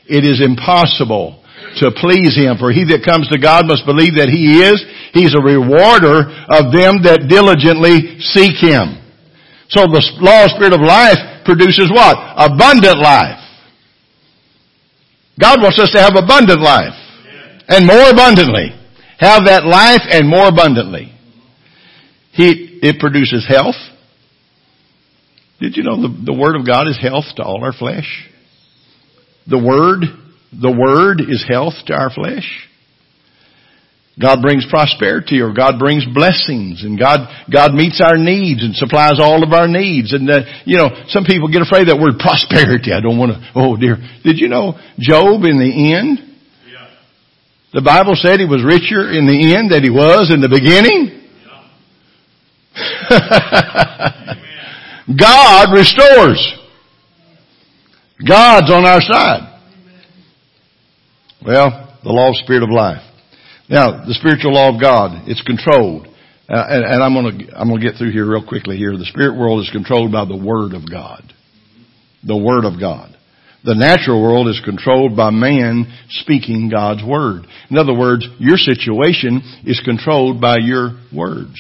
it 0.06 0.24
is 0.24 0.44
impossible 0.44 1.42
to 1.78 1.92
please 1.92 2.36
him 2.36 2.58
for 2.58 2.72
he 2.72 2.86
that 2.92 3.04
comes 3.04 3.28
to 3.30 3.40
God 3.40 3.66
must 3.66 3.86
believe 3.86 4.16
that 4.16 4.30
he 4.30 4.62
is 4.62 4.78
he's 5.16 5.34
a 5.34 5.42
rewarder 5.42 6.28
of 6.52 6.72
them 6.76 7.02
that 7.08 7.28
diligently 7.28 8.20
seek 8.20 8.60
him. 8.60 9.00
So 9.72 9.88
the 9.88 10.04
law 10.22 10.46
of 10.46 10.52
spirit 10.52 10.76
of 10.76 10.84
life 10.84 11.18
produces 11.46 11.90
what? 11.90 12.16
Abundant 12.38 13.00
life. 13.00 13.42
God 15.40 15.62
wants 15.62 15.80
us 15.80 15.92
to 15.92 16.00
have 16.00 16.16
abundant 16.16 16.62
life. 16.62 16.96
And 17.68 17.88
more 17.88 18.10
abundantly. 18.12 18.72
Have 19.18 19.46
that 19.46 19.66
life 19.66 20.04
and 20.12 20.30
more 20.30 20.48
abundantly. 20.48 21.15
He, 22.36 22.80
it 22.84 23.00
produces 23.00 23.48
health. 23.48 23.80
Did 25.62 25.78
you 25.78 25.84
know 25.84 26.02
the, 26.02 26.12
the 26.26 26.34
Word 26.34 26.60
of 26.60 26.68
God 26.68 26.88
is 26.88 27.00
health 27.02 27.24
to 27.38 27.44
all 27.44 27.64
our 27.64 27.72
flesh? 27.72 28.28
The 29.48 29.58
Word, 29.58 30.04
the 30.52 30.72
Word 30.72 31.22
is 31.22 31.46
health 31.48 31.76
to 31.88 31.94
our 31.94 32.12
flesh. 32.12 32.44
God 34.20 34.42
brings 34.42 34.68
prosperity 34.70 35.40
or 35.40 35.54
God 35.54 35.80
brings 35.80 36.04
blessings 36.08 36.84
and 36.84 37.00
God, 37.00 37.28
God 37.52 37.74
meets 37.74 38.04
our 38.04 38.16
needs 38.16 38.64
and 38.64 38.76
supplies 38.76 39.20
all 39.20 39.44
of 39.44 39.52
our 39.52 39.68
needs. 39.68 40.12
And, 40.12 40.30
uh, 40.30 40.44
you 40.66 40.76
know, 40.76 40.92
some 41.08 41.24
people 41.24 41.52
get 41.52 41.62
afraid 41.62 41.88
of 41.88 41.96
that 41.96 42.00
word 42.00 42.20
prosperity. 42.20 42.92
I 42.92 43.00
don't 43.00 43.20
want 43.20 43.32
to, 43.32 43.40
oh 43.56 43.76
dear. 43.76 43.96
Did 44.24 44.40
you 44.40 44.48
know 44.48 44.76
Job 45.00 45.44
in 45.44 45.60
the 45.60 45.72
end? 45.96 46.20
Yeah. 46.68 46.92
The 47.76 47.84
Bible 47.84 48.16
said 48.16 48.40
he 48.40 48.48
was 48.48 48.64
richer 48.64 49.08
in 49.12 49.28
the 49.28 49.56
end 49.56 49.72
than 49.72 49.84
he 49.84 49.92
was 49.92 50.32
in 50.32 50.40
the 50.40 50.52
beginning. 50.52 51.25
God 55.20 55.74
restores. 55.74 56.54
God's 58.28 58.72
on 58.72 58.86
our 58.86 59.02
side. 59.02 59.62
Well, 61.46 62.00
the 62.04 62.10
law 62.10 62.30
of 62.30 62.36
spirit 62.38 62.64
of 62.64 62.70
life. 62.70 63.02
Now, 63.70 64.06
the 64.06 64.14
spiritual 64.14 64.54
law 64.54 64.74
of 64.74 64.82
God, 64.82 65.28
it's 65.28 65.42
controlled. 65.42 66.08
Uh, 66.48 66.64
and, 66.70 66.86
and, 66.86 67.04
I'm 67.04 67.14
gonna, 67.14 67.52
I'm 67.56 67.70
gonna 67.70 67.82
get 67.82 67.98
through 67.98 68.12
here 68.12 68.30
real 68.30 68.46
quickly 68.46 68.78
here. 68.78 68.96
The 68.98 69.06
spirit 69.06 69.38
world 69.38 69.62
is 69.62 69.70
controlled 69.72 70.12
by 70.12 70.26
the 70.26 70.38
Word 70.38 70.74
of 70.74 70.90
God. 70.90 71.34
The 72.24 72.38
Word 72.38 72.66
of 72.66 72.80
God. 72.80 73.12
The 73.64 73.74
natural 73.74 74.22
world 74.22 74.48
is 74.48 74.62
controlled 74.64 75.18
by 75.18 75.32
man 75.32 75.92
speaking 76.10 76.70
God's 76.70 77.04
Word. 77.04 77.48
In 77.72 77.80
other 77.80 77.98
words, 77.98 78.28
your 78.38 78.58
situation 78.58 79.42
is 79.66 79.82
controlled 79.84 80.40
by 80.40 80.58
your 80.60 81.00
words. 81.12 81.56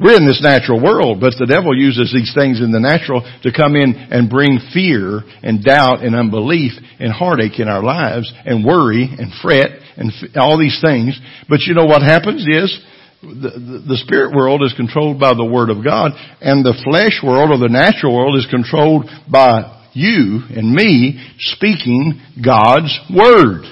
We're 0.00 0.16
in 0.16 0.26
this 0.26 0.40
natural 0.40 0.80
world, 0.80 1.18
but 1.20 1.34
the 1.38 1.46
devil 1.46 1.76
uses 1.76 2.14
these 2.14 2.30
things 2.32 2.60
in 2.60 2.70
the 2.70 2.78
natural 2.78 3.26
to 3.42 3.50
come 3.50 3.74
in 3.74 3.94
and 3.94 4.30
bring 4.30 4.60
fear 4.72 5.22
and 5.42 5.62
doubt 5.62 6.04
and 6.04 6.14
unbelief 6.14 6.72
and 7.00 7.12
heartache 7.12 7.58
in 7.58 7.66
our 7.66 7.82
lives 7.82 8.32
and 8.46 8.64
worry 8.64 9.10
and 9.10 9.32
fret 9.42 9.82
and 9.96 10.12
all 10.36 10.56
these 10.56 10.78
things. 10.80 11.18
But 11.48 11.66
you 11.66 11.74
know 11.74 11.84
what 11.84 12.02
happens 12.02 12.46
is 12.46 12.78
the, 13.22 13.82
the, 13.88 13.98
spirit 14.06 14.32
world 14.32 14.62
is 14.62 14.72
controlled 14.74 15.18
by 15.18 15.34
the 15.34 15.44
Word 15.44 15.70
of 15.70 15.82
God 15.82 16.12
and 16.40 16.64
the 16.64 16.78
flesh 16.86 17.18
world 17.18 17.50
or 17.50 17.58
the 17.58 17.68
natural 17.68 18.14
world 18.14 18.38
is 18.38 18.46
controlled 18.46 19.10
by 19.26 19.82
you 19.94 20.46
and 20.54 20.70
me 20.70 21.18
speaking 21.38 22.22
God's 22.38 22.96
Word. 23.10 23.66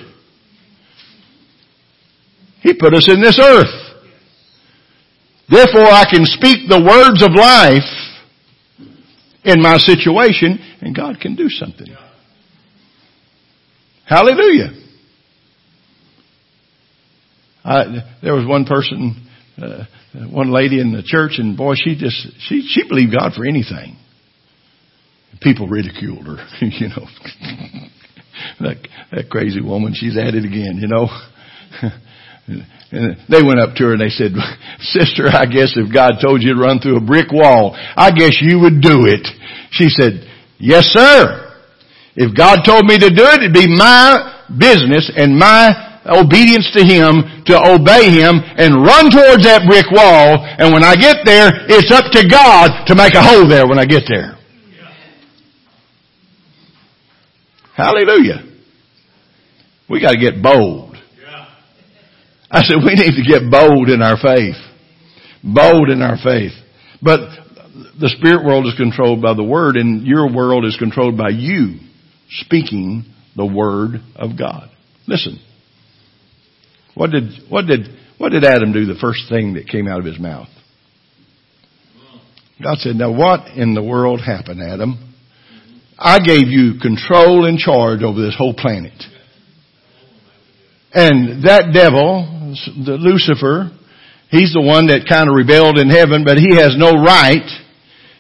He 2.62 2.74
put 2.74 2.95
us 2.95 3.09
in 3.09 3.22
this 3.22 3.39
earth. 3.39 3.86
Therefore 5.49 5.86
I 5.86 6.05
can 6.11 6.24
speak 6.24 6.68
the 6.68 6.82
words 6.82 7.22
of 7.22 7.32
life 7.34 8.07
in 9.44 9.62
my 9.62 9.78
situation 9.78 10.59
and 10.80 10.94
God 10.94 11.20
can 11.20 11.36
do 11.36 11.49
something. 11.49 11.86
Hallelujah. 14.07 14.72
I, 17.64 17.84
there 18.22 18.34
was 18.34 18.47
one 18.47 18.64
person, 18.64 19.28
uh, 19.61 19.84
one 20.30 20.53
lady 20.53 20.80
in 20.80 20.92
the 20.92 21.03
church 21.05 21.38
and 21.38 21.57
boy, 21.57 21.74
she 21.74 21.97
just, 21.97 22.28
she, 22.40 22.66
she 22.68 22.88
believed 22.88 23.12
God 23.16 23.32
for 23.34 23.44
anything. 23.44 23.99
People 25.42 25.68
ridiculed 25.68 26.26
her, 26.26 26.47
you 26.61 26.88
know. 26.88 27.07
that, 28.61 28.88
that 29.12 29.30
crazy 29.30 29.61
woman, 29.61 29.94
she's 29.94 30.16
at 30.16 30.34
it 30.34 30.44
again, 30.44 30.78
you 30.80 30.88
know. 30.88 31.09
And 32.93 33.16
they 33.28 33.43
went 33.43 33.59
up 33.59 33.74
to 33.76 33.84
her 33.84 33.93
and 33.93 34.01
they 34.01 34.14
said, 34.14 34.32
Sister, 34.80 35.26
I 35.28 35.47
guess 35.47 35.74
if 35.74 35.93
God 35.93 36.22
told 36.22 36.43
you 36.43 36.55
to 36.55 36.61
run 36.61 36.78
through 36.78 36.99
a 36.99 37.05
brick 37.05 37.32
wall, 37.32 37.74
I 37.74 38.11
guess 38.11 38.39
you 38.41 38.61
would 38.61 38.80
do 38.80 39.07
it. 39.07 39.26
She 39.70 39.89
said, 39.89 40.22
Yes, 40.59 40.87
sir. 40.87 41.43
If 42.14 42.34
God 42.37 42.62
told 42.64 42.87
me 42.87 42.97
to 42.97 43.11
do 43.11 43.24
it, 43.28 43.43
it'd 43.43 43.53
be 43.53 43.68
my 43.68 44.47
business 44.59 45.11
and 45.14 45.37
my 45.37 46.01
obedience 46.07 46.70
to 46.72 46.82
Him 46.84 47.45
to 47.47 47.55
obey 47.59 48.09
Him 48.09 48.41
and 48.57 48.80
run 48.80 49.11
towards 49.11 49.45
that 49.45 49.66
brick 49.68 49.91
wall. 49.91 50.41
And 50.41 50.72
when 50.72 50.82
I 50.82 50.95
get 50.97 51.26
there, 51.26 51.51
it's 51.68 51.93
up 51.93 52.11
to 52.12 52.22
God 52.26 52.87
to 52.87 52.95
make 52.95 53.14
a 53.14 53.22
hole 53.22 53.49
there 53.49 53.66
when 53.66 53.78
I 53.78 53.84
get 53.84 54.05
there. 54.09 54.39
Hallelujah. 57.76 58.43
We 59.89 60.01
gotta 60.01 60.18
get 60.18 60.43
bold. 60.43 60.86
I 62.51 62.62
said, 62.62 62.76
we 62.84 62.94
need 62.94 63.16
to 63.16 63.24
get 63.26 63.51
bold 63.51 63.88
in 63.88 64.03
our 64.03 64.16
faith. 64.16 64.57
Bold 65.42 65.90
in 65.90 66.03
our 66.03 66.16
faith. 66.16 66.53
But 67.03 67.20
the 68.01 68.09
spirit 68.18 68.44
world 68.44 68.66
is 68.66 68.74
controlled 68.76 69.22
by 69.22 69.34
the 69.34 69.44
word 69.44 69.76
and 69.76 70.07
your 70.07 70.32
world 70.32 70.64
is 70.64 70.76
controlled 70.76 71.16
by 71.16 71.30
you 71.30 71.78
speaking 72.28 73.05
the 73.36 73.47
word 73.47 74.01
of 74.14 74.38
God. 74.38 74.70
Listen. 75.07 75.40
What 76.94 77.11
did, 77.11 77.24
what 77.51 77.66
did, 77.66 77.88
what 78.18 78.30
did 78.30 78.44
Adam 78.44 78.72
do 78.72 78.86
the 78.86 78.99
first 79.01 79.28
thing 79.28 79.55
that 79.55 79.68
came 79.68 79.86
out 79.86 79.99
of 79.99 80.07
his 80.07 80.18
mouth? 80.18 80.49
God 82.62 82.78
said, 82.78 82.97
now 82.97 83.12
what 83.12 83.49
in 83.57 83.74
the 83.74 83.82
world 83.82 84.20
happened, 84.24 84.62
Adam? 84.62 85.14
I 85.99 86.18
gave 86.20 86.49
you 86.49 86.78
control 86.80 87.47
and 87.47 87.59
charge 87.59 88.03
over 88.03 88.20
this 88.20 88.34
whole 88.36 88.55
planet. 88.55 89.03
And 90.92 91.44
that 91.44 91.72
devil 91.74 92.36
the 92.84 92.96
Lucifer, 92.98 93.70
he's 94.30 94.52
the 94.52 94.62
one 94.62 94.88
that 94.88 95.07
kind 95.09 95.28
of 95.28 95.34
rebelled 95.34 95.78
in 95.78 95.88
heaven, 95.88 96.24
but 96.24 96.38
he 96.38 96.57
has 96.57 96.74
no 96.76 96.92
right, 97.02 97.46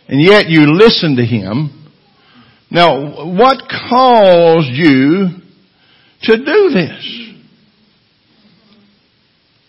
and 0.08 0.22
yet 0.22 0.48
you 0.48 0.72
listen 0.76 1.16
to 1.16 1.24
him. 1.24 1.72
Now, 2.70 3.32
what 3.32 3.62
caused 3.88 4.72
you 4.72 5.28
to 6.22 6.36
do 6.36 6.70
this. 6.72 7.22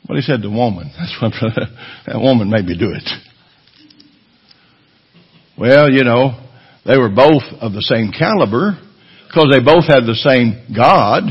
Well, 0.07 0.15
he 0.15 0.21
said 0.21 0.41
the 0.41 0.49
woman. 0.49 0.91
That's 0.97 1.15
what 1.21 1.33
that 2.05 2.19
woman 2.19 2.49
made 2.49 2.65
me 2.65 2.77
do 2.77 2.91
it. 2.91 3.07
Well, 5.57 5.91
you 5.91 6.03
know, 6.03 6.47
they 6.85 6.97
were 6.97 7.09
both 7.09 7.43
of 7.59 7.73
the 7.73 7.81
same 7.81 8.11
caliber 8.17 8.79
because 9.27 9.49
they 9.51 9.59
both 9.59 9.85
had 9.87 10.05
the 10.05 10.15
same 10.15 10.73
God, 10.75 11.23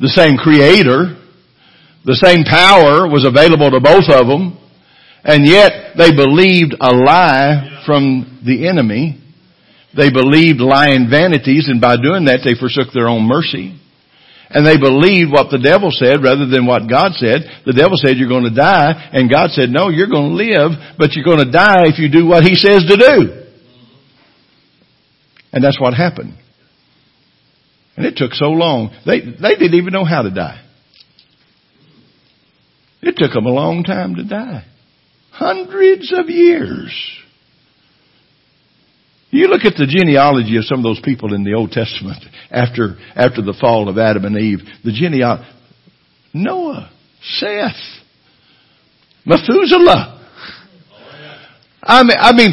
the 0.00 0.08
same 0.08 0.36
creator, 0.36 1.19
the 2.04 2.16
same 2.16 2.44
power 2.44 3.08
was 3.08 3.24
available 3.24 3.70
to 3.70 3.80
both 3.80 4.08
of 4.08 4.26
them, 4.26 4.56
and 5.24 5.46
yet 5.46 5.96
they 5.98 6.16
believed 6.16 6.74
a 6.80 6.92
lie 6.92 7.82
from 7.84 8.40
the 8.44 8.68
enemy. 8.68 9.20
They 9.96 10.10
believed 10.10 10.60
lying 10.60 11.08
vanities, 11.10 11.68
and 11.68 11.80
by 11.80 11.96
doing 11.96 12.24
that 12.24 12.40
they 12.44 12.54
forsook 12.58 12.94
their 12.94 13.08
own 13.08 13.28
mercy. 13.28 13.76
And 14.50 14.66
they 14.66 14.78
believed 14.78 15.30
what 15.30 15.50
the 15.50 15.62
devil 15.62 15.90
said 15.92 16.24
rather 16.24 16.46
than 16.46 16.66
what 16.66 16.90
God 16.90 17.12
said. 17.14 17.46
The 17.66 17.76
devil 17.76 17.94
said 17.94 18.16
you're 18.16 18.28
going 18.28 18.50
to 18.50 18.54
die, 18.54 19.10
and 19.12 19.30
God 19.30 19.50
said, 19.50 19.70
no, 19.70 19.90
you're 19.90 20.10
going 20.10 20.34
to 20.34 20.42
live, 20.42 20.96
but 20.98 21.12
you're 21.12 21.24
going 21.24 21.44
to 21.44 21.52
die 21.52 21.86
if 21.86 22.00
you 22.00 22.10
do 22.10 22.26
what 22.26 22.42
he 22.42 22.56
says 22.56 22.82
to 22.88 22.96
do. 22.96 23.46
And 25.52 25.62
that's 25.62 25.78
what 25.80 25.94
happened. 25.94 26.34
And 27.96 28.06
it 28.06 28.16
took 28.16 28.32
so 28.32 28.46
long. 28.46 28.90
They, 29.06 29.20
they 29.20 29.54
didn't 29.54 29.74
even 29.74 29.92
know 29.92 30.04
how 30.04 30.22
to 30.22 30.30
die. 30.30 30.64
It 33.02 33.16
took 33.16 33.32
them 33.32 33.46
a 33.46 33.50
long 33.50 33.82
time 33.82 34.16
to 34.16 34.24
die. 34.24 34.64
Hundreds 35.30 36.12
of 36.12 36.28
years. 36.28 36.92
You 39.30 39.46
look 39.46 39.64
at 39.64 39.76
the 39.76 39.86
genealogy 39.86 40.56
of 40.56 40.64
some 40.64 40.78
of 40.78 40.84
those 40.84 41.00
people 41.02 41.34
in 41.34 41.44
the 41.44 41.54
Old 41.54 41.70
Testament 41.70 42.22
after, 42.50 42.96
after 43.14 43.42
the 43.42 43.54
fall 43.58 43.88
of 43.88 43.96
Adam 43.96 44.24
and 44.24 44.36
Eve. 44.36 44.58
The 44.84 44.92
genealogy, 44.92 45.48
Noah, 46.34 46.90
Seth, 47.22 47.78
Methuselah. 49.24 50.18
I 51.82 52.02
mean, 52.02 52.16
I 52.18 52.32
mean, 52.32 52.50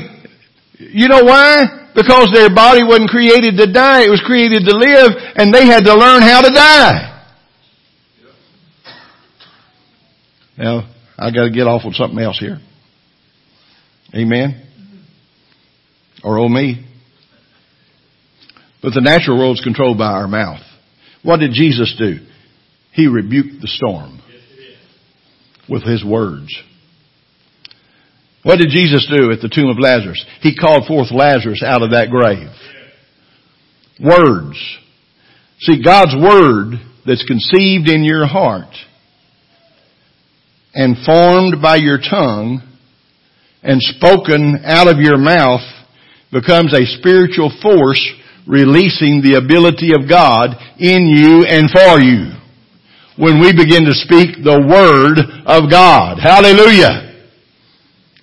you 0.78 1.08
know 1.08 1.24
why? 1.24 1.90
Because 1.96 2.30
their 2.32 2.54
body 2.54 2.84
wasn't 2.84 3.10
created 3.10 3.58
to 3.58 3.74
die, 3.74 4.06
it 4.06 4.12
was 4.12 4.22
created 4.24 4.64
to 4.66 4.78
live, 4.78 5.12
and 5.36 5.52
they 5.52 5.66
had 5.66 5.84
to 5.86 5.96
learn 5.96 6.22
how 6.22 6.42
to 6.42 6.52
die. 6.54 7.17
Now, 10.58 10.90
I 11.18 11.32
gotta 11.32 11.52
get 11.52 11.68
off 11.68 11.84
on 11.86 11.94
something 11.94 12.20
else 12.20 12.40
here. 12.40 12.60
Amen? 14.16 14.64
Or 16.24 16.40
oh 16.40 16.48
me. 16.48 16.86
But 18.82 18.94
the 18.94 19.02
natural 19.02 19.38
world 19.38 19.58
is 19.58 19.64
controlled 19.64 19.98
by 19.98 20.12
our 20.12 20.28
mouth. 20.28 20.62
What 21.24 21.40
did 21.40 21.52
Jesus 21.52 21.96
do? 21.98 22.20
He 22.94 23.08
rebuked 23.08 23.62
the 23.62 23.68
storm 23.68 24.22
with 25.70 25.84
his 25.84 26.04
words. 26.04 26.56
What 28.44 28.60
did 28.60 28.70
Jesus 28.70 29.06
do 29.14 29.32
at 29.32 29.42
the 29.42 29.52
tomb 29.54 29.70
of 29.70 29.78
Lazarus? 29.80 30.24
He 30.42 30.56
called 30.56 30.88
forth 30.88 31.12
Lazarus 31.12 31.62
out 31.66 31.82
of 31.82 31.92
that 31.92 32.10
grave. 32.10 32.50
Words. 34.00 34.78
See, 35.60 35.84
God's 35.84 36.16
word 36.16 36.76
that's 37.06 37.26
conceived 37.26 37.90
in 37.90 38.04
your 38.04 38.26
heart 38.26 38.74
and 40.78 40.96
formed 41.04 41.60
by 41.60 41.76
your 41.76 41.98
tongue 41.98 42.62
and 43.64 43.82
spoken 43.82 44.62
out 44.64 44.88
of 44.88 45.00
your 45.00 45.18
mouth 45.18 45.66
becomes 46.32 46.72
a 46.72 46.86
spiritual 47.00 47.52
force 47.64 48.00
releasing 48.46 49.26
the 49.26 49.42
ability 49.42 49.94
of 49.98 50.08
God 50.08 50.54
in 50.78 51.08
you 51.10 51.50
and 51.50 51.66
for 51.72 52.00
you. 52.00 52.38
When 53.18 53.42
we 53.42 53.58
begin 53.58 53.86
to 53.86 53.98
speak 53.98 54.38
the 54.44 54.62
Word 54.70 55.18
of 55.48 55.72
God. 55.72 56.20
Hallelujah. 56.22 57.26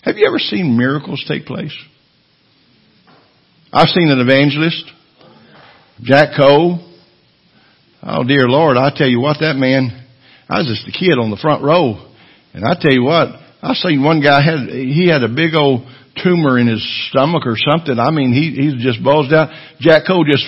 Have 0.05 0.17
you 0.17 0.25
ever 0.29 0.39
seen 0.39 0.79
miracles 0.79 1.25
take 1.27 1.47
place? 1.47 1.77
I've 3.73 3.89
seen 3.89 4.11
an 4.11 4.21
evangelist, 4.21 4.85
Jack 6.03 6.37
Coe. 6.37 6.79
Oh 8.05 8.23
dear 8.23 8.47
Lord, 8.47 8.77
I 8.77 8.93
tell 8.95 9.09
you 9.09 9.19
what, 9.19 9.39
that 9.41 9.57
man, 9.57 10.07
I 10.49 10.59
was 10.59 10.69
just 10.69 10.87
a 10.87 10.97
kid 10.97 11.19
on 11.19 11.31
the 11.31 11.39
front 11.43 11.65
row. 11.65 12.14
And 12.55 12.65
I 12.65 12.79
tell 12.81 12.93
you 12.93 13.03
what, 13.03 13.29
I 13.63 13.75
seen 13.75 14.03
one 14.03 14.23
guy 14.23 14.41
had, 14.41 14.71
he 14.71 15.09
had 15.11 15.23
a 15.23 15.29
big 15.29 15.55
old 15.55 15.83
tumor 16.23 16.59
in 16.59 16.69
his 16.69 16.83
stomach 17.11 17.43
or 17.47 17.57
something. 17.59 17.99
I 17.99 18.11
mean, 18.11 18.33
he, 18.33 18.55
he 18.55 18.79
just 18.79 19.03
bulged 19.03 19.35
out. 19.35 19.51
Jack 19.81 20.07
Coe 20.07 20.23
just, 20.23 20.47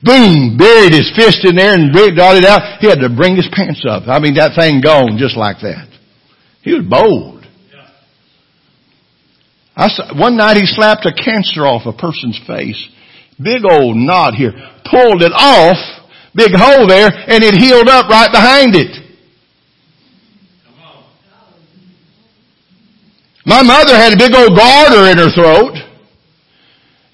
boom, 0.00 0.56
buried 0.56 0.96
his 0.96 1.12
fist 1.14 1.44
in 1.44 1.56
there 1.56 1.74
and 1.74 1.92
it 1.92 2.44
out. 2.44 2.80
He 2.80 2.88
had 2.88 3.04
to 3.04 3.12
bring 3.12 3.36
his 3.36 3.48
pants 3.52 3.84
up. 3.84 4.08
I 4.08 4.18
mean, 4.18 4.34
that 4.40 4.56
thing 4.56 4.80
gone 4.80 5.18
just 5.18 5.36
like 5.36 5.60
that. 5.60 5.92
He 6.62 6.72
was 6.72 6.86
bold. 6.88 7.44
I 9.76 9.88
one 10.16 10.38
night 10.38 10.56
he 10.56 10.64
slapped 10.64 11.04
a 11.04 11.12
cancer 11.12 11.68
off 11.68 11.84
a 11.84 11.92
person's 11.92 12.40
face. 12.46 12.80
Big 13.36 13.60
old 13.68 13.96
knot 13.96 14.34
here. 14.34 14.52
Pulled 14.88 15.20
it 15.20 15.36
off. 15.36 15.76
Big 16.34 16.52
hole 16.56 16.88
there 16.88 17.12
and 17.12 17.44
it 17.44 17.54
healed 17.60 17.88
up 17.88 18.08
right 18.08 18.32
behind 18.32 18.74
it. 18.74 19.05
My 23.46 23.62
mother 23.62 23.94
had 23.94 24.12
a 24.12 24.18
big 24.18 24.34
old 24.34 24.58
goiter 24.58 25.06
in 25.06 25.18
her 25.22 25.30
throat. 25.30 25.78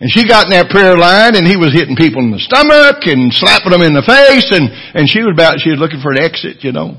And 0.01 0.11
she 0.11 0.27
got 0.27 0.49
in 0.49 0.57
that 0.57 0.73
prayer 0.73 0.97
line 0.97 1.37
and 1.37 1.47
he 1.47 1.55
was 1.55 1.71
hitting 1.71 1.95
people 1.95 2.25
in 2.25 2.33
the 2.33 2.43
stomach 2.43 3.07
and 3.07 3.31
slapping 3.31 3.71
them 3.71 3.87
in 3.87 3.95
the 3.95 4.03
face 4.03 4.51
and, 4.51 4.67
and 4.99 5.07
she 5.07 5.23
was 5.23 5.31
about, 5.31 5.61
she 5.63 5.71
was 5.71 5.79
looking 5.79 6.03
for 6.03 6.11
an 6.11 6.19
exit, 6.19 6.65
you 6.65 6.73
know. 6.73 6.99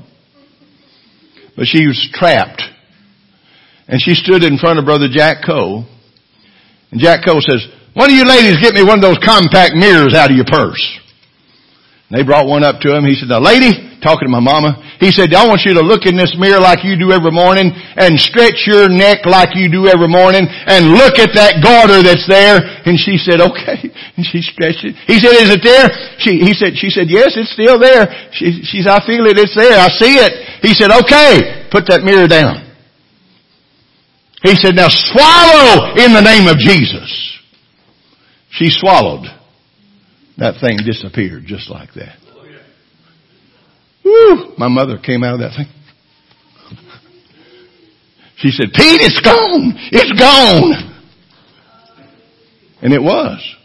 But 1.52 1.66
she 1.66 1.84
was 1.84 2.00
trapped. 2.14 2.62
And 3.90 4.00
she 4.00 4.14
stood 4.14 4.40
in 4.40 4.56
front 4.56 4.78
of 4.78 4.86
Brother 4.86 5.10
Jack 5.12 5.44
Coe. 5.44 5.84
And 6.94 6.96
Jack 6.96 7.26
Coe 7.26 7.44
says, 7.44 7.60
one 7.92 8.08
of 8.08 8.16
you 8.16 8.24
ladies 8.24 8.56
get 8.62 8.72
me 8.72 8.86
one 8.86 9.02
of 9.02 9.04
those 9.04 9.20
compact 9.20 9.74
mirrors 9.76 10.14
out 10.14 10.30
of 10.30 10.36
your 10.38 10.48
purse. 10.48 10.80
They 12.14 12.22
brought 12.22 12.46
one 12.46 12.62
up 12.62 12.78
to 12.86 12.94
him. 12.94 13.02
He 13.02 13.18
said, 13.18 13.26
now 13.26 13.42
lady, 13.42 13.74
talking 13.98 14.30
to 14.30 14.30
my 14.30 14.38
mama. 14.38 14.78
He 15.02 15.10
said, 15.10 15.34
I 15.34 15.50
want 15.50 15.66
you 15.66 15.74
to 15.74 15.82
look 15.82 16.06
in 16.06 16.14
this 16.14 16.38
mirror 16.38 16.62
like 16.62 16.86
you 16.86 16.94
do 16.94 17.10
every 17.10 17.34
morning 17.34 17.74
and 17.74 18.14
stretch 18.22 18.70
your 18.70 18.86
neck 18.86 19.26
like 19.26 19.58
you 19.58 19.66
do 19.66 19.90
every 19.90 20.06
morning 20.06 20.46
and 20.46 20.94
look 20.94 21.18
at 21.18 21.34
that 21.34 21.58
goiter 21.58 22.06
that's 22.06 22.22
there. 22.30 22.62
And 22.86 22.94
she 22.94 23.18
said, 23.18 23.42
okay. 23.42 23.90
And 24.14 24.22
she 24.22 24.46
stretched 24.46 24.86
it. 24.86 24.94
He 25.10 25.18
said, 25.18 25.34
is 25.34 25.50
it 25.50 25.62
there? 25.66 25.90
She, 26.22 26.38
he 26.38 26.54
said, 26.54 26.78
she 26.78 26.86
said, 26.86 27.10
yes, 27.10 27.34
it's 27.34 27.50
still 27.50 27.82
there. 27.82 28.06
She, 28.30 28.62
she 28.62 28.78
said, 28.78 28.94
I 28.94 29.02
feel 29.02 29.26
it. 29.26 29.34
It's 29.34 29.58
there. 29.58 29.74
I 29.74 29.90
see 29.90 30.14
it. 30.22 30.62
He 30.62 30.70
said, 30.70 30.94
okay, 31.02 31.66
put 31.74 31.90
that 31.90 32.06
mirror 32.06 32.30
down. 32.30 32.62
He 34.46 34.54
said, 34.54 34.78
now 34.78 34.86
swallow 34.86 35.98
in 35.98 36.14
the 36.14 36.22
name 36.22 36.46
of 36.46 36.62
Jesus. 36.62 37.10
She 38.54 38.70
swallowed. 38.70 39.26
That 40.38 40.60
thing 40.60 40.78
disappeared 40.84 41.44
just 41.46 41.70
like 41.70 41.94
that. 41.94 42.18
Woo! 44.04 44.54
My 44.58 44.68
mother 44.68 44.98
came 44.98 45.22
out 45.22 45.34
of 45.34 45.40
that 45.40 45.56
thing. 45.56 45.66
She 48.36 48.50
said, 48.50 48.66
Pete, 48.74 49.00
it's 49.00 49.20
gone! 49.20 49.72
It's 49.92 50.20
gone! 50.20 50.90
And 52.82 52.92
it 52.92 53.00
was. 53.00 53.56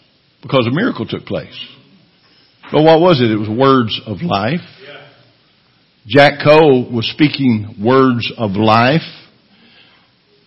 Because 0.42 0.68
a 0.68 0.72
miracle 0.72 1.06
took 1.06 1.26
place. 1.26 1.60
But 2.72 2.84
what 2.84 3.02
was 3.02 3.20
it? 3.20 3.32
It 3.32 3.36
was 3.36 3.50
words 3.50 4.00
of 4.06 4.22
life. 4.22 4.62
Jack 6.08 6.40
Coe 6.44 6.90
was 6.90 7.10
speaking 7.14 7.76
words 7.84 8.32
of 8.38 8.52
life. 8.52 9.02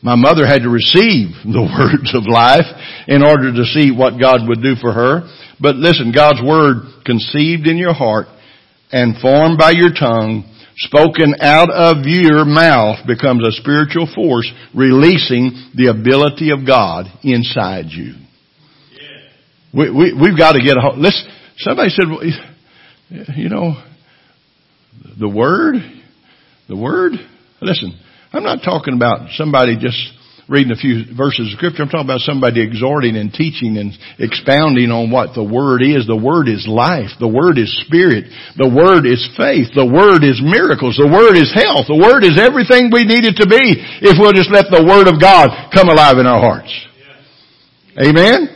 My 0.03 0.17
mother 0.17 0.45
had 0.45 0.63
to 0.63 0.69
receive 0.69 1.31
the 1.45 1.63
words 1.63 2.15
of 2.15 2.27
life 2.27 2.67
in 3.07 3.23
order 3.23 3.55
to 3.55 3.65
see 3.65 3.91
what 3.91 4.19
God 4.21 4.47
would 4.47 4.63
do 4.63 4.75
for 4.81 4.93
her. 4.93 5.31
But 5.61 5.77
listen, 5.77 6.13
God's 6.13 6.43
word 6.43 7.07
conceived 7.07 7.67
in 7.67 7.77
your 7.77 7.95
heart 7.95 8.27
and 8.91 9.17
formed 9.19 9.59
by 9.59 9.71
your 9.71 9.95
tongue, 9.95 10.45
spoken 10.77 11.37
out 11.41 11.71
of 11.71 12.05
your 12.05 12.45
mouth 12.45 13.07
becomes 13.07 13.47
a 13.47 13.53
spiritual 13.53 14.11
force 14.13 14.51
releasing 14.75 15.71
the 15.75 15.89
ability 15.89 16.51
of 16.51 16.67
God 16.67 17.07
inside 17.23 17.87
you. 17.89 18.15
We, 19.73 19.91
we, 19.91 20.13
we've 20.13 20.37
got 20.37 20.53
to 20.53 20.61
get 20.63 20.77
a 20.77 20.81
hold. 20.81 20.99
Listen, 20.99 21.27
somebody 21.59 21.89
said, 21.89 22.05
you 23.37 23.49
know, 23.49 23.83
the 25.19 25.29
word, 25.29 25.77
the 26.69 26.77
word. 26.77 27.13
Listen, 27.61 27.99
I'm 28.33 28.45
not 28.45 28.65
talking 28.65 28.97
about 28.97 29.29
somebody 29.37 29.77
just 29.77 30.01
reading 30.49 30.73
a 30.73 30.81
few 30.81 31.05
verses 31.13 31.53
of 31.53 31.57
scripture. 31.57 31.85
I'm 31.85 31.93
talking 31.93 32.09
about 32.09 32.25
somebody 32.25 32.65
exhorting 32.65 33.13
and 33.21 33.29
teaching 33.29 33.77
and 33.77 33.93
expounding 34.17 34.89
on 34.89 35.13
what 35.13 35.37
the 35.37 35.45
Word 35.45 35.85
is. 35.85 36.09
The 36.09 36.17
Word 36.17 36.49
is 36.49 36.65
life. 36.65 37.13
The 37.21 37.29
Word 37.29 37.61
is 37.61 37.69
spirit. 37.85 38.33
The 38.57 38.73
Word 38.73 39.05
is 39.05 39.21
faith. 39.37 39.77
The 39.77 39.85
Word 39.85 40.25
is 40.25 40.41
miracles. 40.41 40.97
The 40.97 41.13
Word 41.13 41.37
is 41.37 41.53
health. 41.53 41.93
The 41.93 42.01
Word 42.01 42.25
is 42.25 42.41
everything 42.41 42.89
we 42.89 43.05
need 43.05 43.29
it 43.29 43.37
to 43.45 43.47
be 43.47 43.77
if 44.01 44.17
we'll 44.17 44.33
just 44.33 44.49
let 44.49 44.73
the 44.73 44.81
Word 44.81 45.13
of 45.13 45.21
God 45.21 45.53
come 45.69 45.93
alive 45.93 46.17
in 46.17 46.25
our 46.25 46.41
hearts. 46.41 46.73
Amen? 48.01 48.49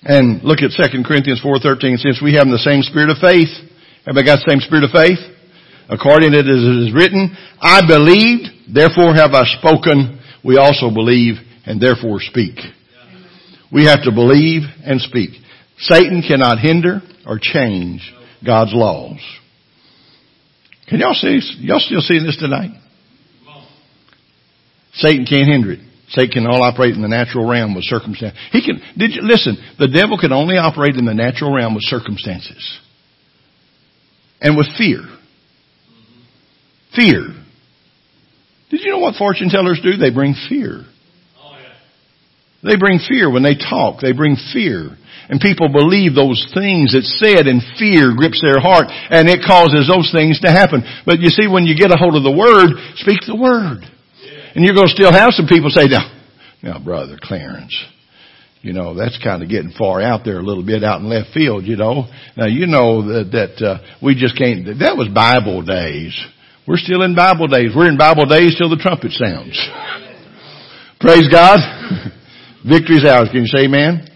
And 0.00 0.40
look 0.40 0.64
at 0.64 0.72
2 0.72 1.04
Corinthians 1.04 1.44
4.13. 1.44 2.00
Since 2.00 2.24
we 2.24 2.40
have 2.40 2.48
the 2.48 2.62
same 2.64 2.80
spirit 2.80 3.12
of 3.12 3.20
faith, 3.20 3.52
everybody 4.08 4.24
got 4.24 4.40
the 4.40 4.48
same 4.48 4.64
spirit 4.64 4.88
of 4.88 4.96
faith? 4.96 5.35
According 5.88 6.32
to 6.32 6.38
it 6.38 6.48
is 6.48 6.92
written, 6.92 7.36
I 7.60 7.86
believed, 7.86 8.74
therefore 8.74 9.14
have 9.14 9.32
I 9.32 9.44
spoken. 9.58 10.20
We 10.44 10.56
also 10.58 10.90
believe 10.92 11.36
and 11.64 11.80
therefore 11.80 12.20
speak. 12.20 12.58
We 13.72 13.86
have 13.86 14.02
to 14.04 14.12
believe 14.12 14.62
and 14.84 15.00
speak. 15.00 15.30
Satan 15.78 16.22
cannot 16.26 16.58
hinder 16.58 17.00
or 17.26 17.38
change 17.40 18.12
God's 18.44 18.72
laws. 18.74 19.18
Can 20.88 21.00
y'all 21.00 21.14
see, 21.14 21.40
y'all 21.58 21.80
still 21.80 22.00
seeing 22.00 22.24
this 22.24 22.38
tonight? 22.38 22.70
Satan 24.94 25.26
can't 25.26 25.48
hinder 25.48 25.72
it. 25.72 25.80
Satan 26.08 26.30
can 26.30 26.46
only 26.46 26.62
operate 26.62 26.94
in 26.94 27.02
the 27.02 27.08
natural 27.08 27.48
realm 27.48 27.74
with 27.74 27.84
circumstances. 27.84 28.38
He 28.52 28.64
can, 28.64 28.80
did 28.96 29.10
you, 29.12 29.22
listen, 29.22 29.56
the 29.78 29.88
devil 29.88 30.16
can 30.18 30.32
only 30.32 30.56
operate 30.56 30.94
in 30.94 31.04
the 31.04 31.14
natural 31.14 31.52
realm 31.52 31.74
with 31.74 31.82
circumstances. 31.84 32.80
And 34.40 34.56
with 34.56 34.66
fear. 34.78 35.02
Fear. 36.96 37.36
Did 38.70 38.80
you 38.80 38.90
know 38.90 38.98
what 38.98 39.14
fortune 39.14 39.48
tellers 39.48 39.80
do? 39.82 39.96
They 39.96 40.10
bring 40.10 40.34
fear. 40.48 40.84
They 42.62 42.76
bring 42.76 42.98
fear 42.98 43.30
when 43.30 43.44
they 43.44 43.54
talk. 43.54 44.00
They 44.00 44.12
bring 44.12 44.36
fear. 44.52 44.96
And 45.28 45.40
people 45.40 45.68
believe 45.68 46.14
those 46.14 46.42
things 46.54 46.94
that's 46.94 47.18
said 47.18 47.46
and 47.46 47.62
fear 47.78 48.14
grips 48.16 48.40
their 48.42 48.60
heart 48.60 48.86
and 48.88 49.28
it 49.28 49.42
causes 49.46 49.86
those 49.86 50.10
things 50.10 50.40
to 50.40 50.50
happen. 50.50 50.82
But 51.04 51.20
you 51.20 51.30
see, 51.30 51.46
when 51.46 51.66
you 51.66 51.76
get 51.76 51.90
a 51.90 51.98
hold 51.98 52.16
of 52.16 52.22
the 52.22 52.34
Word, 52.34 52.74
speak 52.96 53.20
the 53.26 53.36
Word. 53.36 53.82
And 54.54 54.64
you're 54.64 54.74
going 54.74 54.86
to 54.88 54.94
still 54.94 55.12
have 55.12 55.32
some 55.32 55.46
people 55.46 55.70
say, 55.70 55.86
now, 55.86 56.10
now 56.62 56.78
brother 56.82 57.18
Clarence, 57.20 57.76
you 58.62 58.72
know, 58.72 58.94
that's 58.94 59.18
kind 59.22 59.42
of 59.42 59.48
getting 59.48 59.72
far 59.76 60.00
out 60.00 60.24
there 60.24 60.38
a 60.38 60.42
little 60.42 60.64
bit 60.64 60.82
out 60.82 61.00
in 61.00 61.08
left 61.08 61.34
field, 61.34 61.64
you 61.64 61.76
know. 61.76 62.06
Now 62.36 62.46
you 62.46 62.66
know 62.66 63.02
that, 63.02 63.30
that, 63.32 63.66
uh, 63.66 63.78
we 64.02 64.14
just 64.14 64.38
can't, 64.38 64.64
that 64.78 64.96
was 64.96 65.08
Bible 65.08 65.62
days. 65.62 66.16
We're 66.66 66.78
still 66.78 67.02
in 67.02 67.14
Bible 67.14 67.46
days. 67.46 67.70
We're 67.74 67.88
in 67.88 67.96
Bible 67.96 68.26
days 68.26 68.56
till 68.58 68.68
the 68.68 68.76
trumpet 68.76 69.12
sounds. 69.12 69.54
Praise 71.00 71.28
God. 71.30 71.58
Victory's 72.68 73.04
ours. 73.04 73.28
Can 73.30 73.42
you 73.42 73.46
say 73.46 73.64
amen? 73.64 74.08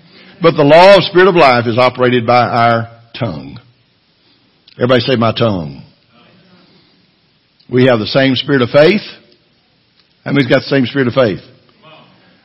But 0.42 0.56
the 0.56 0.64
law 0.64 0.96
of 0.96 1.04
spirit 1.04 1.28
of 1.28 1.36
life 1.36 1.66
is 1.66 1.78
operated 1.78 2.26
by 2.26 2.42
our 2.42 3.02
tongue. 3.18 3.58
Everybody 4.76 5.00
say 5.00 5.16
my 5.16 5.32
tongue. 5.32 5.86
We 7.70 7.86
have 7.86 8.00
the 8.00 8.06
same 8.06 8.34
spirit 8.34 8.62
of 8.62 8.70
faith. 8.70 9.02
How 10.24 10.32
many's 10.32 10.48
got 10.48 10.66
the 10.66 10.74
same 10.74 10.86
spirit 10.86 11.06
of 11.06 11.14
faith? 11.14 11.38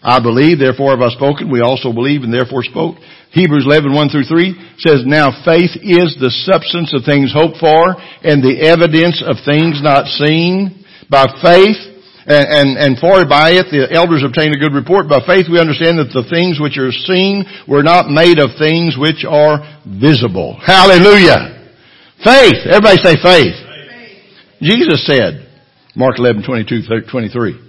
I 0.05 0.21
believe, 0.21 0.61
therefore 0.61 0.93
have 0.93 1.01
I 1.01 1.09
spoken. 1.09 1.49
We 1.49 1.65
also 1.65 1.89
believe 1.89 2.21
and 2.21 2.29
therefore 2.29 2.61
spoke. 2.61 3.01
Hebrews 3.33 3.65
11, 3.65 3.89
1 3.89 4.09
through 4.13 4.29
3 4.29 4.77
says, 4.77 5.01
Now 5.01 5.33
faith 5.41 5.73
is 5.81 6.13
the 6.21 6.29
substance 6.45 6.93
of 6.93 7.01
things 7.01 7.33
hoped 7.33 7.57
for 7.57 7.97
and 8.21 8.45
the 8.45 8.61
evidence 8.69 9.25
of 9.25 9.41
things 9.41 9.81
not 9.81 10.05
seen. 10.21 10.85
By 11.09 11.25
faith, 11.41 11.81
and, 12.29 12.45
and, 12.45 12.69
and 12.77 12.91
for 13.01 13.25
by 13.25 13.57
it 13.57 13.73
the 13.73 13.89
elders 13.89 14.21
obtained 14.21 14.53
a 14.53 14.61
good 14.61 14.77
report. 14.77 15.09
By 15.09 15.25
faith 15.25 15.49
we 15.49 15.57
understand 15.57 15.97
that 15.97 16.13
the 16.13 16.29
things 16.29 16.61
which 16.61 16.77
are 16.77 16.93
seen 16.93 17.41
were 17.65 17.81
not 17.81 18.05
made 18.05 18.37
of 18.37 18.53
things 18.61 18.97
which 18.97 19.25
are 19.25 19.61
visible. 19.89 20.53
Hallelujah! 20.61 21.73
Faith! 22.21 22.61
Everybody 22.69 23.01
say 23.01 23.17
faith. 23.17 23.57
faith. 23.57 24.61
Jesus 24.61 25.01
said, 25.05 25.49
Mark 25.97 26.21
11, 26.21 26.45
22, 26.45 27.09
23, 27.09 27.65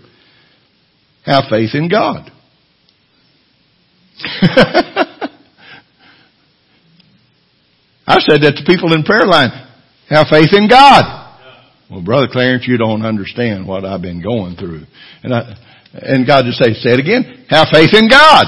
have 1.26 1.44
faith 1.50 1.74
in 1.74 1.88
God. 1.88 2.30
I 8.06 8.20
said 8.20 8.40
that 8.42 8.54
to 8.56 8.64
people 8.64 8.94
in 8.94 9.02
prayer 9.02 9.26
line. 9.26 9.50
Have 10.08 10.28
faith 10.30 10.52
in 10.52 10.68
God. 10.68 11.26
Well, 11.90 12.02
Brother 12.02 12.28
Clarence, 12.30 12.66
you 12.66 12.78
don't 12.78 13.04
understand 13.04 13.66
what 13.66 13.84
I've 13.84 14.02
been 14.02 14.22
going 14.22 14.56
through. 14.56 14.84
And 15.22 15.34
I, 15.34 15.56
and 15.92 16.26
God 16.26 16.44
just 16.46 16.58
say, 16.58 16.72
say 16.74 16.94
it 16.94 17.00
again. 17.00 17.46
Have 17.48 17.68
faith 17.72 17.90
in 17.92 18.08
God. 18.08 18.46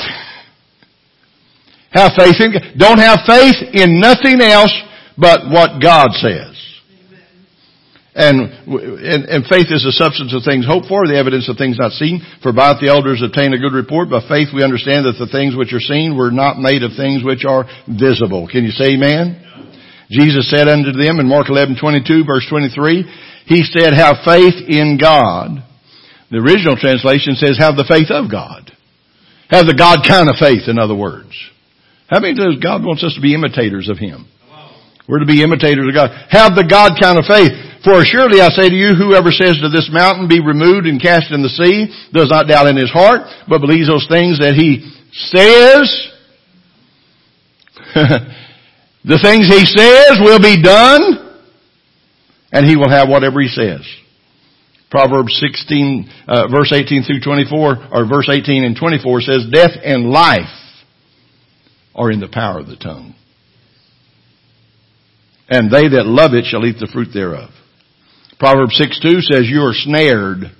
Have 1.90 2.12
faith 2.16 2.36
in. 2.38 2.78
Don't 2.78 2.98
have 2.98 3.20
faith 3.26 3.56
in 3.74 4.00
nothing 4.00 4.40
else 4.40 4.72
but 5.16 5.50
what 5.50 5.82
God 5.82 6.10
says. 6.12 6.47
And, 8.18 8.50
and, 8.66 9.30
and, 9.30 9.46
faith 9.46 9.70
is 9.70 9.86
the 9.86 9.94
substance 9.94 10.34
of 10.34 10.42
things 10.42 10.66
hoped 10.66 10.90
for, 10.90 11.06
the 11.06 11.14
evidence 11.14 11.46
of 11.46 11.54
things 11.54 11.78
not 11.78 11.94
seen. 11.94 12.18
For 12.42 12.50
by 12.50 12.74
it 12.74 12.82
the 12.82 12.90
elders 12.90 13.22
obtain 13.22 13.54
a 13.54 13.62
good 13.62 13.70
report. 13.70 14.10
By 14.10 14.26
faith 14.26 14.50
we 14.50 14.66
understand 14.66 15.06
that 15.06 15.22
the 15.22 15.30
things 15.30 15.54
which 15.54 15.70
are 15.70 15.78
seen 15.78 16.18
were 16.18 16.34
not 16.34 16.58
made 16.58 16.82
of 16.82 16.98
things 16.98 17.22
which 17.22 17.46
are 17.46 17.70
visible. 17.86 18.50
Can 18.50 18.66
you 18.66 18.74
say 18.74 18.98
amen? 18.98 19.38
Jesus 20.10 20.50
said 20.50 20.66
unto 20.66 20.90
them 20.90 21.22
in 21.22 21.30
Mark 21.30 21.46
11, 21.46 21.78
22, 21.78 22.26
verse 22.26 22.42
23, 22.50 23.06
he 23.46 23.62
said, 23.62 23.94
have 23.94 24.26
faith 24.26 24.66
in 24.66 24.98
God. 24.98 25.62
The 26.34 26.42
original 26.42 26.74
translation 26.74 27.38
says, 27.38 27.54
have 27.62 27.78
the 27.78 27.86
faith 27.86 28.10
of 28.10 28.26
God. 28.26 28.66
Have 29.46 29.70
the 29.70 29.78
God 29.78 30.02
kind 30.02 30.26
of 30.26 30.42
faith, 30.42 30.66
in 30.66 30.74
other 30.74 30.96
words. 30.96 31.32
How 32.10 32.18
many 32.18 32.34
does 32.34 32.58
God 32.58 32.82
wants 32.82 33.04
us 33.04 33.14
to 33.14 33.22
be 33.22 33.36
imitators 33.36 33.86
of 33.86 33.96
Him? 33.96 34.26
We're 35.06 35.20
to 35.20 35.28
be 35.28 35.40
imitators 35.40 35.86
of 35.86 35.94
God. 35.94 36.10
Have 36.34 36.58
the 36.58 36.66
God 36.68 36.98
kind 37.00 37.16
of 37.16 37.24
faith. 37.24 37.67
For 37.84 38.04
surely 38.04 38.40
I 38.40 38.48
say 38.50 38.68
to 38.68 38.74
you, 38.74 38.94
whoever 38.94 39.30
says 39.30 39.58
to 39.62 39.68
this 39.68 39.88
mountain, 39.92 40.26
be 40.26 40.40
removed 40.40 40.86
and 40.86 41.00
cast 41.00 41.30
in 41.30 41.42
the 41.42 41.48
sea, 41.48 41.94
does 42.12 42.30
not 42.30 42.48
doubt 42.48 42.66
in 42.66 42.76
his 42.76 42.90
heart, 42.90 43.22
but 43.48 43.60
believes 43.60 43.88
those 43.88 44.06
things 44.08 44.38
that 44.40 44.54
he 44.54 44.82
says. 45.12 45.86
the 49.04 49.18
things 49.22 49.46
he 49.46 49.64
says 49.64 50.18
will 50.20 50.40
be 50.40 50.60
done 50.60 51.28
and 52.52 52.66
he 52.66 52.76
will 52.76 52.90
have 52.90 53.08
whatever 53.08 53.40
he 53.40 53.48
says. 53.48 53.86
Proverbs 54.90 55.38
16, 55.38 56.10
uh, 56.26 56.48
verse 56.48 56.72
18 56.72 57.02
through 57.02 57.20
24, 57.20 57.88
or 57.92 58.08
verse 58.08 58.28
18 58.30 58.64
and 58.64 58.76
24 58.76 59.20
says, 59.20 59.46
Death 59.52 59.72
and 59.84 60.10
life 60.10 60.46
are 61.94 62.10
in 62.10 62.20
the 62.20 62.28
power 62.28 62.58
of 62.58 62.66
the 62.66 62.76
tongue. 62.76 63.14
And 65.48 65.70
they 65.70 65.88
that 65.88 66.06
love 66.06 66.32
it 66.32 66.44
shall 66.44 66.64
eat 66.64 66.76
the 66.78 66.88
fruit 66.92 67.08
thereof. 67.12 67.50
Proverbs 68.38 68.76
6 68.76 69.00
2 69.00 69.20
says, 69.22 69.48
You 69.48 69.62
are 69.62 69.74
snared 69.74 70.52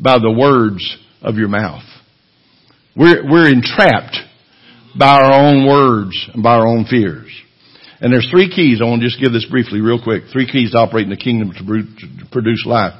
by 0.00 0.18
the 0.18 0.30
words 0.30 0.96
of 1.22 1.36
your 1.36 1.48
mouth. 1.48 1.82
We're, 2.96 3.28
we're 3.30 3.52
entrapped 3.52 4.16
by 4.98 5.20
our 5.20 5.32
own 5.32 5.66
words 5.66 6.28
and 6.32 6.42
by 6.42 6.54
our 6.54 6.66
own 6.66 6.86
fears. 6.88 7.30
And 8.00 8.12
there's 8.12 8.28
three 8.30 8.50
keys. 8.54 8.80
I 8.80 8.84
want 8.84 9.02
to 9.02 9.08
just 9.08 9.20
give 9.20 9.32
this 9.32 9.46
briefly 9.50 9.80
real 9.80 10.02
quick. 10.02 10.24
Three 10.32 10.50
keys 10.50 10.72
to 10.72 10.78
operate 10.78 11.04
in 11.04 11.10
the 11.10 11.16
kingdom 11.16 11.52
to 11.52 12.26
produce 12.30 12.64
life. 12.66 12.94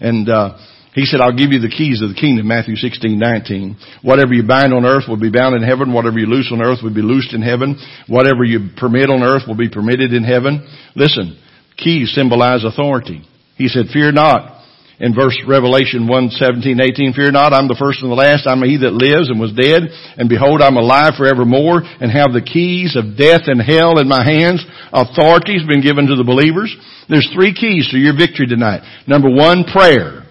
And, 0.00 0.28
uh, 0.28 0.58
he 0.94 1.06
said, 1.06 1.20
I'll 1.20 1.34
give 1.34 1.50
you 1.50 1.58
the 1.58 1.74
keys 1.74 2.00
of 2.02 2.10
the 2.10 2.14
kingdom, 2.14 2.46
Matthew 2.46 2.76
16, 2.76 3.18
19. 3.18 3.76
Whatever 4.02 4.32
you 4.32 4.46
bind 4.46 4.72
on 4.72 4.86
earth 4.86 5.04
will 5.08 5.18
be 5.18 5.30
bound 5.30 5.56
in 5.56 5.62
heaven. 5.66 5.92
Whatever 5.92 6.20
you 6.20 6.26
loose 6.26 6.54
on 6.54 6.62
earth 6.62 6.86
will 6.86 6.94
be 6.94 7.02
loosed 7.02 7.34
in 7.34 7.42
heaven. 7.42 7.74
Whatever 8.06 8.44
you 8.44 8.70
permit 8.78 9.10
on 9.10 9.24
earth 9.24 9.42
will 9.48 9.56
be 9.56 9.68
permitted 9.68 10.12
in 10.12 10.22
heaven. 10.22 10.62
Listen, 10.94 11.36
keys 11.76 12.14
symbolize 12.14 12.62
authority. 12.62 13.26
He 13.56 13.68
said, 13.68 13.86
fear 13.92 14.12
not 14.12 14.54
in 15.00 15.14
verse 15.14 15.36
Revelation 15.46 16.06
1, 16.06 16.30
17, 16.30 16.80
18, 16.80 17.12
fear 17.14 17.30
not, 17.32 17.52
I'm 17.52 17.66
the 17.66 17.78
first 17.78 18.02
and 18.02 18.10
the 18.10 18.18
last, 18.18 18.46
I'm 18.46 18.62
he 18.62 18.78
that 18.78 18.94
lives 18.94 19.26
and 19.26 19.42
was 19.42 19.50
dead, 19.52 19.90
and 20.16 20.30
behold, 20.30 20.62
I'm 20.62 20.78
alive 20.78 21.18
forevermore, 21.18 21.82
and 21.82 22.10
have 22.14 22.30
the 22.30 22.44
keys 22.44 22.94
of 22.94 23.18
death 23.18 23.50
and 23.50 23.58
hell 23.58 23.98
in 23.98 24.06
my 24.06 24.22
hands. 24.22 24.62
Authority 24.94 25.58
has 25.58 25.66
been 25.66 25.82
given 25.82 26.06
to 26.06 26.14
the 26.14 26.26
believers. 26.26 26.70
There's 27.10 27.28
three 27.34 27.52
keys 27.52 27.90
to 27.90 27.98
your 27.98 28.14
victory 28.14 28.46
tonight. 28.46 28.86
Number 29.10 29.28
one, 29.28 29.66
prayer. 29.66 30.30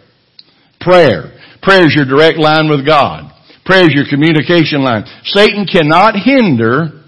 Prayer. 0.80 1.36
Prayer 1.59 1.88
is 1.88 1.95
your 1.95 2.07
direct 2.07 2.39
line 2.39 2.71
with 2.71 2.88
God. 2.88 3.32
Prayer 3.67 3.88
is 3.88 3.95
your 3.95 4.07
communication 4.07 4.84
line. 4.84 5.03
Satan 5.28 5.67
cannot 5.67 6.15
hinder 6.15 7.03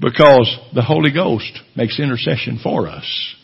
because 0.00 0.56
the 0.74 0.82
Holy 0.82 1.12
Ghost 1.12 1.60
makes 1.76 1.98
intercession 1.98 2.60
for 2.62 2.86
us 2.88 3.34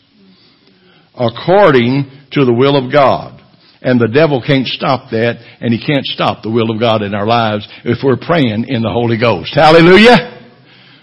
according 1.17 2.11
to 2.31 2.45
the 2.45 2.53
will 2.53 2.75
of 2.75 2.91
God. 2.91 3.41
And 3.81 4.01
the 4.01 4.07
devil 4.07 4.41
can't 4.45 4.65
stop 4.65 5.11
that, 5.11 5.37
and 5.61 5.71
he 5.71 5.79
can't 5.79 6.05
stop 6.05 6.41
the 6.41 6.49
will 6.49 6.71
of 6.71 6.79
God 6.79 7.03
in 7.03 7.13
our 7.13 7.27
lives 7.27 7.67
if 7.83 7.99
we're 8.03 8.17
praying 8.17 8.65
in 8.67 8.81
the 8.81 8.89
Holy 8.89 9.17
Ghost. 9.17 9.53
Hallelujah! 9.53 10.33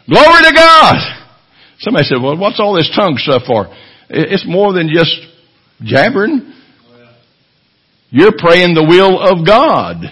Glory 0.08 0.42
to 0.42 0.52
God! 0.52 0.96
Somebody 1.78 2.04
said, 2.06 2.18
well, 2.22 2.36
what's 2.36 2.58
all 2.58 2.74
this 2.74 2.90
tongue 2.94 3.14
stuff 3.18 3.42
for? 3.46 3.72
It's 4.10 4.44
more 4.46 4.72
than 4.72 4.90
just 4.92 5.14
jabbering. 5.82 6.52
You're 8.10 8.36
praying 8.36 8.74
the 8.74 8.84
will 8.84 9.18
of 9.18 9.46
God 9.46 10.02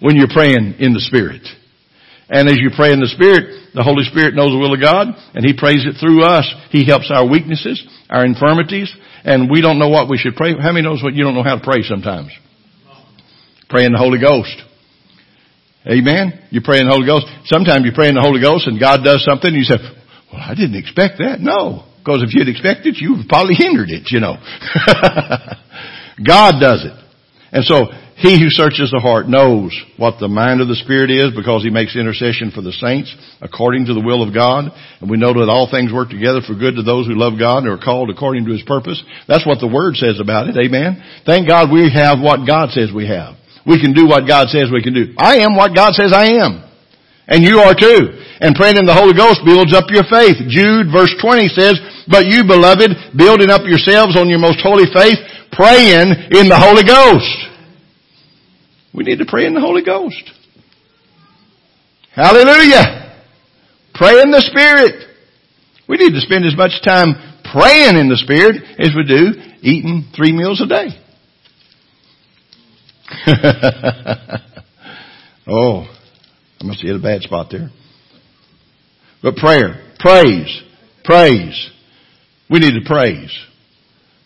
when 0.00 0.16
you're 0.16 0.32
praying 0.32 0.76
in 0.78 0.94
the 0.94 1.00
Spirit. 1.00 1.42
And 2.28 2.48
as 2.48 2.56
you 2.56 2.70
pray 2.74 2.92
in 2.92 3.00
the 3.00 3.10
Spirit, 3.10 3.74
the 3.74 3.82
Holy 3.82 4.04
Spirit 4.04 4.34
knows 4.34 4.52
the 4.52 4.60
will 4.60 4.74
of 4.74 4.80
God, 4.80 5.08
and 5.34 5.44
He 5.44 5.56
prays 5.56 5.84
it 5.84 5.98
through 5.98 6.24
us. 6.24 6.46
He 6.70 6.86
helps 6.86 7.10
our 7.10 7.26
weaknesses, 7.28 7.82
our 8.08 8.24
infirmities, 8.24 8.92
and 9.24 9.50
we 9.50 9.60
don't 9.60 9.78
know 9.78 9.88
what 9.88 10.08
we 10.08 10.18
should 10.18 10.36
pray. 10.36 10.54
How 10.56 10.72
many 10.72 10.86
knows 10.86 11.02
what 11.02 11.14
you 11.14 11.24
don't 11.24 11.34
know 11.34 11.44
how 11.44 11.56
to 11.56 11.64
pray 11.64 11.82
sometimes? 11.82 12.32
Pray 13.68 13.84
in 13.84 13.92
the 13.92 13.98
Holy 13.98 14.20
Ghost. 14.20 14.54
Amen? 15.86 16.46
You 16.50 16.60
pray 16.62 16.78
in 16.78 16.86
the 16.86 16.94
Holy 16.94 17.06
Ghost. 17.06 17.26
Sometimes 17.46 17.84
you 17.84 17.92
pray 17.94 18.08
in 18.08 18.14
the 18.14 18.22
Holy 18.22 18.40
Ghost 18.40 18.68
and 18.68 18.78
God 18.78 19.02
does 19.02 19.24
something 19.24 19.48
and 19.50 19.58
you 19.58 19.66
say, 19.66 19.80
well, 20.30 20.42
I 20.44 20.54
didn't 20.54 20.76
expect 20.76 21.18
that. 21.18 21.40
No. 21.40 21.88
Because 21.98 22.22
if 22.22 22.34
you'd 22.34 22.48
expected 22.48 22.94
it, 22.94 23.02
you 23.02 23.18
would 23.18 23.28
probably 23.28 23.54
hindered 23.54 23.90
it, 23.90 24.10
you 24.10 24.20
know. 24.20 24.38
God 26.22 26.60
does 26.60 26.86
it. 26.86 26.94
And 27.52 27.64
so, 27.64 27.92
he 28.16 28.38
who 28.38 28.48
searches 28.54 28.88
the 28.94 29.02
heart 29.02 29.26
knows 29.26 29.74
what 29.96 30.22
the 30.22 30.30
mind 30.30 30.60
of 30.60 30.68
the 30.68 30.78
Spirit 30.78 31.10
is 31.10 31.34
because 31.34 31.66
he 31.66 31.74
makes 31.74 31.98
intercession 31.98 32.54
for 32.54 32.62
the 32.62 32.72
saints 32.72 33.10
according 33.42 33.90
to 33.90 33.94
the 33.98 34.04
will 34.04 34.22
of 34.22 34.32
God. 34.32 34.70
And 35.00 35.10
we 35.10 35.18
know 35.18 35.34
that 35.34 35.50
all 35.50 35.66
things 35.66 35.92
work 35.92 36.08
together 36.08 36.40
for 36.40 36.54
good 36.54 36.78
to 36.78 36.86
those 36.86 37.10
who 37.10 37.18
love 37.18 37.34
God 37.34 37.66
and 37.66 37.72
are 37.72 37.82
called 37.82 38.14
according 38.14 38.46
to 38.46 38.54
his 38.54 38.62
purpose. 38.62 39.02
That's 39.26 39.44
what 39.44 39.58
the 39.58 39.68
Word 39.68 39.98
says 39.98 40.22
about 40.22 40.48
it. 40.48 40.54
Amen. 40.54 41.02
Thank 41.26 41.50
God 41.50 41.68
we 41.68 41.90
have 41.90 42.22
what 42.22 42.46
God 42.46 42.70
says 42.70 42.94
we 42.94 43.10
have. 43.10 43.34
We 43.66 43.82
can 43.82 43.92
do 43.92 44.06
what 44.06 44.24
God 44.24 44.48
says 44.48 44.70
we 44.70 44.86
can 44.86 44.94
do. 44.94 45.12
I 45.18 45.42
am 45.42 45.58
what 45.58 45.74
God 45.74 45.92
says 45.98 46.14
I 46.14 46.40
am. 46.40 46.62
And 47.26 47.42
you 47.42 47.58
are 47.58 47.74
too. 47.74 48.22
And 48.42 48.54
praying 48.54 48.78
in 48.78 48.86
the 48.86 48.94
Holy 48.94 49.14
Ghost 49.14 49.42
builds 49.46 49.74
up 49.74 49.90
your 49.90 50.06
faith. 50.06 50.38
Jude 50.50 50.90
verse 50.90 51.14
20 51.18 51.50
says, 51.54 51.74
But 52.10 52.26
you 52.26 52.46
beloved, 52.46 53.18
building 53.18 53.50
up 53.50 53.62
yourselves 53.66 54.18
on 54.18 54.30
your 54.30 54.42
most 54.42 54.58
holy 54.62 54.90
faith, 54.90 55.18
praying 55.52 56.10
in 56.32 56.48
the 56.48 56.58
Holy 56.58 56.82
Ghost. 56.82 57.52
We 58.94 59.04
need 59.04 59.18
to 59.18 59.26
pray 59.26 59.46
in 59.46 59.54
the 59.54 59.60
Holy 59.60 59.84
Ghost. 59.84 60.30
Hallelujah. 62.14 63.22
Pray 63.94 64.20
in 64.20 64.30
the 64.30 64.42
Spirit. 64.50 65.08
We 65.88 65.96
need 65.96 66.12
to 66.12 66.20
spend 66.20 66.44
as 66.44 66.56
much 66.56 66.82
time 66.84 67.14
praying 67.52 67.96
in 67.96 68.08
the 68.08 68.16
Spirit 68.16 68.56
as 68.78 68.90
we 68.96 69.04
do 69.04 69.34
eating 69.62 70.10
three 70.14 70.32
meals 70.32 70.60
a 70.60 70.66
day. 70.66 70.88
oh, 75.46 75.86
I 76.60 76.64
must 76.64 76.80
have 76.80 76.88
hit 76.88 76.96
a 76.96 77.02
bad 77.02 77.22
spot 77.22 77.48
there. 77.50 77.70
But 79.22 79.36
prayer, 79.36 79.92
praise, 79.98 80.62
praise. 81.04 81.70
We 82.50 82.58
need 82.58 82.74
to 82.74 82.86
praise. 82.86 83.30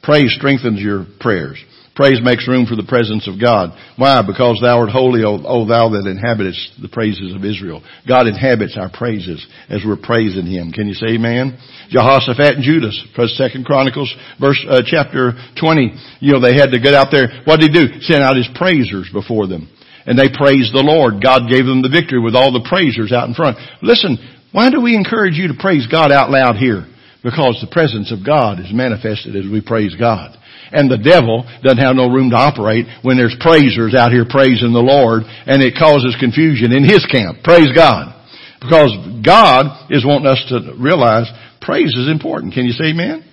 Praise 0.07 0.33
strengthens 0.39 0.81
your 0.81 1.05
prayers. 1.19 1.59
Praise 1.97 2.21
makes 2.23 2.47
room 2.47 2.63
for 2.69 2.77
the 2.77 2.87
presence 2.87 3.27
of 3.27 3.41
God. 3.41 3.75
Why? 3.99 4.23
Because 4.23 4.63
thou 4.63 4.79
art 4.85 4.93
holy, 4.93 5.25
O, 5.25 5.41
o 5.43 5.67
thou 5.67 5.91
that 5.97 6.07
inhabitest 6.07 6.79
the 6.79 6.93
praises 6.93 7.35
of 7.35 7.43
Israel. 7.43 7.83
God 8.07 8.29
inhabits 8.29 8.79
our 8.79 8.87
praises 8.87 9.43
as 9.67 9.83
we're 9.83 9.99
praising 9.99 10.47
Him. 10.47 10.71
Can 10.71 10.87
you 10.87 10.95
say 10.95 11.19
amen? 11.19 11.59
Jehoshaphat 11.91 12.61
and 12.61 12.63
Judah, 12.63 12.95
Second 13.35 13.67
Chronicles, 13.67 14.15
verse, 14.39 14.63
uh, 14.71 14.87
chapter 14.87 15.35
20. 15.59 16.21
You 16.21 16.37
know, 16.37 16.41
they 16.41 16.55
had 16.55 16.71
to 16.71 16.79
get 16.79 16.95
out 16.95 17.11
there. 17.11 17.43
What 17.43 17.59
did 17.59 17.73
he 17.73 17.75
do? 17.75 17.99
Send 18.07 18.23
out 18.23 18.39
his 18.39 18.53
praisers 18.55 19.11
before 19.11 19.51
them. 19.51 19.67
And 20.07 20.15
they 20.15 20.31
praised 20.31 20.71
the 20.71 20.87
Lord. 20.87 21.19
God 21.19 21.51
gave 21.51 21.67
them 21.67 21.83
the 21.83 21.91
victory 21.91 22.23
with 22.23 22.39
all 22.39 22.55
the 22.55 22.63
praisers 22.63 23.11
out 23.11 23.27
in 23.27 23.35
front. 23.35 23.59
Listen, 23.83 24.23
why 24.53 24.71
do 24.71 24.79
we 24.79 24.95
encourage 24.95 25.35
you 25.35 25.49
to 25.49 25.59
praise 25.59 25.91
God 25.91 26.13
out 26.13 26.31
loud 26.31 26.63
here? 26.63 26.87
Because 27.27 27.59
the 27.59 27.67
presence 27.67 28.15
of 28.15 28.23
God 28.23 28.63
is 28.63 28.71
manifested 28.71 29.35
as 29.35 29.51
we 29.51 29.59
praise 29.59 29.99
God. 29.99 30.39
And 30.71 30.87
the 30.87 31.03
devil 31.03 31.43
doesn't 31.59 31.83
have 31.83 31.99
no 31.99 32.07
room 32.07 32.31
to 32.31 32.39
operate 32.39 32.87
when 33.03 33.19
there's 33.19 33.35
praisers 33.43 33.99
out 33.99 34.15
here 34.15 34.23
praising 34.31 34.71
the 34.71 34.79
Lord 34.79 35.27
and 35.27 35.59
it 35.59 35.75
causes 35.75 36.15
confusion 36.23 36.71
in 36.71 36.87
his 36.87 37.03
camp. 37.11 37.43
Praise 37.43 37.75
God. 37.75 38.15
Because 38.63 38.95
God 39.27 39.91
is 39.91 40.07
wanting 40.07 40.31
us 40.31 40.39
to 40.55 40.79
realize 40.79 41.27
praise 41.59 41.91
is 41.99 42.07
important. 42.07 42.55
Can 42.55 42.63
you 42.63 42.71
say 42.71 42.95
amen? 42.95 43.27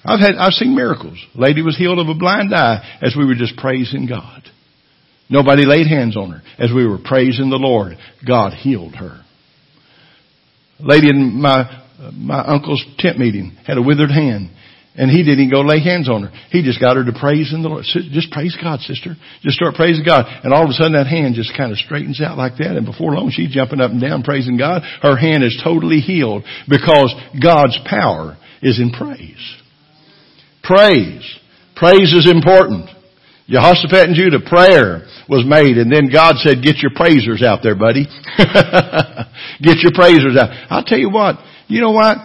I've 0.00 0.20
had, 0.20 0.40
I've 0.40 0.56
seen 0.56 0.74
miracles. 0.74 1.20
A 1.36 1.38
lady 1.38 1.60
was 1.60 1.76
healed 1.76 2.00
of 2.00 2.08
a 2.08 2.16
blind 2.16 2.54
eye 2.54 2.80
as 3.04 3.12
we 3.12 3.26
were 3.28 3.36
just 3.36 3.60
praising 3.60 4.08
God. 4.08 4.40
Nobody 5.28 5.68
laid 5.68 5.86
hands 5.86 6.16
on 6.16 6.32
her. 6.32 6.40
As 6.56 6.72
we 6.74 6.88
were 6.88 6.98
praising 6.98 7.50
the 7.50 7.60
Lord, 7.60 7.92
God 8.26 8.54
healed 8.54 8.96
her. 8.96 9.20
Lady 10.82 11.10
in 11.10 11.40
my, 11.40 11.79
my 12.12 12.40
uncle's 12.40 12.84
tent 12.98 13.18
meeting 13.18 13.56
had 13.66 13.78
a 13.78 13.82
withered 13.82 14.10
hand. 14.10 14.50
And 14.96 15.08
he 15.08 15.22
didn't 15.22 15.50
go 15.50 15.60
lay 15.60 15.78
hands 15.78 16.10
on 16.10 16.24
her. 16.24 16.32
He 16.50 16.64
just 16.64 16.80
got 16.80 16.96
her 16.96 17.04
to 17.04 17.14
praise 17.14 17.54
in 17.54 17.62
the 17.62 17.68
Lord. 17.68 17.84
Just 17.86 18.32
praise 18.32 18.56
God, 18.60 18.80
sister. 18.80 19.14
Just 19.40 19.56
start 19.56 19.76
praising 19.76 20.04
God. 20.04 20.26
And 20.42 20.52
all 20.52 20.64
of 20.64 20.70
a 20.70 20.72
sudden 20.74 20.92
that 20.94 21.06
hand 21.06 21.36
just 21.36 21.56
kind 21.56 21.70
of 21.70 21.78
straightens 21.78 22.20
out 22.20 22.36
like 22.36 22.58
that. 22.58 22.74
And 22.74 22.84
before 22.84 23.14
long 23.14 23.30
she's 23.30 23.54
jumping 23.54 23.80
up 23.80 23.92
and 23.92 24.00
down 24.00 24.24
praising 24.24 24.58
God. 24.58 24.82
Her 25.00 25.16
hand 25.16 25.44
is 25.44 25.58
totally 25.62 26.00
healed 26.00 26.42
because 26.68 27.14
God's 27.38 27.78
power 27.86 28.36
is 28.62 28.80
in 28.80 28.90
praise. 28.90 29.40
Praise. 30.64 31.24
Praise 31.76 32.12
is 32.12 32.28
important. 32.28 32.90
Jehoshaphat 33.48 34.10
and 34.10 34.14
Judah, 34.14 34.42
prayer 34.42 35.06
was 35.28 35.46
made 35.46 35.78
and 35.78 35.90
then 35.90 36.10
God 36.10 36.36
said, 36.38 36.62
get 36.62 36.82
your 36.82 36.92
praisers 36.94 37.42
out 37.42 37.60
there, 37.62 37.74
buddy. 37.78 38.04
get 39.62 39.78
your 39.82 39.94
praisers 39.94 40.36
out. 40.36 40.50
I'll 40.68 40.84
tell 40.84 40.98
you 40.98 41.10
what, 41.10 41.38
you 41.70 41.80
know 41.80 41.92
what? 41.92 42.18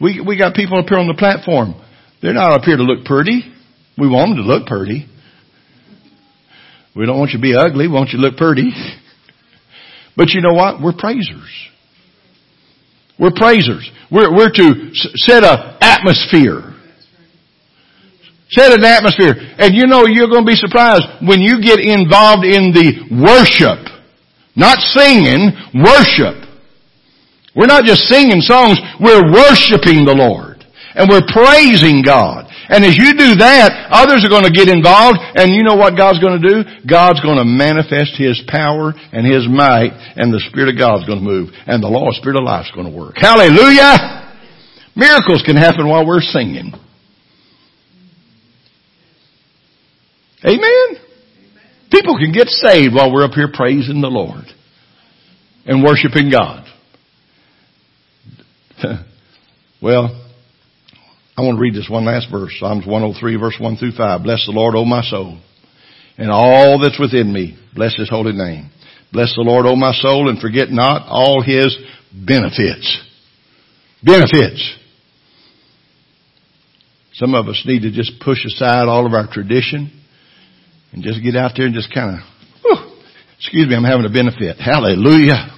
We, 0.00 0.20
we 0.26 0.38
got 0.38 0.54
people 0.54 0.78
up 0.78 0.86
here 0.88 0.98
on 0.98 1.06
the 1.06 1.14
platform. 1.14 1.74
They're 2.22 2.34
not 2.34 2.52
up 2.52 2.62
here 2.62 2.76
to 2.76 2.82
look 2.82 3.04
pretty. 3.04 3.42
We 3.98 4.08
want 4.08 4.36
them 4.36 4.44
to 4.44 4.48
look 4.48 4.66
pretty. 4.66 5.06
We 6.94 7.04
don't 7.04 7.18
want 7.18 7.32
you 7.32 7.38
to 7.38 7.42
be 7.42 7.54
ugly. 7.54 7.88
We 7.88 7.92
want 7.92 8.10
you 8.10 8.18
to 8.18 8.24
look 8.24 8.36
pretty. 8.36 8.72
But 10.16 10.30
you 10.30 10.40
know 10.40 10.54
what? 10.54 10.80
We're 10.80 10.96
praisers. 10.96 11.52
We're 13.18 13.36
praisers. 13.36 13.88
We're, 14.10 14.32
we're 14.34 14.50
to 14.50 14.90
set 14.92 15.44
an 15.44 15.76
atmosphere. 15.80 16.72
Set 18.48 18.72
an 18.72 18.84
atmosphere. 18.84 19.34
And 19.58 19.74
you 19.74 19.86
know 19.86 20.06
you're 20.06 20.28
going 20.28 20.44
to 20.44 20.50
be 20.50 20.56
surprised 20.56 21.04
when 21.20 21.40
you 21.40 21.60
get 21.60 21.80
involved 21.80 22.44
in 22.44 22.72
the 22.72 23.12
worship. 23.12 23.92
Not 24.54 24.78
singing, 24.78 25.52
worship. 25.74 26.45
We're 27.56 27.72
not 27.72 27.84
just 27.84 28.04
singing 28.04 28.44
songs, 28.44 28.78
we're 29.00 29.32
worshiping 29.32 30.04
the 30.04 30.14
Lord 30.14 30.56
and 30.96 31.12
we're 31.12 31.28
praising 31.28 32.00
God. 32.00 32.48
And 32.68 32.82
as 32.82 32.96
you 32.96 33.12
do 33.12 33.36
that, 33.38 33.92
others 33.92 34.24
are 34.24 34.32
going 34.32 34.48
to 34.48 34.50
get 34.50 34.66
involved, 34.66 35.20
and 35.38 35.54
you 35.54 35.62
know 35.62 35.76
what 35.76 35.94
God's 35.94 36.18
going 36.18 36.40
to 36.40 36.42
do? 36.42 36.56
God's 36.82 37.20
going 37.20 37.38
to 37.38 37.46
manifest 37.46 38.18
His 38.18 38.42
power 38.48 38.90
and 38.90 39.22
His 39.22 39.46
might, 39.46 39.94
and 40.16 40.34
the 40.34 40.42
Spirit 40.50 40.74
of 40.74 40.80
God's 40.80 41.06
going 41.06 41.20
to 41.20 41.24
move, 41.24 41.54
and 41.68 41.78
the 41.78 41.86
law 41.86 42.08
of 42.08 42.16
Spirit 42.16 42.40
of 42.40 42.42
life 42.42 42.66
is 42.66 42.74
going 42.74 42.90
to 42.90 42.96
work. 42.96 43.14
Hallelujah! 43.14 44.34
Miracles 44.96 45.44
can 45.46 45.54
happen 45.54 45.86
while 45.86 46.04
we're 46.04 46.24
singing. 46.24 46.72
Amen? 50.42 50.88
People 51.92 52.18
can 52.18 52.32
get 52.32 52.48
saved 52.48 52.94
while 52.94 53.12
we're 53.12 53.24
up 53.24 53.36
here 53.36 53.50
praising 53.52 54.00
the 54.00 54.10
Lord 54.10 54.44
and 55.66 55.84
worshiping 55.84 56.30
God. 56.32 56.65
well, 59.82 60.24
I 61.36 61.42
want 61.42 61.56
to 61.56 61.60
read 61.60 61.74
this 61.74 61.88
one 61.90 62.04
last 62.04 62.28
verse, 62.30 62.54
Psalms 62.58 62.86
103 62.86 63.36
verse 63.36 63.56
1 63.60 63.76
through 63.76 63.92
5. 63.92 64.22
Bless 64.22 64.44
the 64.46 64.52
Lord, 64.52 64.74
O 64.74 64.84
my 64.84 65.02
soul, 65.02 65.38
and 66.18 66.30
all 66.30 66.78
that's 66.80 66.98
within 66.98 67.32
me. 67.32 67.58
Bless 67.74 67.96
His 67.96 68.08
holy 68.08 68.32
name. 68.32 68.70
Bless 69.12 69.34
the 69.34 69.42
Lord, 69.42 69.66
O 69.66 69.76
my 69.76 69.92
soul, 69.92 70.28
and 70.28 70.38
forget 70.38 70.70
not 70.70 71.06
all 71.08 71.42
His 71.42 71.76
benefits. 72.12 73.02
Benefits. 74.02 74.76
Some 77.14 77.34
of 77.34 77.48
us 77.48 77.62
need 77.64 77.82
to 77.82 77.90
just 77.90 78.20
push 78.20 78.44
aside 78.44 78.88
all 78.88 79.06
of 79.06 79.14
our 79.14 79.26
tradition 79.30 79.90
and 80.92 81.02
just 81.02 81.22
get 81.22 81.34
out 81.34 81.52
there 81.56 81.66
and 81.66 81.74
just 81.74 81.92
kind 81.92 82.18
of, 82.18 82.78
excuse 83.38 83.66
me, 83.68 83.74
I'm 83.74 83.84
having 83.84 84.04
a 84.04 84.10
benefit. 84.10 84.58
Hallelujah. 84.58 85.55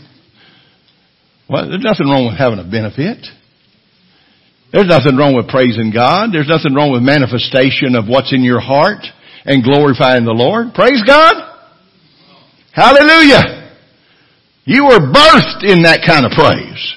Well, 1.49 1.69
there's 1.69 1.83
nothing 1.83 2.09
wrong 2.09 2.27
with 2.27 2.37
having 2.37 2.59
a 2.59 2.69
benefit. 2.69 3.27
There's 4.73 4.87
nothing 4.87 5.17
wrong 5.17 5.35
with 5.35 5.49
praising 5.49 5.91
God. 5.93 6.31
There's 6.33 6.49
nothing 6.49 6.75
wrong 6.75 6.93
with 6.93 7.01
manifestation 7.01 7.97
of 7.97 8.05
what's 8.07 8.35
in 8.35 8.45
your 8.45 8.61
heart 8.61 9.07
and 9.45 9.65
glorifying 9.65 10.25
the 10.25 10.37
Lord. 10.37 10.75
Praise 10.75 11.03
God. 11.07 11.35
Hallelujah. 12.73 13.73
You 14.65 14.85
were 14.85 15.01
birthed 15.01 15.65
in 15.65 15.89
that 15.89 16.05
kind 16.05 16.27
of 16.29 16.33
praise. 16.37 16.95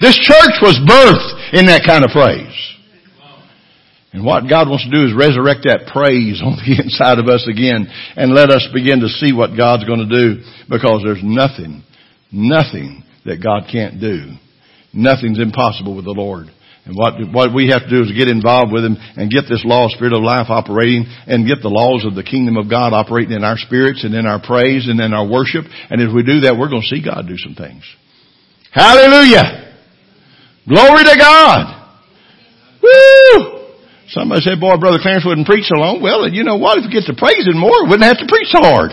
This 0.00 0.14
church 0.18 0.62
was 0.62 0.78
birthed 0.78 1.58
in 1.58 1.66
that 1.66 1.82
kind 1.86 2.04
of 2.04 2.10
praise. 2.10 2.54
And 4.12 4.24
what 4.24 4.46
God 4.48 4.68
wants 4.68 4.84
to 4.84 4.90
do 4.90 5.06
is 5.06 5.16
resurrect 5.16 5.64
that 5.64 5.90
praise 5.90 6.42
on 6.44 6.58
the 6.60 6.78
inside 6.84 7.18
of 7.18 7.26
us 7.26 7.48
again 7.48 7.88
and 8.14 8.34
let 8.34 8.50
us 8.50 8.68
begin 8.72 9.00
to 9.00 9.08
see 9.08 9.32
what 9.32 9.56
God's 9.56 9.84
going 9.84 10.04
to 10.04 10.10
do 10.10 10.42
because 10.68 11.02
there's 11.02 11.24
nothing, 11.24 11.82
nothing 12.32 13.04
that 13.24 13.42
God 13.42 13.68
can't 13.70 14.00
do. 14.00 14.34
Nothing's 14.92 15.38
impossible 15.38 15.94
with 15.94 16.04
the 16.04 16.16
Lord. 16.16 16.48
And 16.84 16.96
what, 16.98 17.14
what 17.30 17.54
we 17.54 17.70
have 17.70 17.86
to 17.86 17.90
do 17.90 18.02
is 18.02 18.10
get 18.10 18.26
involved 18.26 18.72
with 18.72 18.82
Him 18.82 18.98
and 18.98 19.30
get 19.30 19.46
this 19.48 19.62
law 19.64 19.86
of 19.86 19.94
spirit 19.94 20.12
of 20.12 20.22
life 20.22 20.50
operating 20.50 21.06
and 21.30 21.46
get 21.46 21.62
the 21.62 21.70
laws 21.70 22.02
of 22.02 22.18
the 22.18 22.26
kingdom 22.26 22.58
of 22.58 22.68
God 22.68 22.90
operating 22.92 23.38
in 23.38 23.44
our 23.44 23.56
spirits 23.56 24.02
and 24.02 24.14
in 24.14 24.26
our 24.26 24.42
praise 24.42 24.90
and 24.90 24.98
in 24.98 25.14
our 25.14 25.22
worship. 25.22 25.62
And 25.62 26.02
if 26.02 26.10
we 26.10 26.26
do 26.26 26.42
that, 26.42 26.58
we're 26.58 26.68
going 26.68 26.82
to 26.82 26.90
see 26.90 26.98
God 26.98 27.30
do 27.30 27.38
some 27.38 27.54
things. 27.54 27.86
Hallelujah! 28.74 29.78
Glory 30.66 31.04
to 31.06 31.16
God! 31.18 31.82
Woo! 32.82 33.62
Somebody 34.10 34.42
said, 34.42 34.58
boy, 34.58 34.76
Brother 34.76 34.98
Clarence 35.00 35.24
wouldn't 35.24 35.46
preach 35.46 35.70
so 35.70 35.78
long. 35.78 36.02
Well, 36.02 36.28
you 36.28 36.42
know 36.42 36.58
what? 36.58 36.78
If 36.78 36.90
we 36.90 36.92
get 36.92 37.06
to 37.06 37.14
praising 37.14 37.56
more, 37.56 37.86
we 37.86 37.94
wouldn't 37.94 38.10
have 38.10 38.18
to 38.18 38.26
preach 38.26 38.50
so 38.50 38.58
hard. 38.60 38.90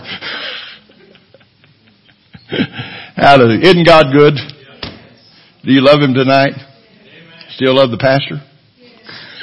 Hallelujah. 3.19 3.59
Isn't 3.59 3.85
God 3.85 4.05
good? 4.15 4.35
Do 5.65 5.73
you 5.73 5.83
love 5.83 5.99
Him 5.99 6.13
tonight? 6.13 6.55
Still 7.49 7.75
love 7.75 7.91
the 7.91 7.99
pastor? 7.99 8.39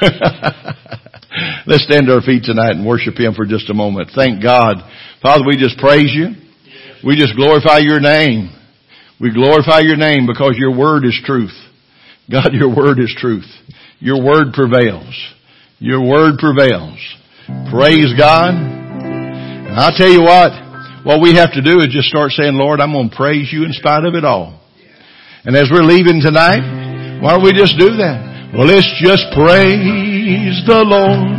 Let's 1.67 1.85
stand 1.85 2.07
to 2.07 2.15
our 2.15 2.23
feet 2.23 2.45
tonight 2.45 2.73
and 2.73 2.87
worship 2.87 3.21
Him 3.21 3.35
for 3.35 3.45
just 3.45 3.69
a 3.69 3.75
moment. 3.75 4.13
Thank 4.15 4.43
God. 4.43 4.77
Father, 5.21 5.45
we 5.45 5.61
just 5.61 5.77
praise 5.77 6.09
you. 6.17 6.33
We 7.05 7.21
just 7.21 7.37
glorify 7.37 7.85
your 7.85 8.01
name. 8.01 8.49
We 9.21 9.29
glorify 9.29 9.81
your 9.81 9.97
name 9.97 10.27
because 10.27 10.57
your 10.57 10.73
word 10.73 11.05
is 11.05 11.21
truth. 11.27 11.53
God, 12.33 12.55
your 12.55 12.75
word 12.75 12.99
is 12.99 13.15
truth. 13.19 13.45
Your 14.01 14.25
word 14.25 14.55
prevails. 14.55 15.13
Your 15.81 16.01
word 16.01 16.39
prevails. 16.39 16.97
Praise 17.69 18.17
God. 18.17 18.57
And 18.57 19.77
I'll 19.77 19.93
tell 19.93 20.09
you 20.09 20.23
what, 20.23 20.66
what 21.07 21.23
we 21.23 21.39
have 21.39 21.55
to 21.55 21.63
do 21.63 21.79
is 21.79 21.95
just 21.95 22.11
start 22.11 22.33
saying, 22.33 22.59
Lord, 22.59 22.81
I'm 22.81 22.91
going 22.91 23.11
to 23.11 23.15
praise 23.15 23.47
you 23.55 23.63
in 23.63 23.71
spite 23.73 24.03
of 24.03 24.19
it 24.19 24.25
all. 24.25 24.59
And 25.47 25.55
as 25.55 25.71
we're 25.71 25.87
leaving 25.87 26.19
tonight, 26.19 27.23
why 27.23 27.31
don't 27.31 27.47
we 27.47 27.55
just 27.55 27.79
do 27.79 27.95
that? 28.03 28.51
Well, 28.51 28.67
let's 28.67 28.91
just 28.99 29.23
praise 29.31 30.59
the 30.67 30.83
Lord. 30.83 31.31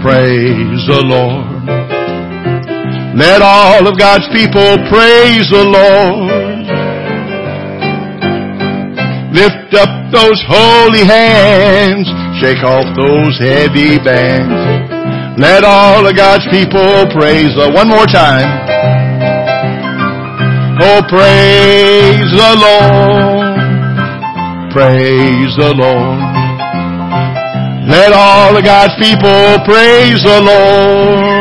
Praise 0.00 0.80
the 0.88 1.04
Lord. 1.04 1.60
Let 3.20 3.44
all 3.44 3.84
of 3.84 3.98
God's 4.00 4.24
people 4.32 4.80
praise 4.88 5.44
the 5.52 5.68
Lord. 5.68 6.64
Lift 9.36 9.76
up 9.76 9.92
those 10.08 10.40
holy 10.48 11.04
hands. 11.04 12.08
Shake 12.40 12.64
off 12.64 12.96
those 12.96 13.36
heavy 13.36 14.00
bands. 14.00 14.69
Let 15.40 15.64
all 15.64 16.06
of 16.06 16.14
God's 16.14 16.44
people 16.52 17.08
praise 17.16 17.56
the 17.56 17.72
one 17.72 17.88
more 17.88 18.04
time. 18.04 18.44
Oh, 20.84 21.00
praise 21.08 22.28
the 22.28 22.52
Lord. 22.60 23.56
Praise 24.70 25.56
the 25.56 25.72
Lord. 25.72 26.20
Let 27.88 28.12
all 28.12 28.54
of 28.54 28.62
God's 28.62 28.92
people 29.00 29.64
praise 29.64 30.20
the 30.22 30.40
Lord. 30.44 31.40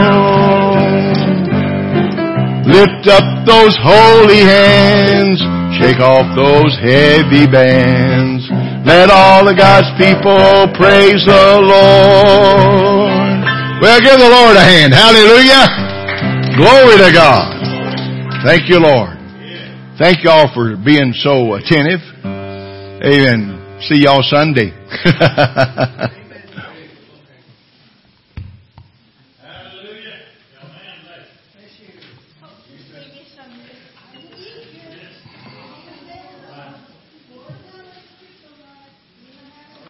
Lift 2.72 3.04
up 3.12 3.28
those 3.46 3.76
holy 3.84 4.48
hands. 4.48 5.44
Shake 5.76 6.00
off 6.00 6.24
those 6.40 6.72
heavy 6.80 7.52
bands. 7.52 8.48
Let 8.88 9.12
all 9.12 9.46
of 9.46 9.58
God's 9.58 9.92
people 10.00 10.72
praise 10.80 11.26
the 11.26 11.60
Lord. 11.60 13.09
Well, 13.82 14.02
give 14.02 14.20
the 14.20 14.28
Lord 14.28 14.58
a 14.58 14.64
hand. 14.64 14.94
Hallelujah. 14.94 15.64
Glory 16.58 16.98
to 16.98 17.12
God. 17.16 17.56
Thank 18.44 18.68
you, 18.68 18.78
Lord. 18.78 19.16
Thank 19.98 20.24
you 20.24 20.30
all 20.30 20.52
for 20.54 20.76
being 20.76 21.14
so 21.14 21.54
attentive. 21.54 22.02
Amen. 22.26 23.80
See 23.88 24.04
y'all 24.04 24.22
Sunday. 24.22 24.76